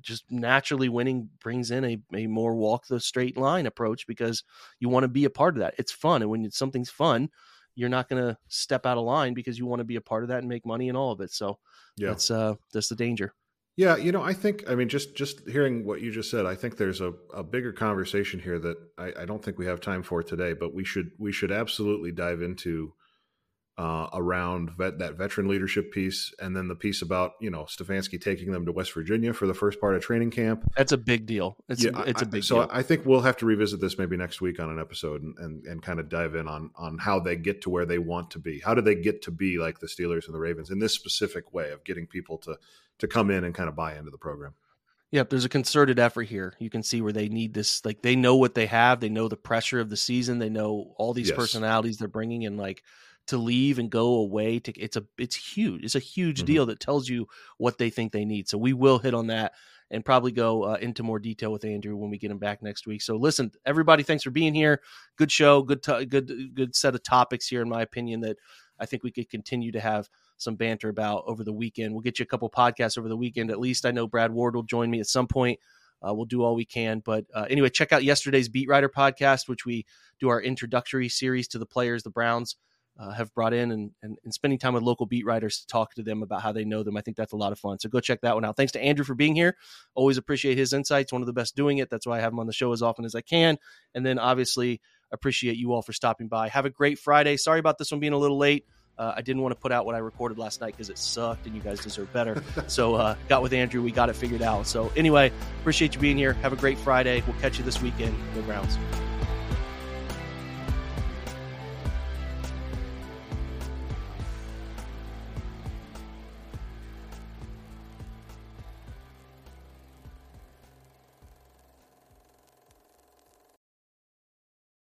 just 0.00 0.30
naturally 0.30 0.88
winning, 0.88 1.30
brings 1.40 1.70
in 1.70 1.84
a 1.84 1.98
a 2.14 2.26
more 2.26 2.54
walk 2.56 2.86
the 2.86 3.00
straight 3.00 3.36
line 3.36 3.66
approach 3.66 4.06
because 4.06 4.42
you 4.80 4.88
want 4.88 5.04
to 5.04 5.08
be 5.08 5.24
a 5.24 5.30
part 5.30 5.54
of 5.56 5.60
that. 5.60 5.74
It's 5.78 5.92
fun, 5.92 6.22
and 6.22 6.30
when 6.30 6.44
it's, 6.44 6.56
something's 6.58 6.90
fun, 6.90 7.30
you're 7.74 7.88
not 7.88 8.08
going 8.08 8.22
to 8.22 8.38
step 8.48 8.86
out 8.86 8.98
of 8.98 9.04
line 9.04 9.34
because 9.34 9.58
you 9.58 9.66
want 9.66 9.80
to 9.80 9.84
be 9.84 9.96
a 9.96 10.00
part 10.00 10.22
of 10.24 10.28
that 10.28 10.38
and 10.40 10.48
make 10.48 10.64
money 10.66 10.88
and 10.88 10.96
all 10.98 11.12
of 11.12 11.20
it. 11.20 11.32
So 11.32 11.58
Yeah. 11.96 12.08
that's 12.08 12.30
uh 12.30 12.54
that's 12.72 12.88
the 12.88 12.96
danger. 12.96 13.34
Yeah, 13.76 13.96
you 13.96 14.12
know, 14.12 14.22
I 14.22 14.34
think 14.34 14.64
I 14.68 14.76
mean 14.76 14.88
just 14.88 15.16
just 15.16 15.48
hearing 15.48 15.84
what 15.84 16.00
you 16.00 16.12
just 16.12 16.30
said, 16.30 16.46
I 16.46 16.54
think 16.54 16.76
there's 16.76 17.00
a, 17.00 17.12
a 17.32 17.42
bigger 17.42 17.72
conversation 17.72 18.38
here 18.38 18.58
that 18.60 18.76
I, 18.96 19.22
I 19.22 19.24
don't 19.24 19.44
think 19.44 19.58
we 19.58 19.66
have 19.66 19.80
time 19.80 20.02
for 20.02 20.22
today, 20.22 20.52
but 20.52 20.72
we 20.72 20.84
should 20.84 21.10
we 21.18 21.32
should 21.32 21.50
absolutely 21.50 22.12
dive 22.12 22.40
into 22.40 22.92
uh, 23.76 24.08
around 24.12 24.70
vet, 24.76 24.98
that 25.00 25.14
veteran 25.16 25.48
leadership 25.48 25.90
piece, 25.92 26.32
and 26.38 26.56
then 26.56 26.68
the 26.68 26.76
piece 26.76 27.02
about 27.02 27.32
you 27.40 27.50
know 27.50 27.64
Stefanski 27.64 28.20
taking 28.20 28.52
them 28.52 28.64
to 28.66 28.72
West 28.72 28.92
Virginia 28.94 29.32
for 29.32 29.46
the 29.48 29.54
first 29.54 29.80
part 29.80 29.96
of 29.96 30.02
training 30.02 30.30
camp. 30.30 30.64
That's 30.76 30.92
a 30.92 30.96
big 30.96 31.26
deal. 31.26 31.56
It's 31.68 31.82
yeah, 31.82 31.90
a, 31.94 32.02
it's 32.02 32.22
a 32.22 32.26
I- 32.26 32.28
big 32.28 32.44
so 32.44 32.60
deal. 32.60 32.68
I 32.70 32.82
think 32.82 33.04
we'll 33.04 33.22
have 33.22 33.36
to 33.38 33.46
revisit 33.46 33.80
this 33.80 33.98
maybe 33.98 34.16
next 34.16 34.40
week 34.40 34.60
on 34.60 34.70
an 34.70 34.78
episode 34.78 35.22
and, 35.22 35.36
and 35.38 35.64
and 35.66 35.82
kind 35.82 35.98
of 35.98 36.08
dive 36.08 36.34
in 36.36 36.46
on 36.46 36.70
on 36.76 36.98
how 36.98 37.18
they 37.18 37.34
get 37.36 37.62
to 37.62 37.70
where 37.70 37.84
they 37.84 37.98
want 37.98 38.30
to 38.32 38.38
be. 38.38 38.60
How 38.60 38.74
do 38.74 38.80
they 38.80 38.94
get 38.94 39.22
to 39.22 39.30
be 39.32 39.58
like 39.58 39.80
the 39.80 39.88
Steelers 39.88 40.26
and 40.26 40.34
the 40.34 40.40
Ravens 40.40 40.70
in 40.70 40.78
this 40.78 40.94
specific 40.94 41.52
way 41.52 41.70
of 41.72 41.82
getting 41.84 42.06
people 42.06 42.38
to 42.38 42.56
to 42.98 43.08
come 43.08 43.30
in 43.30 43.42
and 43.42 43.54
kind 43.54 43.68
of 43.68 43.74
buy 43.74 43.96
into 43.96 44.10
the 44.12 44.18
program? 44.18 44.54
Yep, 45.10 45.30
there's 45.30 45.44
a 45.44 45.48
concerted 45.48 46.00
effort 46.00 46.24
here. 46.24 46.54
You 46.58 46.70
can 46.70 46.82
see 46.82 47.00
where 47.00 47.12
they 47.12 47.28
need 47.28 47.54
this. 47.54 47.84
Like 47.84 48.02
they 48.02 48.16
know 48.16 48.36
what 48.36 48.54
they 48.54 48.66
have. 48.66 48.98
They 49.00 49.08
know 49.08 49.28
the 49.28 49.36
pressure 49.36 49.78
of 49.80 49.88
the 49.90 49.96
season. 49.96 50.38
They 50.38 50.48
know 50.48 50.92
all 50.96 51.12
these 51.12 51.28
Yes. 51.28 51.36
personalities 51.36 51.98
they're 51.98 52.08
bringing, 52.08 52.46
and 52.46 52.56
like 52.56 52.82
to 53.28 53.36
leave 53.38 53.78
and 53.78 53.90
go 53.90 54.14
away. 54.16 54.58
To 54.60 54.72
it's 54.80 54.96
a 54.96 55.04
it's 55.18 55.36
huge. 55.36 55.84
It's 55.84 55.94
a 55.94 56.00
huge 56.00 56.42
Mhm. 56.42 56.46
deal 56.46 56.66
that 56.66 56.80
tells 56.80 57.08
you 57.08 57.26
what 57.58 57.78
they 57.78 57.90
think 57.90 58.12
they 58.12 58.24
need. 58.24 58.48
So 58.48 58.58
we 58.58 58.72
will 58.72 58.98
hit 58.98 59.14
on 59.14 59.28
that 59.28 59.52
and 59.90 60.04
probably 60.04 60.32
go 60.32 60.64
uh, 60.64 60.74
into 60.80 61.02
more 61.02 61.18
detail 61.18 61.52
with 61.52 61.64
Andrew 61.64 61.96
when 61.96 62.10
we 62.10 62.18
get 62.18 62.30
him 62.30 62.38
back 62.38 62.62
next 62.62 62.86
week. 62.86 63.02
So 63.02 63.16
listen, 63.16 63.52
everybody, 63.64 64.02
thanks 64.02 64.24
for 64.24 64.30
being 64.30 64.54
here. 64.54 64.80
Good 65.16 65.30
show. 65.30 65.62
Good 65.62 65.82
to 65.84 66.04
good 66.06 66.54
good 66.54 66.74
set 66.74 66.94
of 66.94 67.02
topics 67.02 67.46
here, 67.48 67.62
in 67.62 67.68
my 67.68 67.82
opinion. 67.82 68.20
That 68.20 68.36
I 68.78 68.86
think 68.86 69.02
we 69.02 69.12
could 69.12 69.30
continue 69.30 69.72
to 69.72 69.80
have 69.80 70.08
some 70.36 70.56
banter 70.56 70.88
about 70.88 71.22
over 71.26 71.44
the 71.44 71.52
weekend. 71.52 71.92
We'll 71.92 72.02
get 72.02 72.18
you 72.18 72.24
a 72.24 72.26
couple 72.26 72.50
podcasts 72.50 72.98
over 72.98 73.08
the 73.08 73.16
weekend. 73.16 73.50
At 73.50 73.60
least 73.60 73.86
I 73.86 73.92
know 73.92 74.06
Brad 74.08 74.32
Ward 74.32 74.56
will 74.56 74.64
join 74.64 74.90
me 74.90 75.00
at 75.00 75.06
some 75.06 75.28
point. 75.28 75.60
Uh, 76.06 76.12
we'll 76.12 76.26
do 76.26 76.42
all 76.42 76.54
we 76.54 76.64
can. 76.66 77.00
But 77.02 77.24
uh, 77.32 77.46
anyway, 77.48 77.70
check 77.70 77.92
out 77.92 78.04
yesterday's 78.04 78.48
Beat 78.48 78.68
Writer 78.68 78.88
podcast, 78.88 79.48
which 79.48 79.64
we 79.64 79.86
do 80.20 80.28
our 80.28 80.42
introductory 80.42 81.08
series 81.08 81.48
to 81.48 81.58
the 81.58 81.66
players 81.66 82.02
the 82.02 82.10
Browns 82.10 82.56
uh, 82.98 83.10
have 83.10 83.34
brought 83.34 83.52
in 83.52 83.72
and, 83.72 83.90
and, 84.02 84.18
and 84.24 84.32
spending 84.32 84.58
time 84.58 84.74
with 84.74 84.82
local 84.82 85.06
beat 85.06 85.26
writers 85.26 85.60
to 85.60 85.66
talk 85.66 85.94
to 85.94 86.02
them 86.02 86.22
about 86.22 86.42
how 86.42 86.52
they 86.52 86.64
know 86.64 86.82
them. 86.82 86.96
I 86.96 87.00
think 87.00 87.16
that's 87.16 87.32
a 87.32 87.36
lot 87.36 87.52
of 87.52 87.58
fun. 87.58 87.78
So 87.78 87.88
go 87.88 88.00
check 88.00 88.20
that 88.20 88.34
one 88.34 88.44
out. 88.44 88.56
Thanks 88.56 88.72
to 88.72 88.82
Andrew 88.82 89.04
for 89.04 89.14
being 89.14 89.34
here. 89.34 89.56
Always 89.94 90.16
appreciate 90.16 90.56
his 90.56 90.72
insights. 90.72 91.12
One 91.12 91.22
of 91.22 91.26
the 91.26 91.32
best 91.32 91.56
doing 91.56 91.78
it. 91.78 91.90
That's 91.90 92.06
why 92.06 92.18
I 92.18 92.20
have 92.20 92.32
him 92.32 92.38
on 92.38 92.46
the 92.46 92.52
show 92.52 92.72
as 92.72 92.82
often 92.82 93.04
as 93.04 93.14
I 93.14 93.20
can. 93.20 93.58
And 93.94 94.06
then 94.06 94.18
obviously 94.18 94.80
appreciate 95.10 95.56
you 95.56 95.72
all 95.72 95.82
for 95.82 95.92
stopping 95.92 96.28
by. 96.28 96.48
Have 96.48 96.66
a 96.66 96.70
great 96.70 96.98
Friday. 96.98 97.36
Sorry 97.36 97.58
about 97.58 97.78
this 97.78 97.90
one 97.90 98.00
being 98.00 98.12
a 98.12 98.18
little 98.18 98.38
late. 98.38 98.64
Uh, 98.96 99.12
I 99.16 99.22
didn't 99.22 99.42
want 99.42 99.52
to 99.52 99.60
put 99.60 99.72
out 99.72 99.86
what 99.86 99.96
I 99.96 99.98
recorded 99.98 100.38
last 100.38 100.60
night 100.60 100.68
because 100.68 100.88
it 100.88 100.98
sucked 100.98 101.46
and 101.46 101.54
you 101.56 101.60
guys 101.60 101.80
deserve 101.80 102.12
better. 102.12 102.44
so 102.68 102.94
uh, 102.94 103.16
got 103.28 103.42
with 103.42 103.52
Andrew. 103.52 103.82
We 103.82 103.90
got 103.90 104.08
it 104.08 104.14
figured 104.14 104.42
out. 104.42 104.68
So 104.68 104.92
anyway, 104.94 105.32
appreciate 105.60 105.96
you 105.96 106.00
being 106.00 106.16
here. 106.16 106.34
Have 106.34 106.52
a 106.52 106.56
great 106.56 106.78
Friday. 106.78 107.22
We'll 107.26 107.40
catch 107.40 107.58
you 107.58 107.64
this 107.64 107.82
weekend. 107.82 108.14
Go 108.36 108.42
Browns. 108.42 108.78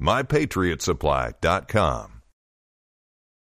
MyPatriotSupply.com. 0.00 2.17